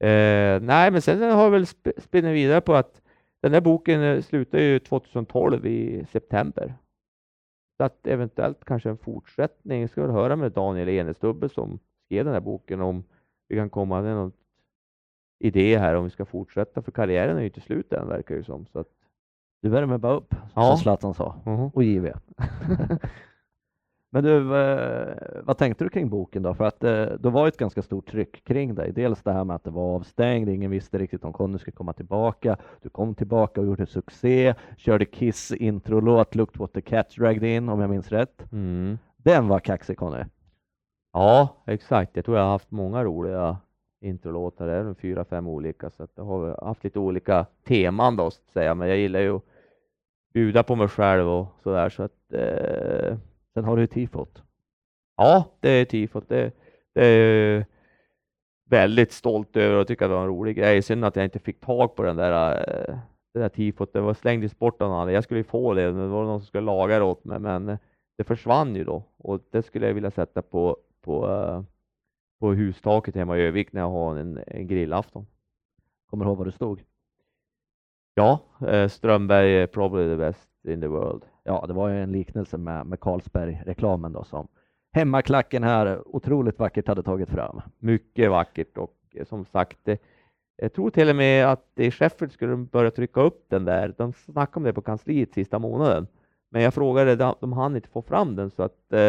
eh, 0.09 0.61
nej, 0.61 0.91
men 0.91 1.01
sen 1.01 1.21
har 1.21 1.43
jag 1.43 1.51
väl 1.51 1.65
sp 1.73 1.85
spinnit 1.97 2.35
vidare 2.35 2.61
på 2.61 2.73
att 2.73 3.01
den 3.41 3.53
här 3.53 3.61
boken 3.61 4.01
eh, 4.01 4.21
slutar 4.21 4.59
ju 4.59 4.79
2012 4.79 5.65
i 5.65 6.05
september. 6.11 6.73
Så 7.77 7.83
att 7.83 8.07
eventuellt 8.07 8.65
kanske 8.65 8.89
en 8.89 8.97
fortsättning. 8.97 9.81
Jag 9.81 9.89
ska 9.89 10.01
väl 10.01 10.11
höra 10.11 10.35
med 10.35 10.51
Daniel 10.51 10.89
Enestubbe 10.89 11.49
som 11.49 11.79
skrev 12.05 12.25
den 12.25 12.33
här 12.33 12.41
boken 12.41 12.81
om 12.81 13.03
vi 13.47 13.55
kan 13.55 13.69
komma 13.69 14.01
med 14.01 14.15
någon 14.15 14.31
idé 15.39 15.77
här 15.77 15.95
om 15.95 16.03
vi 16.03 16.09
ska 16.09 16.25
fortsätta, 16.25 16.81
för 16.81 16.91
karriären 16.91 17.35
är 17.37 17.41
ju 17.41 17.47
inte 17.47 17.61
slut 17.61 17.93
än 17.93 18.07
verkar 18.07 18.35
det 18.35 18.43
som. 18.43 18.65
Så 18.65 18.79
att, 18.79 18.87
Du 19.61 19.69
värmer 19.69 19.97
bara 19.97 20.13
upp, 20.13 20.35
Ja. 20.55 20.61
som 20.69 20.77
Zlatan 20.77 21.13
sa. 21.13 21.35
Mhm. 21.45 21.67
Och 21.73 21.83
JW. 21.83 22.11
Men 24.15 24.23
du, 24.23 24.57
eh, 24.57 25.15
vad 25.43 25.57
tänkte 25.57 25.83
du 25.83 25.89
kring 25.89 26.09
boken 26.09 26.43
då? 26.43 26.53
För 26.53 26.63
att 26.63 26.83
eh, 26.83 27.05
det 27.05 27.29
var 27.29 27.47
ett 27.47 27.57
ganska 27.57 27.81
stort 27.81 28.11
tryck 28.11 28.43
kring 28.43 28.75
dig. 28.75 28.91
Dels 28.91 29.23
det 29.23 29.31
här 29.31 29.43
med 29.43 29.55
att 29.55 29.63
det 29.63 29.69
var 29.69 29.95
avstängd, 29.95 30.49
ingen 30.49 30.71
visste 30.71 30.97
riktigt 30.97 31.23
om 31.23 31.33
Conny 31.33 31.57
skulle 31.57 31.75
komma 31.75 31.93
tillbaka. 31.93 32.57
Du 32.81 32.89
kom 32.89 33.15
tillbaka 33.15 33.61
och 33.61 33.67
gjorde 33.67 33.85
succé, 33.85 34.55
körde 34.77 35.05
Kiss 35.05 35.51
introlåt 35.51 36.35
Looked 36.35 36.59
what 36.59 36.73
the 36.73 36.81
cat 36.81 37.09
dragged 37.09 37.43
in, 37.43 37.69
om 37.69 37.81
jag 37.81 37.89
minns 37.89 38.11
rätt. 38.11 38.51
Mm. 38.51 38.97
Den 39.17 39.47
var 39.47 39.59
kaxig 39.59 39.97
Conny. 39.97 40.23
Ja, 41.13 41.49
exakt. 41.67 42.15
Jag 42.15 42.25
tror 42.25 42.37
jag 42.37 42.43
har 42.43 42.51
haft 42.51 42.71
många 42.71 43.03
roliga 43.03 43.57
introlåtar, 44.01 44.67
det 44.67 44.73
är 44.73 44.93
fyra, 44.93 45.25
fem 45.25 45.47
olika, 45.47 45.89
så 45.89 46.03
att 46.03 46.11
jag 46.15 46.23
har 46.23 46.65
haft 46.65 46.83
lite 46.83 46.99
olika 46.99 47.45
teman 47.67 48.15
då, 48.15 48.31
så 48.31 48.41
att 48.45 48.53
säga. 48.53 48.75
Men 48.75 48.87
jag 48.87 48.97
gillar 48.97 49.19
ju 49.19 49.35
att 49.35 49.43
bjuda 50.33 50.63
på 50.63 50.75
mig 50.75 50.87
själv 50.87 51.29
och 51.29 51.47
sådär, 51.63 51.89
så 51.89 52.03
att 52.03 52.33
eh, 52.33 53.17
Sen 53.55 53.65
har 53.65 53.77
du 53.77 53.87
tifot. 53.87 54.43
ja, 55.17 55.57
det 55.59 55.69
är 55.69 55.85
tifot. 55.85 56.29
Det, 56.29 56.51
det 56.93 57.05
är 57.05 57.65
väldigt 58.69 59.11
stolt 59.11 59.57
över 59.57 59.75
och 59.79 59.87
tycker 59.87 60.05
att 60.05 60.11
det 60.11 60.15
var 60.15 60.21
en 60.21 60.27
rolig 60.27 60.55
grej. 60.55 60.81
Synd 60.81 61.05
att 61.05 61.15
jag 61.15 61.25
inte 61.25 61.39
fick 61.39 61.59
tag 61.59 61.95
på 61.95 62.03
den 62.03 62.15
där, 62.15 62.57
eh, 62.57 62.97
det 63.33 63.39
där 63.39 63.49
tifot. 63.49 63.93
Det 63.93 64.01
var 64.01 64.13
slängdes 64.13 64.59
bort 64.59 64.81
av 64.81 64.89
någon. 64.89 65.13
Jag 65.13 65.23
skulle 65.23 65.39
ju 65.39 65.43
få 65.43 65.73
det, 65.73 65.91
men 65.91 66.01
det 66.01 66.07
var 66.07 66.23
någon 66.23 66.39
som 66.39 66.47
skulle 66.47 66.65
laga 66.65 66.99
det 66.99 67.05
åt 67.05 67.23
mig, 67.23 67.39
men 67.39 67.69
eh, 67.69 67.77
det 68.17 68.23
försvann 68.23 68.75
ju 68.75 68.83
då 68.83 69.03
och 69.17 69.41
det 69.51 69.63
skulle 69.63 69.87
jag 69.87 69.93
vilja 69.93 70.11
sätta 70.11 70.41
på, 70.41 70.77
på, 71.01 71.31
eh, 71.31 71.63
på 72.39 72.53
hustaket 72.53 73.15
hemma 73.15 73.37
i 73.37 73.41
Övik 73.41 73.73
när 73.73 73.81
jag 73.81 73.89
har 73.89 74.15
en, 74.15 74.39
en 74.47 74.67
grillafton. 74.67 75.27
Kommer 76.09 76.25
du 76.25 76.29
ihåg 76.29 76.37
vad 76.37 76.47
det 76.47 76.51
stod? 76.51 76.83
Ja, 78.13 78.39
Strömberg 78.89 79.55
är 79.55 79.67
probably 79.67 80.07
the 80.07 80.15
best 80.15 80.54
in 80.67 80.81
the 80.81 80.87
world. 80.87 81.23
Ja, 81.43 81.65
det 81.67 81.73
var 81.73 81.89
ju 81.89 82.03
en 82.03 82.11
liknelse 82.11 82.57
med, 82.57 82.85
med 82.85 82.99
Carlsberg-reklamen 82.99 84.13
då 84.13 84.23
som 84.23 84.47
hemmaklacken 84.93 85.63
här 85.63 86.01
otroligt 86.15 86.59
vackert 86.59 86.87
hade 86.87 87.03
tagit 87.03 87.29
fram. 87.29 87.61
Mycket 87.79 88.31
vackert 88.31 88.77
och 88.77 88.93
eh, 89.15 89.25
som 89.25 89.45
sagt, 89.45 89.77
det, 89.83 90.01
jag 90.57 90.73
tror 90.73 90.89
till 90.89 91.09
och 91.09 91.15
med 91.15 91.45
att 91.45 91.65
i 91.75 91.91
Sheffield 91.91 92.31
skulle 92.33 92.51
de 92.51 92.65
börja 92.65 92.91
trycka 92.91 93.21
upp 93.21 93.45
den 93.49 93.65
där. 93.65 93.93
De 93.97 94.13
snackade 94.13 94.57
om 94.57 94.63
det 94.63 94.73
på 94.73 94.81
kansliet 94.81 95.33
sista 95.33 95.59
månaden. 95.59 96.07
Men 96.51 96.61
jag 96.61 96.73
frågade, 96.73 97.33
de, 97.39 97.53
hann 97.53 97.75
inte 97.75 97.89
få 97.89 98.01
fram 98.01 98.35
den 98.35 98.49
så 98.51 98.63
att 98.63 98.93
eh, 98.93 98.99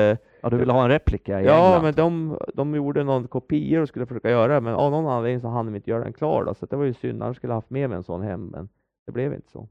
Ja, 0.40 0.50
du 0.50 0.56
ville 0.56 0.72
ha 0.72 0.82
en 0.84 0.88
replika 0.90 1.40
i 1.40 1.44
Ja, 1.44 1.64
England. 1.66 1.82
men 1.82 1.94
de, 1.94 2.38
de 2.54 2.74
gjorde 2.74 3.04
någon 3.04 3.28
kopior 3.28 3.82
och 3.82 3.88
skulle 3.88 4.06
försöka 4.06 4.30
göra 4.30 4.54
det, 4.54 4.60
men 4.60 4.74
av 4.74 4.90
någon 4.90 5.06
anledning 5.06 5.40
så 5.40 5.48
hann 5.48 5.66
de 5.66 5.74
inte 5.76 5.90
göra 5.90 6.04
den 6.04 6.12
klar 6.12 6.44
då, 6.44 6.54
så 6.54 6.66
det 6.66 6.76
var 6.76 6.84
ju 6.84 6.94
synd, 6.94 7.22
annars 7.22 7.36
skulle 7.36 7.50
jag 7.50 7.56
haft 7.56 7.70
med 7.70 7.88
mig 7.90 7.96
en 7.96 8.04
sån 8.04 8.22
hem, 8.22 8.46
men 8.46 8.68
det 9.06 9.12
blev 9.12 9.34
inte 9.34 9.50
så. 9.50 9.68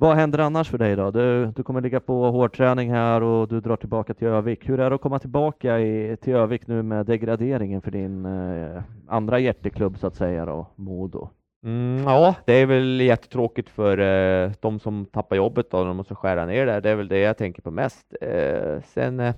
Vad 0.00 0.16
händer 0.16 0.38
annars 0.38 0.70
för 0.70 0.78
dig 0.78 0.96
då? 0.96 1.10
Du, 1.10 1.46
du 1.46 1.62
kommer 1.62 1.80
ligga 1.80 2.00
på 2.00 2.30
hårdträning 2.30 2.90
här 2.90 3.22
och 3.22 3.48
du 3.48 3.60
drar 3.60 3.76
tillbaka 3.76 4.14
till 4.14 4.26
Övik. 4.28 4.68
Hur 4.68 4.80
är 4.80 4.90
det 4.90 4.94
att 4.96 5.00
komma 5.00 5.18
tillbaka 5.18 5.80
i, 5.80 6.16
till 6.16 6.34
Övik 6.34 6.66
nu 6.66 6.82
med 6.82 7.06
degraderingen 7.06 7.82
för 7.82 7.90
din 7.90 8.24
eh, 8.26 8.82
andra 9.08 9.38
hjärteklubb 9.38 9.98
så 9.98 10.06
att 10.06 10.14
säga 10.14 10.44
då, 10.46 10.66
Modo? 10.76 11.28
Mm, 11.64 12.04
ja, 12.04 12.34
det 12.44 12.52
är 12.52 12.66
väl 12.66 13.00
jättetråkigt 13.00 13.68
för 13.68 13.98
eh, 13.98 14.52
de 14.60 14.80
som 14.80 15.06
tappar 15.06 15.36
jobbet 15.36 15.70
då, 15.70 15.84
de 15.84 15.96
måste 15.96 16.14
skära 16.14 16.46
ner 16.46 16.66
där. 16.66 16.80
Det 16.80 16.90
är 16.90 16.96
väl 16.96 17.08
det 17.08 17.18
jag 17.18 17.36
tänker 17.36 17.62
på 17.62 17.70
mest. 17.70 18.14
Eh, 18.20 18.80
sen 18.84 19.20
eh, 19.20 19.34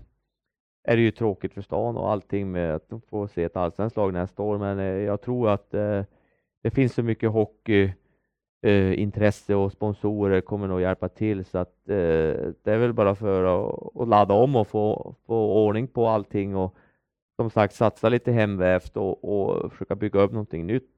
är 0.85 0.97
det 0.97 1.03
ju 1.03 1.11
tråkigt 1.11 1.55
för 1.55 1.63
stan 1.63 1.97
och 1.97 2.11
allting 2.11 2.53
med 2.53 2.75
att 2.75 2.89
de 2.89 3.01
får 3.01 3.27
se 3.27 3.45
ett 3.45 3.57
allsvenskt 3.57 3.97
lag 3.97 4.13
nästa 4.13 4.43
år, 4.43 4.59
men 4.59 4.79
eh, 4.79 4.85
jag 4.85 5.21
tror 5.21 5.51
att 5.51 5.75
eh, 5.75 6.03
det 6.63 6.71
finns 6.71 6.95
så 6.95 7.03
mycket 7.03 7.31
hockey 7.31 7.93
eh, 8.63 9.01
intresse 9.01 9.55
och 9.55 9.73
sponsorer 9.73 10.41
kommer 10.41 10.69
nog 10.69 10.81
hjälpa 10.81 11.09
till 11.09 11.45
så 11.45 11.59
att 11.59 11.89
eh, 11.89 11.95
det 12.63 12.65
är 12.65 12.79
väl 12.79 12.93
bara 12.93 13.15
för 13.15 13.45
att, 13.45 13.97
att 13.97 14.09
ladda 14.09 14.35
om 14.35 14.57
och 14.57 14.69
få, 14.69 15.15
få 15.27 15.65
ordning 15.67 15.87
på 15.87 16.09
allting 16.09 16.57
och 16.57 16.77
som 17.37 17.51
sagt 17.51 17.75
satsa 17.75 18.09
lite 18.09 18.33
hemvävt 18.33 18.97
och, 18.97 19.25
och 19.25 19.73
försöka 19.73 19.95
bygga 19.95 20.21
upp 20.21 20.33
någonting 20.33 20.67
nytt. 20.67 20.91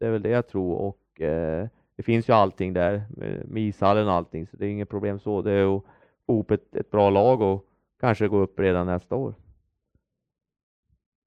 Det 0.00 0.06
är 0.06 0.10
väl 0.10 0.22
det 0.22 0.30
jag 0.30 0.48
tror 0.48 0.74
och 0.74 1.20
eh, 1.20 1.68
det 1.96 2.02
finns 2.02 2.28
ju 2.28 2.32
allting 2.32 2.72
där 2.72 3.02
med, 3.16 3.48
med 3.48 3.62
ishallen 3.62 4.08
och 4.08 4.14
allting 4.14 4.46
så 4.46 4.56
det 4.56 4.66
är 4.66 4.70
inget 4.70 4.88
problem 4.88 5.18
så. 5.18 5.42
Det 5.42 5.52
är 5.52 5.76
att 5.76 5.82
få 6.26 6.32
ihop 6.32 6.50
ett, 6.50 6.76
ett 6.76 6.90
bra 6.90 7.10
lag 7.10 7.40
och 7.40 7.66
kanske 8.00 8.28
gå 8.28 8.38
upp 8.38 8.60
redan 8.60 8.86
nästa 8.86 9.16
år. 9.16 9.34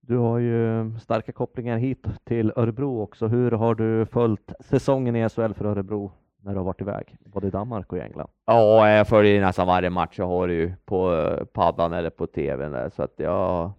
Du 0.07 0.17
har 0.17 0.39
ju 0.39 0.91
starka 0.99 1.31
kopplingar 1.31 1.77
hit 1.77 2.07
till 2.23 2.53
Örebro 2.55 3.01
också. 3.01 3.27
Hur 3.27 3.51
har 3.51 3.75
du 3.75 4.05
följt 4.05 4.53
säsongen 4.59 5.15
i 5.15 5.29
SHL 5.29 5.53
för 5.53 5.65
Örebro 5.65 6.11
när 6.41 6.51
du 6.51 6.57
har 6.57 6.65
varit 6.65 6.81
iväg, 6.81 7.15
både 7.25 7.47
i 7.47 7.49
Danmark 7.49 7.91
och 7.91 7.97
i 7.97 8.01
England? 8.01 8.29
Ja, 8.45 8.89
jag 8.89 9.07
följer 9.07 9.41
nästan 9.41 9.67
varje 9.67 9.89
match 9.89 10.19
jag 10.19 10.27
har 10.27 10.47
ju 10.47 10.73
på 10.85 11.13
eh, 11.13 11.45
paddan 11.45 11.93
eller 11.93 12.09
på 12.09 12.27
tvn 12.27 12.71
där, 12.71 12.89
så 12.89 13.03
att 13.03 13.13
jag, 13.17 13.71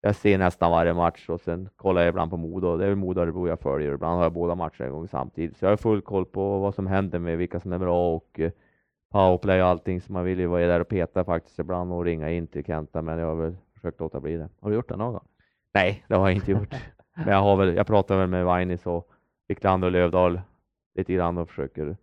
jag 0.00 0.16
ser 0.16 0.38
nästan 0.38 0.70
varje 0.70 0.94
match 0.94 1.28
och 1.28 1.40
sen 1.40 1.68
kollar 1.76 2.00
jag 2.00 2.08
ibland 2.08 2.30
på 2.30 2.36
Modo. 2.36 2.76
Det 2.76 2.86
är 2.86 2.94
Modo 2.94 3.20
Örebro 3.20 3.48
jag 3.48 3.60
följer. 3.60 3.92
Ibland 3.92 4.16
har 4.16 4.22
jag 4.22 4.32
båda 4.32 4.54
matcherna 4.54 4.86
igång 4.86 5.08
samtidigt, 5.08 5.56
så 5.56 5.64
jag 5.64 5.70
har 5.70 5.76
full 5.76 6.02
koll 6.02 6.24
på 6.26 6.58
vad 6.58 6.74
som 6.74 6.86
händer 6.86 7.18
med 7.18 7.38
vilka 7.38 7.60
som 7.60 7.72
är 7.72 7.78
bra 7.78 8.14
och 8.14 8.40
eh, 8.40 8.50
powerplay 9.12 9.62
och 9.62 9.68
allting, 9.68 10.00
så 10.00 10.12
man 10.12 10.24
vill 10.24 10.38
ju 10.40 10.46
vara 10.46 10.66
där 10.66 10.80
och 10.80 10.88
peta 10.88 11.24
faktiskt 11.24 11.58
ibland 11.58 11.92
och 11.92 12.04
ringa 12.04 12.30
in 12.30 12.46
till 12.46 12.64
Kenta, 12.64 13.02
men 13.02 13.18
jag 13.18 13.26
har 13.26 13.34
väl 13.34 13.56
försökt 13.74 14.00
låta 14.00 14.20
bli 14.20 14.36
det. 14.36 14.48
Har 14.60 14.70
du 14.70 14.76
gjort 14.76 14.88
det 14.88 14.96
någon 14.96 15.12
gång? 15.12 15.29
Nej, 15.74 16.04
det 16.08 16.14
har 16.14 16.28
jag 16.28 16.36
inte 16.36 16.50
gjort. 16.50 16.74
Men 17.14 17.28
jag 17.28 17.42
har 17.42 17.56
väl, 17.56 17.76
jag 17.76 17.86
pratar 17.86 18.18
väl 18.18 18.28
med 18.28 18.44
Vainis 18.44 18.86
och 18.86 19.10
Wiklander 19.48 19.88
och 19.88 19.92
Lövdahl 19.92 20.40
lite 20.94 21.12
grann 21.14 21.38
och 21.38 21.48
försöker 21.48 21.96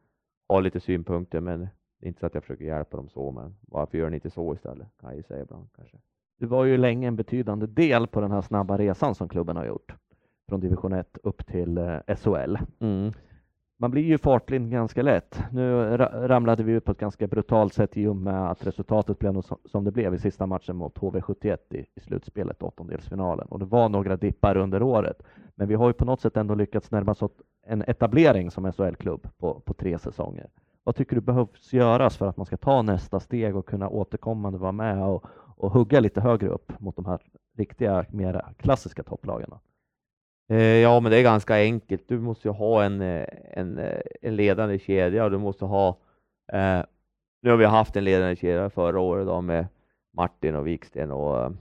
ha 0.49 0.60
lite 0.60 0.80
synpunkter, 0.80 1.41
men 1.41 1.67
inte 2.01 2.19
så 2.19 2.25
att 2.25 2.34
jag 2.34 2.43
försöker 2.43 2.65
hjälpa 2.65 2.97
dem 2.97 3.10
så, 3.10 3.32
men 3.32 3.56
varför 3.62 3.97
gör 3.97 4.10
ni 4.10 4.15
inte 4.15 4.30
så 4.30 4.53
istället? 4.53 4.88
Kan 4.99 5.15
jag 5.15 5.25
säga 5.25 5.43
ibland 5.43 5.69
kanske. 5.75 5.97
Du 6.39 6.45
var 6.45 6.65
ju 6.65 6.77
länge 6.77 7.08
en 7.08 7.15
betydande 7.15 7.65
del 7.65 8.08
på 8.08 8.21
den 8.21 8.32
här 8.32 8.41
snabba 8.41 8.77
resan 8.77 9.15
som 9.15 9.30
klubben 9.30 9.58
har 9.58 9.65
gjort 9.65 9.93
från 10.49 10.60
division 10.60 10.93
1 10.93 11.17
upp 11.23 11.47
till 11.47 11.77
eh, 11.77 11.99
SHL. 12.15 12.58
Mm. 12.80 13.13
Man 13.79 13.91
blir 13.91 14.03
ju 14.03 14.17
fartblind 14.17 14.71
ganska 14.71 15.01
lätt. 15.01 15.41
Nu 15.51 15.97
ramlade 15.97 16.63
vi 16.63 16.71
ut 16.71 16.85
på 16.85 16.91
ett 16.91 16.97
ganska 16.97 17.27
brutalt 17.27 17.73
sätt 17.73 17.97
i 17.97 18.07
och 18.07 18.15
med 18.15 18.51
att 18.51 18.67
resultatet 18.67 19.19
blev 19.19 19.41
som- 19.65 19.83
det 19.83 19.91
blev 19.91 20.13
i 20.13 20.19
sista 20.19 20.45
matchen 20.45 20.75
mot 20.75 20.97
HV71 20.97 21.57
i, 21.69 21.85
i 21.95 21.99
slutspelet, 21.99 22.63
åttondelsfinalen. 22.63 23.47
Och 23.47 23.59
det 23.59 23.65
var 23.65 23.89
några 23.89 24.15
dippar 24.17 24.57
under 24.57 24.81
året. 24.81 25.23
Men 25.55 25.67
vi 25.67 25.75
har 25.75 25.87
ju 25.87 25.93
på 25.93 26.05
något 26.05 26.21
sätt 26.21 26.37
ändå 26.37 26.55
lyckats 26.55 26.91
närma 26.91 27.11
oss 27.11 27.23
en 27.67 27.81
etablering 27.87 28.51
som 28.51 28.71
SHL-klubb 28.71 29.27
på, 29.37 29.59
på 29.59 29.73
tre 29.73 29.97
säsonger. 29.99 30.47
Vad 30.83 30.95
tycker 30.95 31.15
du 31.15 31.21
behövs 31.21 31.73
göras 31.73 32.17
för 32.17 32.27
att 32.27 32.37
man 32.37 32.45
ska 32.45 32.57
ta 32.57 32.81
nästa 32.81 33.19
steg 33.19 33.55
och 33.55 33.65
kunna 33.65 33.89
återkommande 33.89 34.59
vara 34.59 34.71
med 34.71 35.03
och, 35.03 35.25
och 35.57 35.71
hugga 35.71 35.99
lite 35.99 36.21
högre 36.21 36.47
upp 36.49 36.79
mot 36.79 36.95
de 36.95 37.05
här 37.05 37.19
riktiga, 37.57 38.05
mer 38.09 38.45
klassiska 38.57 39.03
topplagarna? 39.03 39.59
Eh, 40.50 40.58
ja, 40.58 41.00
men 41.00 41.12
det 41.12 41.18
är 41.18 41.24
ganska 41.24 41.56
enkelt. 41.56 42.08
Du 42.08 42.20
måste 42.20 42.48
ju 42.48 42.54
ha 42.54 42.84
en, 42.84 43.02
eh, 43.02 43.26
en, 43.52 43.80
en 44.22 44.36
ledande 44.36 44.80
kedja 44.80 45.26
och 45.26 45.32
du 45.32 45.38
måste 45.38 45.66
ha 45.66 45.98
eh, 46.54 46.82
nu 47.41 47.50
har 47.50 47.58
vi 47.58 47.66
haft 47.66 47.95
en 47.95 48.04
ledande 48.04 48.36
kedja 48.36 48.70
förra 48.70 49.00
året 49.00 49.28
då 49.28 49.41
med 49.41 49.68
Martin 50.14 50.56
och 50.56 50.68
Wiksten 50.68 51.12
och 51.12 51.43
eh, 51.43 51.52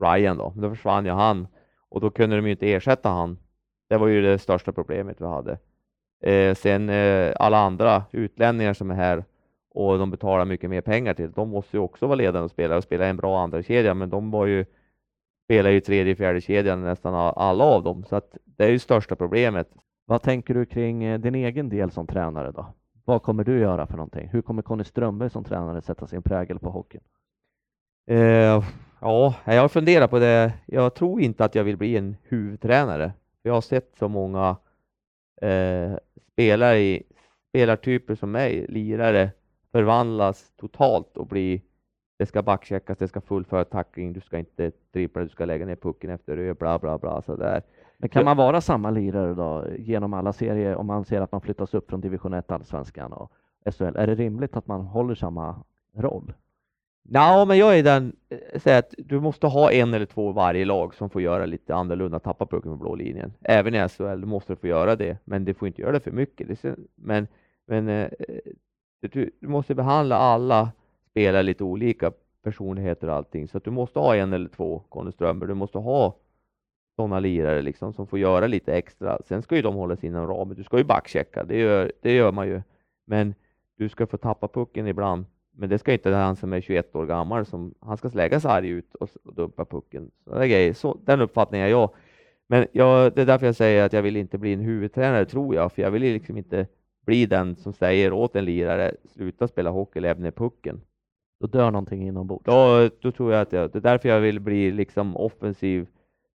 Ryan 0.00 0.36
då, 0.36 0.52
men 0.54 0.62
då 0.62 0.70
försvann 0.70 1.04
ju 1.04 1.10
han 1.10 1.46
och 1.88 2.00
då 2.00 2.10
kunde 2.10 2.36
de 2.36 2.46
ju 2.46 2.52
inte 2.52 2.72
ersätta 2.72 3.08
han. 3.08 3.38
Det 3.88 3.96
var 3.96 4.06
ju 4.06 4.22
det 4.22 4.38
största 4.38 4.72
problemet 4.72 5.20
vi 5.20 5.26
hade. 5.26 5.58
Eh, 6.22 6.54
sen 6.54 6.88
eh, 6.88 7.32
alla 7.36 7.58
andra 7.58 8.04
utlänningar 8.12 8.74
som 8.74 8.90
är 8.90 8.94
här 8.94 9.24
och 9.70 9.98
de 9.98 10.10
betalar 10.10 10.44
mycket 10.44 10.70
mer 10.70 10.80
pengar 10.80 11.14
till, 11.14 11.32
de 11.32 11.48
måste 11.48 11.76
ju 11.76 11.80
också 11.80 12.06
vara 12.06 12.16
ledande 12.16 12.48
spelare 12.48 12.78
och 12.78 12.84
spela 12.84 13.06
en 13.06 13.16
bra 13.16 13.40
andra 13.40 13.62
kedja 13.62 13.94
men 13.94 14.10
de 14.10 14.30
var 14.30 14.46
ju 14.46 14.64
spelar 15.44 15.70
ju 15.70 15.80
tredje, 15.80 16.16
fjärde 16.16 16.40
kedjan 16.40 16.82
nästan 16.82 17.14
alla 17.14 17.64
av 17.64 17.82
dem, 17.82 18.04
så 18.04 18.16
att 18.16 18.36
det 18.44 18.64
är 18.64 18.70
ju 18.70 18.78
största 18.78 19.16
problemet. 19.16 19.68
Vad 20.06 20.22
tänker 20.22 20.54
du 20.54 20.66
kring 20.66 21.04
eh, 21.04 21.20
din 21.20 21.34
egen 21.34 21.68
del 21.68 21.90
som 21.90 22.06
tränare 22.06 22.52
då? 22.52 22.66
Vad 23.04 23.22
kommer 23.22 23.44
du 23.44 23.58
göra 23.58 23.86
för 23.86 23.96
någonting? 23.96 24.28
Hur 24.28 24.42
kommer 24.42 24.62
Conny 24.62 24.84
Strömberg 24.84 25.30
som 25.30 25.44
tränare 25.44 25.82
sätta 25.82 26.06
sin 26.06 26.22
prägel 26.22 26.58
på 26.58 26.70
hockeyn? 26.70 27.02
Eh, 28.06 28.62
ja, 29.00 29.34
jag 29.44 29.60
har 29.60 29.68
funderat 29.68 30.10
på 30.10 30.18
det. 30.18 30.52
Jag 30.66 30.94
tror 30.94 31.20
inte 31.20 31.44
att 31.44 31.54
jag 31.54 31.64
vill 31.64 31.76
bli 31.76 31.96
en 31.96 32.16
huvudtränare. 32.22 33.12
Jag 33.42 33.54
har 33.54 33.60
sett 33.60 33.94
så 33.98 34.08
många 34.08 34.56
eh, 35.42 35.92
spelare 36.32 36.78
i 36.78 37.02
spelartyper 37.48 38.14
som 38.14 38.30
mig, 38.30 38.66
lirare, 38.68 39.30
förvandlas 39.72 40.52
totalt 40.56 41.16
och 41.16 41.26
bli 41.26 41.62
det 42.16 42.26
ska 42.26 42.42
backcheckas, 42.42 42.98
det 42.98 43.08
ska 43.08 43.20
fullföra 43.20 43.64
tackling, 43.64 44.12
du 44.12 44.20
ska 44.20 44.38
inte 44.38 44.72
dribbla, 44.92 45.22
du 45.22 45.28
ska 45.28 45.44
lägga 45.44 45.66
ner 45.66 45.76
pucken 45.76 46.10
efter 46.10 46.36
det, 46.36 46.58
bla 46.58 46.78
bla 46.78 46.98
bla 46.98 47.22
sådär. 47.22 47.62
Men 47.98 48.08
kan 48.08 48.24
man 48.24 48.36
vara 48.36 48.60
samma 48.60 48.90
lirare 48.90 49.34
då 49.34 49.64
genom 49.78 50.14
alla 50.14 50.32
serier 50.32 50.76
om 50.76 50.86
man 50.86 51.04
ser 51.04 51.20
att 51.20 51.32
man 51.32 51.40
flyttas 51.40 51.74
upp 51.74 51.90
från 51.90 52.00
division 52.00 52.34
1, 52.34 52.50
allsvenskan 52.50 53.12
och 53.12 53.32
SHL? 53.72 53.96
Är 53.96 54.06
det 54.06 54.14
rimligt 54.14 54.56
att 54.56 54.66
man 54.66 54.80
håller 54.80 55.14
samma 55.14 55.62
roll? 55.96 56.32
Ja, 57.08 57.44
men 57.44 57.58
jag 57.58 57.78
är 57.78 57.82
den, 57.82 58.16
eh, 58.28 58.60
säger 58.60 58.78
att 58.78 58.94
du 58.98 59.20
måste 59.20 59.46
ha 59.46 59.72
en 59.72 59.94
eller 59.94 60.06
två 60.06 60.32
varje 60.32 60.64
lag 60.64 60.94
som 60.94 61.10
får 61.10 61.22
göra 61.22 61.46
lite 61.46 61.74
annorlunda, 61.74 62.18
tappa 62.18 62.46
pucken 62.46 62.70
på 62.70 62.76
blå 62.76 62.94
linjen. 62.94 63.32
Även 63.40 63.74
i 63.74 63.88
SHL, 63.88 64.20
du 64.20 64.26
måste 64.26 64.56
få 64.56 64.66
göra 64.66 64.96
det, 64.96 65.18
men 65.24 65.44
du 65.44 65.54
får 65.54 65.68
inte 65.68 65.82
göra 65.82 65.92
det 65.92 66.00
för 66.00 66.10
mycket. 66.10 66.64
Men, 66.94 67.26
men 67.66 67.88
eh, 67.88 68.10
du, 69.00 69.30
du 69.40 69.48
måste 69.48 69.74
behandla 69.74 70.16
alla 70.16 70.70
spelar 71.14 71.42
lite 71.42 71.64
olika 71.64 72.12
personligheter 72.42 73.08
och 73.08 73.14
allting, 73.14 73.48
så 73.48 73.58
att 73.58 73.64
du 73.64 73.70
måste 73.70 73.98
ha 73.98 74.16
en 74.16 74.32
eller 74.32 74.48
två 74.48 74.78
Conny 74.88 75.12
Strömberg, 75.12 75.48
du 75.48 75.54
måste 75.54 75.78
ha 75.78 76.16
sådana 76.96 77.20
lirare 77.20 77.62
liksom 77.62 77.92
som 77.92 78.06
får 78.06 78.18
göra 78.18 78.46
lite 78.46 78.74
extra. 78.76 79.18
Sen 79.24 79.42
ska 79.42 79.56
ju 79.56 79.62
de 79.62 79.74
hålla 79.74 79.96
sig 79.96 80.08
inom 80.08 80.26
ramen. 80.26 80.56
Du 80.56 80.64
ska 80.64 80.78
ju 80.78 80.84
backchecka, 80.84 81.44
det 81.44 81.58
gör, 81.58 81.92
det 82.00 82.12
gör 82.12 82.32
man 82.32 82.48
ju. 82.48 82.62
Men 83.04 83.34
du 83.76 83.88
ska 83.88 84.06
få 84.06 84.16
tappa 84.16 84.48
pucken 84.48 84.86
ibland 84.86 85.24
men 85.56 85.68
det 85.68 85.78
ska 85.78 85.92
inte 85.92 86.10
han 86.10 86.36
som 86.36 86.52
är 86.52 86.60
21 86.60 86.96
år 86.96 87.06
gammal, 87.06 87.46
som, 87.46 87.74
han 87.80 87.96
ska 87.96 88.08
lägga 88.08 88.40
sig 88.40 88.50
arg 88.50 88.68
ut 88.68 88.94
och, 88.94 89.08
och 89.24 89.34
dumpa 89.34 89.64
pucken. 89.64 90.10
Så 90.24 90.38
det 90.38 90.48
är 90.48 90.72
Så, 90.72 90.98
den 91.04 91.20
uppfattningen 91.20 91.66
är 91.66 91.70
jag. 91.70 91.90
Men 92.46 92.66
jag, 92.72 93.14
det 93.14 93.22
är 93.22 93.26
därför 93.26 93.46
jag 93.46 93.56
säger 93.56 93.84
att 93.84 93.92
jag 93.92 94.02
vill 94.02 94.16
inte 94.16 94.38
bli 94.38 94.52
en 94.52 94.60
huvudtränare, 94.60 95.24
tror 95.24 95.54
jag, 95.54 95.72
för 95.72 95.82
jag 95.82 95.90
vill 95.90 96.02
liksom 96.02 96.38
inte 96.38 96.66
bli 97.06 97.26
den 97.26 97.56
som 97.56 97.72
säger 97.72 98.12
åt 98.12 98.36
en 98.36 98.44
lirare, 98.44 98.94
sluta 99.04 99.48
spela 99.48 99.70
hockey, 99.70 100.00
lämna 100.00 100.22
ner 100.22 100.30
pucken. 100.30 100.80
Då 101.44 101.48
dör 101.48 101.70
någonting 101.70 102.06
inombords. 102.06 102.44
Då, 102.44 102.90
då 103.00 103.12
tror 103.12 103.32
jag 103.32 103.40
att 103.40 103.52
jag, 103.52 103.70
det 103.70 103.78
är 103.78 103.82
därför 103.82 104.08
jag 104.08 104.20
vill 104.20 104.40
bli 104.40 104.70
liksom 104.70 105.16
offensiv, 105.16 105.86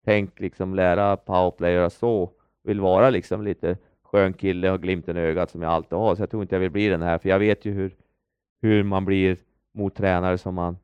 tänk 0.06 0.40
liksom 0.40 0.76
lära 0.76 1.18
powerplay 1.18 1.74
göra 1.74 1.90
så, 1.90 2.32
vill 2.64 2.82
vara 2.82 3.10
liksom 3.10 3.44
lite 3.44 3.78
skön 4.04 4.34
kille, 4.34 4.70
ha 4.70 4.78
glimten 4.78 5.18
i 5.18 5.20
ögat 5.20 5.50
som 5.50 5.62
jag 5.62 5.72
alltid 5.72 5.98
har, 5.98 6.16
så 6.16 6.22
jag 6.22 6.30
tror 6.30 6.42
inte 6.42 6.56
jag 6.56 6.60
vill 6.60 6.72
bli 6.72 6.88
den 6.88 7.02
här, 7.02 7.18
för 7.18 7.30
jag 7.30 7.40
vet 7.40 7.66
ju 7.66 7.72
hur 7.72 7.96
hur 8.62 8.84
man 8.84 9.06
blir 9.06 9.38
mot 9.74 9.96
tränare 9.96 10.38
som 10.38 10.56
man 10.56 10.78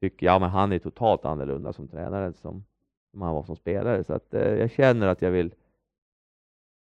tycker, 0.00 0.26
ja 0.26 0.38
men 0.38 0.50
han 0.50 0.72
är 0.72 0.78
totalt 0.78 1.24
annorlunda 1.24 1.72
som 1.72 1.88
tränare 1.88 2.32
som, 2.32 2.64
som 3.10 3.22
han 3.22 3.34
var 3.34 3.42
som 3.42 3.56
spelare. 3.56 4.04
Så 4.04 4.12
att 4.12 4.34
eh, 4.34 4.54
jag 4.54 4.70
känner 4.70 5.06
att 5.06 5.22
jag 5.22 5.30
vill 5.30 5.54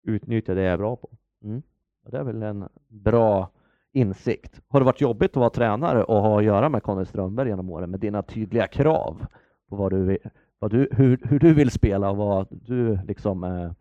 utnyttja 0.02 0.54
det 0.54 0.62
jag 0.62 0.72
är 0.72 0.78
bra 0.78 0.96
på. 0.96 1.10
Mm. 1.44 1.62
Det 2.10 2.16
är 2.16 2.24
väl 2.24 2.42
en 2.42 2.68
bra 2.88 3.50
insikt. 3.96 4.60
Har 4.68 4.80
det 4.80 4.86
varit 4.86 5.00
jobbigt 5.00 5.30
att 5.30 5.36
vara 5.36 5.50
tränare 5.50 6.04
och 6.04 6.20
ha 6.20 6.38
att 6.38 6.44
göra 6.44 6.68
med 6.68 6.82
Conny 6.82 7.04
Strömberg 7.04 7.48
genom 7.48 7.70
åren 7.70 7.90
med 7.90 8.00
dina 8.00 8.22
tydliga 8.22 8.66
krav 8.66 9.26
på 9.68 9.76
vad 9.76 9.92
du, 9.92 10.18
vad 10.58 10.70
du, 10.70 10.88
hur, 10.92 11.20
hur 11.24 11.38
du 11.38 11.54
vill 11.54 11.70
spela 11.70 12.10
och 12.10 12.16
vad 12.16 12.46
du 12.50 12.98
liksom, 13.06 13.44
eh, 13.44 13.72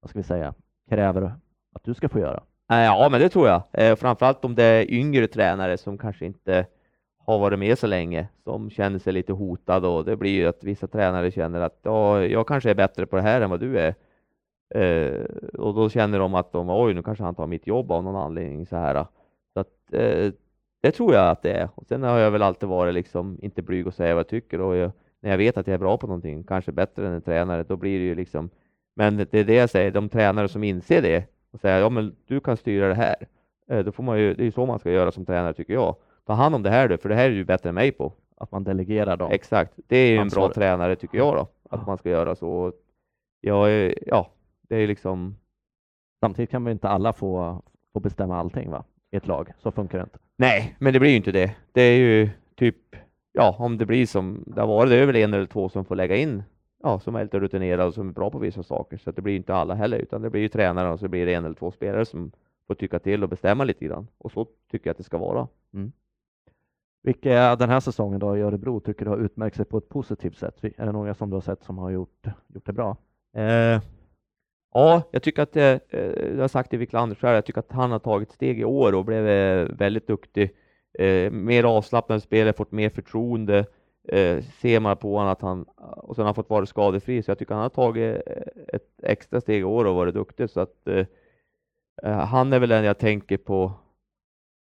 vad 0.00 0.10
ska 0.10 0.18
vi 0.18 0.22
säga, 0.22 0.54
kräver 0.88 1.22
att 1.74 1.84
du 1.84 1.94
ska 1.94 2.08
få 2.08 2.18
göra? 2.18 2.42
Eh, 2.70 2.84
ja, 2.84 3.08
men 3.10 3.20
det 3.20 3.28
tror 3.28 3.48
jag. 3.48 3.62
Eh, 3.72 3.96
framförallt 3.96 4.44
om 4.44 4.54
det 4.54 4.64
är 4.64 4.90
yngre 4.90 5.26
tränare 5.26 5.78
som 5.78 5.98
kanske 5.98 6.26
inte 6.26 6.66
har 7.26 7.38
varit 7.38 7.58
med 7.58 7.78
så 7.78 7.86
länge, 7.86 8.28
som 8.44 8.70
känner 8.70 8.98
sig 8.98 9.12
lite 9.12 9.32
hotade 9.32 9.88
och 9.88 10.04
det 10.04 10.16
blir 10.16 10.32
ju 10.32 10.46
att 10.46 10.64
vissa 10.64 10.86
tränare 10.86 11.30
känner 11.30 11.60
att 11.60 11.78
ja, 11.82 12.24
jag 12.24 12.46
kanske 12.46 12.70
är 12.70 12.74
bättre 12.74 13.06
på 13.06 13.16
det 13.16 13.22
här 13.22 13.40
än 13.40 13.50
vad 13.50 13.60
du 13.60 13.78
är. 13.78 13.94
Eh, 14.74 15.24
och 15.58 15.74
då 15.74 15.88
känner 15.88 16.18
de 16.18 16.34
att 16.34 16.52
de, 16.52 16.70
oj, 16.70 16.94
nu 16.94 17.02
kanske 17.02 17.24
han 17.24 17.34
tar 17.34 17.46
mitt 17.46 17.66
jobb 17.66 17.92
av 17.92 18.04
någon 18.04 18.16
anledning 18.16 18.66
så 18.66 18.76
här. 18.76 19.06
Så 19.54 19.60
att, 19.60 19.92
eh, 19.92 20.32
det 20.82 20.90
tror 20.90 21.14
jag 21.14 21.30
att 21.30 21.42
det 21.42 21.52
är. 21.52 21.68
Och 21.74 21.86
sen 21.86 22.02
har 22.02 22.18
jag 22.18 22.30
väl 22.30 22.42
alltid 22.42 22.68
varit 22.68 22.94
liksom 22.94 23.38
inte 23.42 23.62
blyg 23.62 23.86
och 23.86 23.94
säga 23.94 24.14
vad 24.14 24.20
jag 24.20 24.28
tycker 24.28 24.60
och 24.60 24.76
jag, 24.76 24.92
när 25.20 25.30
jag 25.30 25.38
vet 25.38 25.56
att 25.56 25.66
jag 25.66 25.74
är 25.74 25.78
bra 25.78 25.96
på 25.96 26.06
någonting, 26.06 26.44
kanske 26.44 26.72
bättre 26.72 27.06
än 27.06 27.12
en 27.12 27.22
tränare, 27.22 27.62
då 27.62 27.76
blir 27.76 27.98
det 27.98 28.04
ju 28.04 28.14
liksom 28.14 28.50
men 28.94 29.16
det 29.16 29.34
är 29.34 29.44
det 29.44 29.54
jag 29.54 29.70
säger, 29.70 29.90
de 29.90 30.08
tränare 30.08 30.48
som 30.48 30.64
inser 30.64 31.02
det 31.02 31.24
och 31.50 31.60
säga 31.60 31.78
ja 31.78 31.88
men 31.88 32.16
du 32.26 32.40
kan 32.40 32.56
styra 32.56 32.88
det 32.88 32.94
här. 32.94 33.16
Eh, 33.68 33.84
då 33.84 33.92
får 33.92 34.02
man 34.02 34.18
ju, 34.18 34.34
det 34.34 34.42
är 34.42 34.44
ju 34.44 34.52
så 34.52 34.66
man 34.66 34.78
ska 34.78 34.90
göra 34.90 35.12
som 35.12 35.26
tränare 35.26 35.54
tycker 35.54 35.72
jag. 35.72 35.96
Ta 36.26 36.32
hand 36.32 36.54
om 36.54 36.62
det 36.62 36.70
här 36.70 36.88
du, 36.88 36.98
för 36.98 37.08
det 37.08 37.14
här 37.14 37.24
är 37.24 37.34
du 37.34 37.44
bättre 37.44 37.68
än 37.68 37.74
mig 37.74 37.92
på. 37.92 38.12
Att 38.36 38.52
man 38.52 38.64
delegerar 38.64 39.16
dem. 39.16 39.32
Exakt, 39.32 39.72
det 39.86 39.96
är 39.96 40.10
ju 40.10 40.16
en 40.16 40.28
bra 40.28 40.52
tränare 40.52 40.96
tycker 40.96 41.18
jag 41.18 41.34
då, 41.36 41.48
att 41.70 41.86
man 41.86 41.98
ska 41.98 42.10
göra 42.10 42.34
så. 42.34 42.72
Ja, 43.40 43.70
ja, 44.06 44.30
det 44.68 44.76
är 44.76 44.86
liksom. 44.86 45.36
Samtidigt 46.20 46.50
kan 46.50 46.64
väl 46.64 46.72
inte 46.72 46.88
alla 46.88 47.12
få, 47.12 47.62
få 47.92 48.00
bestämma 48.00 48.38
allting 48.38 48.70
va? 48.70 48.84
I 49.12 49.16
ett 49.16 49.26
lag, 49.26 49.52
så 49.62 49.70
funkar 49.70 49.98
det 49.98 50.04
inte. 50.04 50.18
Nej, 50.36 50.76
men 50.78 50.92
det 50.92 51.00
blir 51.00 51.10
ju 51.10 51.16
inte 51.16 51.32
det. 51.32 51.54
Det 51.72 51.82
är 51.82 51.96
ju 51.96 52.30
typ, 52.56 52.96
ja, 53.32 53.56
om 53.58 53.78
det 53.78 53.86
blir 53.86 54.06
som 54.06 54.44
det 54.46 54.60
har 54.60 54.68
varit, 54.68 54.90
det 54.90 54.96
är 54.96 55.06
väl 55.06 55.16
en 55.16 55.34
eller 55.34 55.46
två 55.46 55.68
som 55.68 55.84
får 55.84 55.96
lägga 55.96 56.16
in 56.16 56.42
ja, 56.82 56.98
som 56.98 57.16
är 57.16 57.22
lite 57.22 57.40
rutinerade 57.40 57.84
och 57.84 57.94
som 57.94 58.08
är 58.08 58.12
bra 58.12 58.30
på 58.30 58.38
vissa 58.38 58.62
saker. 58.62 58.96
Så 58.96 59.10
det 59.10 59.22
blir 59.22 59.36
inte 59.36 59.54
alla 59.54 59.74
heller, 59.74 59.98
utan 59.98 60.22
det 60.22 60.30
blir 60.30 60.42
ju 60.42 60.48
tränare 60.48 60.92
och 60.92 61.00
så 61.00 61.08
blir 61.08 61.26
det 61.26 61.34
en 61.34 61.44
eller 61.44 61.54
två 61.54 61.70
spelare 61.70 62.04
som 62.04 62.32
får 62.66 62.74
tycka 62.74 62.98
till 62.98 63.22
och 63.22 63.28
bestämma 63.28 63.64
lite 63.64 63.84
grann. 63.84 64.08
Och 64.18 64.32
så 64.32 64.46
tycker 64.70 64.86
jag 64.86 64.92
att 64.92 64.98
det 64.98 65.04
ska 65.04 65.18
vara. 65.18 65.48
Mm. 65.74 65.92
Vilka 67.02 67.56
den 67.56 67.70
här 67.70 67.80
säsongen 67.80 68.20
då 68.20 68.36
i 68.36 68.40
Örebro 68.40 68.80
tycker 68.80 69.04
du 69.04 69.10
har 69.10 69.18
utmärkt 69.18 69.56
sig 69.56 69.64
på 69.64 69.78
ett 69.78 69.88
positivt 69.88 70.36
sätt? 70.36 70.64
Är 70.64 70.86
det 70.86 70.92
några 70.92 71.14
som 71.14 71.30
du 71.30 71.36
har 71.36 71.40
sett 71.40 71.62
som 71.62 71.78
har 71.78 71.90
gjort, 71.90 72.26
gjort 72.54 72.66
det 72.66 72.72
bra? 72.72 72.96
Eh, 73.34 73.80
ja, 74.72 75.02
jag 75.10 75.22
tycker 75.22 75.42
att, 75.42 75.56
eh, 75.56 75.78
jag 75.90 76.40
har 76.40 76.48
sagt 76.48 76.70
det 76.70 76.76
Wiklander 76.76 77.16
själv, 77.16 77.34
jag 77.34 77.44
tycker 77.44 77.60
att 77.60 77.72
han 77.72 77.92
har 77.92 77.98
tagit 77.98 78.32
steg 78.32 78.60
i 78.60 78.64
år 78.64 78.94
och 78.94 79.04
blivit 79.04 79.70
väldigt 79.70 80.06
duktig. 80.06 80.50
Eh, 80.98 81.30
mer 81.30 81.64
avslappnad 81.64 82.22
spelare, 82.22 82.52
fått 82.52 82.72
mer 82.72 82.90
förtroende 82.90 83.66
eh, 84.08 84.42
ser 84.42 84.80
man 84.80 84.96
på 84.96 85.16
honom 85.16 85.32
att 85.32 85.42
han, 85.42 85.64
och 85.78 86.16
sen 86.16 86.22
har 86.22 86.26
han 86.26 86.34
fått 86.34 86.50
vara 86.50 86.66
skadefri, 86.66 87.22
så 87.22 87.30
jag 87.30 87.38
tycker 87.38 87.54
han 87.54 87.62
har 87.62 87.68
tagit 87.68 88.22
ett 88.68 88.88
extra 89.02 89.40
steg 89.40 89.60
i 89.60 89.64
år 89.64 89.84
och 89.84 89.94
varit 89.94 90.14
duktig, 90.14 90.50
så 90.50 90.60
att 90.60 90.88
eh, 90.88 91.06
eh, 92.02 92.18
han 92.18 92.52
är 92.52 92.58
väl 92.58 92.68
den 92.68 92.84
jag 92.84 92.98
tänker 92.98 93.36
på 93.36 93.72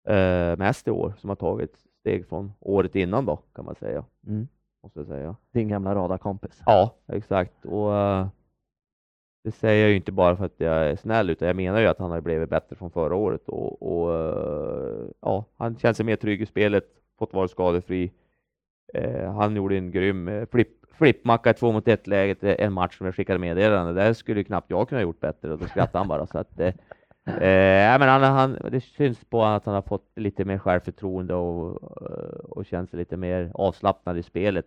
eh, 0.09 0.57
mest 0.57 0.89
i 0.89 0.91
år, 0.91 1.15
som 1.19 1.29
har 1.29 1.37
tagit 1.37 1.77
steg 2.01 2.29
från 2.29 2.53
året 2.61 2.95
innan 2.95 3.27
då, 3.27 3.37
kan 3.55 3.65
man 3.65 3.75
säga. 3.75 4.05
Mm. 4.27 4.49
Måste 4.83 5.01
jag 5.01 5.07
säga. 5.07 5.37
Din 5.53 5.69
gamla 5.69 5.95
radarkompis? 5.95 6.63
Ja, 6.67 6.95
exakt. 7.07 7.65
Och 7.65 7.93
det 9.47 9.53
säger 9.53 9.83
jag 9.83 9.91
ju 9.91 9.97
inte 9.97 10.13
bara 10.13 10.37
för 10.37 10.45
att 10.45 10.55
jag 10.57 10.75
är 10.75 10.97
snäll, 10.97 11.31
utan 11.31 11.49
jag 11.49 11.57
menar 11.57 11.81
ju 11.81 11.87
att 11.87 11.99
han 11.99 12.11
har 12.11 12.21
blivit 12.21 12.51
bättre 12.51 12.77
från 12.77 12.91
förra 12.91 13.15
året 13.15 13.49
och, 13.49 13.83
och 13.83 14.13
ja, 15.21 15.45
han 15.57 15.79
känns 15.79 15.97
sig 15.97 16.07
mer 16.07 16.17
trygg 16.17 16.43
i 16.43 16.47
spelet, 16.47 16.85
fått 17.19 17.33
vara 17.33 17.49
skadefri, 17.49 18.13
Eh, 18.95 19.33
han 19.33 19.57
gjorde 19.57 19.77
en 19.77 19.91
grym 19.91 20.29
eh, 20.29 20.47
flipp, 20.47 20.69
flippmacka 20.99 21.51
i 21.51 21.55
två 21.55 21.73
mot 21.73 21.89
ett 21.89 22.07
läget 22.07 22.45
eh, 22.45 22.55
en 22.59 22.73
match 22.73 22.99
som 22.99 23.07
jag 23.07 23.15
skickade 23.15 23.39
meddelande. 23.39 23.93
Där 23.93 24.13
skulle 24.13 24.45
knappt 24.45 24.71
jag 24.71 24.89
kunna 24.89 25.03
gjort 25.03 25.21
bättre 25.21 25.53
och 25.53 25.59
då 25.59 25.67
skrattade 25.67 25.99
han 25.99 26.09
bara. 26.09 26.27
Så 26.27 26.39
att, 26.39 26.61
eh, 26.61 26.75
eh, 27.27 27.99
men 27.99 28.09
han, 28.09 28.23
han, 28.23 28.59
det 28.71 28.81
syns 28.81 29.25
på 29.25 29.45
att 29.45 29.67
han 29.67 29.75
har 29.75 29.83
fått 29.83 30.13
lite 30.17 30.45
mer 30.45 30.59
självförtroende 30.59 31.35
och, 31.35 31.83
och 32.57 32.67
känns 32.67 32.93
lite 32.93 33.17
mer 33.17 33.51
avslappnad 33.55 34.19
i 34.19 34.23
spelet. 34.23 34.67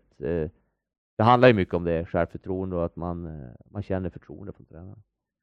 Det 1.20 1.24
handlar 1.24 1.47
ju 1.47 1.53
mycket 1.53 1.74
om 1.74 1.84
det, 1.84 2.05
självförtroende 2.05 2.76
och 2.76 2.86
att 2.86 2.95
man, 2.95 3.26
eh, 3.26 3.49
man 3.72 3.84
känner 3.84 4.09
förtroende 4.09 4.53
från 4.53 4.65
tränaren. 4.65 4.99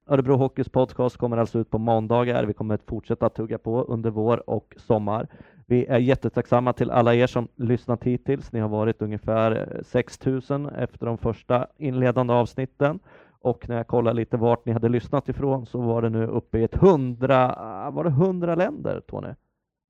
Örebro 0.06 0.36
Hockeys 0.36 0.68
podcast 0.68 1.16
kommer 1.16 1.36
alltså 1.36 1.58
ut 1.58 1.70
på 1.70 1.78
måndagar. 1.78 2.44
Vi 2.44 2.52
kommer 2.52 2.74
att 2.74 2.82
fortsätta 2.82 3.28
tugga 3.28 3.58
på 3.58 3.82
under 3.82 4.10
vår 4.10 4.50
och 4.50 4.74
sommar. 4.76 5.28
Vi 5.66 5.86
är 5.86 5.98
jättetacksamma 5.98 6.72
till 6.72 6.90
alla 6.90 7.14
er 7.14 7.26
som 7.26 7.48
lyssnat 7.56 8.04
hittills. 8.04 8.52
Ni 8.52 8.60
har 8.60 8.68
varit 8.68 9.02
ungefär 9.02 9.76
eh, 9.76 9.82
6000 9.82 10.66
efter 10.68 11.06
de 11.06 11.18
första 11.18 11.66
inledande 11.76 12.32
avsnitten 12.32 12.98
och 13.40 13.68
när 13.68 13.76
jag 13.76 13.86
kollar 13.86 14.14
lite 14.14 14.36
vart 14.36 14.66
ni 14.66 14.72
hade 14.72 14.88
lyssnat 14.88 15.28
ifrån 15.28 15.66
så 15.66 15.80
var 15.80 16.02
det 16.02 16.10
nu 16.10 16.26
uppe 16.26 16.58
i 16.58 16.64
ett 16.64 16.76
hundra, 16.76 17.54
ah, 17.58 17.90
var 17.90 18.04
det 18.04 18.10
hundra 18.10 18.54
länder 18.54 19.00
Tony? 19.00 19.34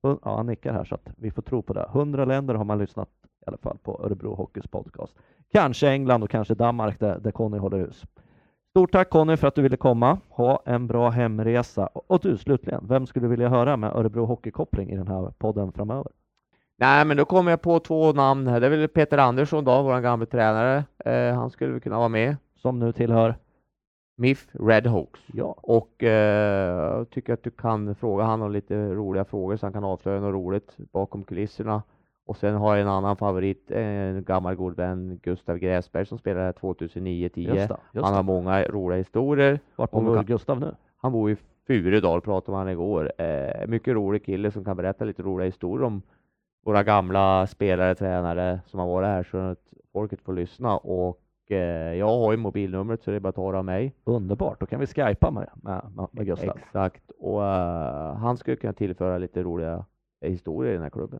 Ja, 0.01 0.19
han 0.23 0.45
nickar 0.45 0.73
här 0.73 0.83
så 0.83 0.95
att 0.95 1.09
vi 1.17 1.31
får 1.31 1.41
tro 1.41 1.61
på 1.61 1.73
det. 1.73 1.89
Hundra 1.89 2.25
länder 2.25 2.55
har 2.55 2.65
man 2.65 2.79
lyssnat 2.79 3.09
i 3.47 3.49
alla 3.49 3.57
fall 3.57 3.77
på 3.83 4.01
Örebro 4.03 4.35
Hockeys 4.35 4.67
podcast. 4.67 5.15
Kanske 5.51 5.89
England 5.89 6.23
och 6.23 6.29
kanske 6.29 6.53
Danmark 6.53 6.99
där, 6.99 7.19
där 7.19 7.31
Conny 7.31 7.57
håller 7.57 7.77
hus. 7.77 8.03
Stort 8.69 8.91
tack 8.91 9.09
Conny 9.09 9.37
för 9.37 9.47
att 9.47 9.55
du 9.55 9.61
ville 9.61 9.77
komma. 9.77 10.19
Ha 10.29 10.61
en 10.65 10.87
bra 10.87 11.09
hemresa. 11.09 11.87
Och 11.87 12.19
du 12.19 12.37
slutligen, 12.37 12.87
vem 12.87 13.07
skulle 13.07 13.25
du 13.25 13.29
vilja 13.29 13.49
höra 13.49 13.77
med 13.77 13.95
Örebro 13.95 14.25
Hockeykoppling 14.25 14.89
i 14.89 14.97
den 14.97 15.07
här 15.07 15.33
podden 15.37 15.71
framöver? 15.71 16.11
Nej, 16.77 17.05
men 17.05 17.17
då 17.17 17.25
kommer 17.25 17.51
jag 17.51 17.61
på 17.61 17.79
två 17.79 18.13
namn 18.13 18.47
här. 18.47 18.59
Det 18.59 18.65
är 18.65 18.69
väl 18.69 18.87
Peter 18.87 19.17
Andersson 19.17 19.63
då, 19.63 19.81
vår 19.81 20.01
gamla 20.01 20.25
tränare. 20.25 20.83
Eh, 21.05 21.35
han 21.35 21.49
skulle 21.49 21.71
väl 21.71 21.81
kunna 21.81 21.97
vara 21.97 22.09
med. 22.09 22.35
Som 22.55 22.79
nu 22.79 22.91
tillhör? 22.91 23.35
MIF 24.17 24.47
Redhawks. 24.51 25.19
Ja. 25.33 25.55
Och 25.61 26.03
eh, 26.03 27.03
tycker 27.03 27.33
att 27.33 27.43
du 27.43 27.51
kan 27.51 27.95
fråga 27.95 28.23
honom 28.23 28.51
lite 28.51 28.75
roliga 28.75 29.25
frågor 29.25 29.57
så 29.57 29.65
han 29.65 29.73
kan 29.73 29.83
avslöja 29.83 30.21
något 30.21 30.33
roligt 30.33 30.75
bakom 30.77 31.23
kulisserna. 31.23 31.83
Och 32.27 32.37
sen 32.37 32.55
har 32.55 32.75
jag 32.75 32.81
en 32.81 32.87
annan 32.87 33.17
favorit, 33.17 33.71
en 33.71 34.23
gammal 34.23 34.55
god 34.55 34.75
vän, 34.75 35.19
Gustav 35.23 35.57
Gräsberg 35.57 36.05
som 36.05 36.17
spelade 36.17 36.45
här 36.45 36.53
2009-10. 36.53 37.39
Just 37.55 37.67
det, 37.69 37.77
just 37.93 38.05
Han 38.05 38.13
har 38.15 38.23
många 38.23 38.63
roliga 38.63 38.97
historier. 38.97 39.59
Vart 39.75 39.91
bor 39.91 40.15
kan- 40.15 40.25
Gustav 40.25 40.59
nu? 40.59 40.75
Han 40.97 41.11
bor 41.11 41.31
i 41.31 41.37
Furudal, 41.67 42.21
pratade 42.21 42.51
med 42.51 42.59
han 42.59 42.69
igår. 42.69 43.11
Eh, 43.21 43.67
mycket 43.67 43.93
rolig 43.93 44.25
kille 44.25 44.51
som 44.51 44.65
kan 44.65 44.77
berätta 44.77 45.05
lite 45.05 45.23
roliga 45.23 45.45
historier 45.45 45.85
om 45.87 46.01
våra 46.65 46.83
gamla 46.83 47.47
spelare, 47.47 47.95
tränare 47.95 48.59
som 48.65 48.79
har 48.79 48.87
varit 48.87 49.07
här 49.07 49.23
så 49.23 49.37
att 49.37 49.59
folket 49.93 50.21
får 50.21 50.33
lyssna. 50.33 50.77
Och 50.77 51.19
eh, 51.51 51.93
jag 51.93 52.07
har 52.07 52.31
ju 52.31 52.37
mobilnumret 52.37 53.03
så 53.03 53.11
det 53.11 53.15
är 53.17 53.19
bara 53.19 53.29
att 53.29 53.35
ta 53.35 53.57
av 53.57 53.65
mig. 53.65 53.93
Underbart, 54.03 54.59
då 54.59 54.65
kan 54.65 54.79
vi 54.79 54.87
skypa 54.87 55.31
med, 55.31 55.49
med, 55.55 55.81
med- 56.11 56.25
Gustav. 56.25 56.57
Exakt. 56.57 57.11
Och 57.19 57.43
eh, 57.45 58.15
han 58.15 58.37
skulle 58.37 58.55
kunna 58.57 58.73
tillföra 58.73 59.17
lite 59.17 59.43
roliga 59.43 59.85
historier 60.21 60.71
i 60.71 60.73
den 60.73 60.83
här 60.83 60.89
klubben. 60.89 61.19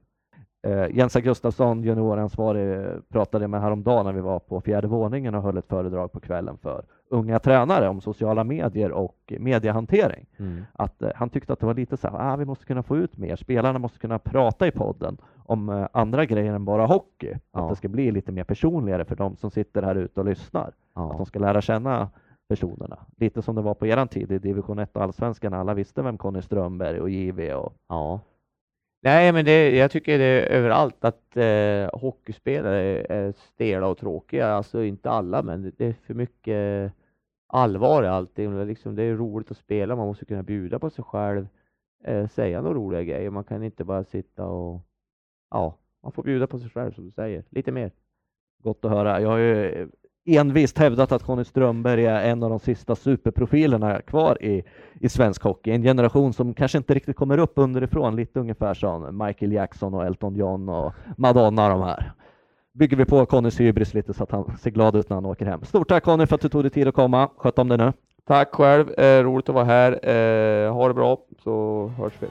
Eh, 0.68 0.88
Jensa 0.98 1.22
Gustafsson, 1.22 1.84
junioransvarig, 1.84 2.88
pratade 3.10 3.48
med 3.48 3.62
häromdagen 3.62 4.06
när 4.06 4.14
vi 4.14 4.22
var 4.22 4.40
på 4.40 4.62
fjärde 4.62 4.88
våningen 4.88 5.36
och 5.36 5.42
höll 5.44 5.58
ett 5.58 5.68
föredrag 5.68 6.12
på 6.12 6.20
kvällen 6.20 6.58
för 6.58 6.84
unga 7.10 7.40
tränare 7.40 7.90
om 7.90 8.02
sociala 8.02 8.44
medier 8.44 8.92
och 8.92 9.34
mediehantering. 9.40 10.26
Att 10.74 11.02
eh, 11.02 11.10
han 11.16 11.30
tyckte 11.30 11.54
att 11.54 11.60
det 11.60 11.66
var 11.66 11.74
lite 11.74 11.98
så 11.98 12.08
här, 12.08 12.34
ah, 12.34 12.36
vi 12.36 12.46
måste 12.46 12.66
kunna 12.66 12.84
få 12.84 12.98
ut 12.98 13.18
mer. 13.18 13.36
Spelarna 13.36 13.80
måste 13.80 14.00
kunna 14.00 14.20
prata 14.20 14.68
i 14.68 14.72
podden 14.72 15.18
om 15.46 15.70
eh, 15.70 15.88
andra 15.92 16.26
grejer 16.26 16.54
än 16.54 16.66
bara 16.66 16.86
hockey. 16.86 17.32
Att 17.34 17.40
Ja. 17.54 17.68
det 17.70 17.76
ska 17.76 17.88
bli 17.88 18.12
lite 18.12 18.32
mer 18.32 18.44
personligare 18.44 19.06
för 19.06 19.16
de 19.16 19.36
som 19.36 19.52
sitter 19.52 19.82
här 19.84 19.96
ute 19.96 20.20
och 20.20 20.26
lyssnar. 20.26 20.68
Att 20.68 20.74
Ja. 20.96 21.14
de 21.18 21.26
ska 21.26 21.40
lära 21.40 21.62
känna 21.62 22.10
personerna. 22.50 22.98
Lite 23.18 23.42
som 23.42 23.56
det 23.56 23.62
var 23.62 23.74
på 23.74 23.88
eran 23.88 24.08
tid 24.08 24.32
i 24.32 24.40
division 24.40 24.80
1 24.80 24.96
och 24.98 25.04
allsvenskan. 25.04 25.54
Alla 25.54 25.74
visste 25.74 26.02
vem 26.02 26.18
Conny 26.18 26.42
Strömberg 26.42 27.00
och 27.02 27.10
JV 27.10 27.54
och 27.54 27.74
ja. 27.90 28.20
Nej, 29.04 29.32
men 29.34 29.46
det, 29.46 29.78
jag 29.78 29.92
tycker 29.92 30.18
det 30.20 30.26
är 30.26 30.46
överallt 30.58 31.06
att 31.06 31.38
eh, 31.38 32.00
hockeyspelare 32.00 33.06
är 33.10 33.32
stela 33.32 33.88
och 33.88 33.98
tråkiga. 33.98 34.48
Alltså 34.48 34.84
inte 34.84 35.10
alla, 35.10 35.44
men 35.44 35.62
det- 35.62 35.72
det 35.78 35.86
är 35.86 35.94
för 35.94 36.14
mycket 36.14 36.94
allvar 37.48 38.04
i 38.04 38.08
allting. 38.08 38.56
Det 38.56 38.62
är 38.62 38.66
Liksom, 38.66 38.96
det 38.96 39.04
är 39.04 39.16
roligt 39.16 39.52
att 39.52 39.58
spela, 39.58 39.96
man 39.96 40.08
måste 40.08 40.26
kunna 40.26 40.44
bjuda 40.44 40.80
på 40.80 40.90
sig 40.90 41.04
själv, 41.04 41.48
eh, 42.04 42.28
säga 42.28 42.62
några 42.62 42.76
roliga 42.78 43.04
grejer. 43.04 43.30
Man 43.30 43.44
kan 43.44 43.64
inte 43.64 43.84
bara 43.84 44.04
sitta 44.04 44.46
och, 44.48 44.82
ja, 45.52 45.78
man 46.04 46.12
får 46.12 46.24
bjuda 46.24 46.48
på 46.48 46.60
sig 46.60 46.70
själv 46.70 46.92
som 46.94 47.06
du 47.06 47.12
säger, 47.12 47.44
lite 47.50 47.72
mer. 47.72 47.92
Gott 48.64 48.86
att 48.86 48.92
höra. 48.92 49.22
Jag 49.22 49.30
har 49.30 49.38
ju 49.38 49.90
envist 50.28 50.78
hävdat 50.78 51.12
att 51.12 51.24
Conny 51.24 51.44
Strömberg 51.44 52.06
är 52.06 52.22
en 52.22 52.44
av 52.44 52.50
de 52.50 52.60
sista 52.60 52.96
superprofilerna 52.96 54.02
kvar 54.02 54.44
i, 54.44 54.64
i 55.00 55.10
svensk 55.10 55.44
hockey. 55.44 55.72
En 55.72 55.82
generation 55.82 56.34
som 56.34 56.54
kanske 56.54 56.78
inte 56.78 56.94
riktigt 56.94 57.16
kommer 57.16 57.38
upp 57.38 57.54
underifrån, 57.56 58.16
lite 58.16 58.40
ungefär 58.40 58.74
som 58.74 59.26
Michael 59.26 59.52
Jackson 59.52 59.94
och 59.94 60.06
Elton 60.06 60.36
John 60.36 60.70
och 60.70 60.94
Madonna 61.18 61.70
de 61.70 61.82
här. 61.82 62.12
Bygger 62.74 62.98
vi 62.98 63.06
på 63.06 63.26
Connys 63.26 63.60
hybris 63.60 63.94
lite 63.94 64.14
så 64.14 64.24
att 64.24 64.32
han 64.32 64.58
ser 64.58 64.72
glad 64.72 64.96
ut 64.96 65.10
när 65.10 65.18
han 65.18 65.26
åker 65.26 65.46
hem. 65.46 65.64
Stort 65.64 65.90
tack 65.90 66.04
Conny 66.04 66.26
för 66.26 66.36
att 66.36 66.42
du 66.42 66.50
tog 66.50 66.64
dig 66.64 66.72
tid 66.72 66.88
att 66.88 66.96
komma. 66.96 67.30
Sköt 67.38 67.60
om 67.60 67.68
dig 67.68 67.78
nu. 67.78 67.94
Tack 68.28 68.56
själv, 68.56 69.00
eh, 69.00 69.24
roligt 69.24 69.50
att 69.50 69.56
vara 69.56 69.66
här. 69.66 69.92
Eh, 70.10 70.74
ha 70.74 70.88
det 70.88 70.94
bra 70.94 71.18
så 71.44 71.88
hörs 71.98 72.14
vi. 72.20 72.28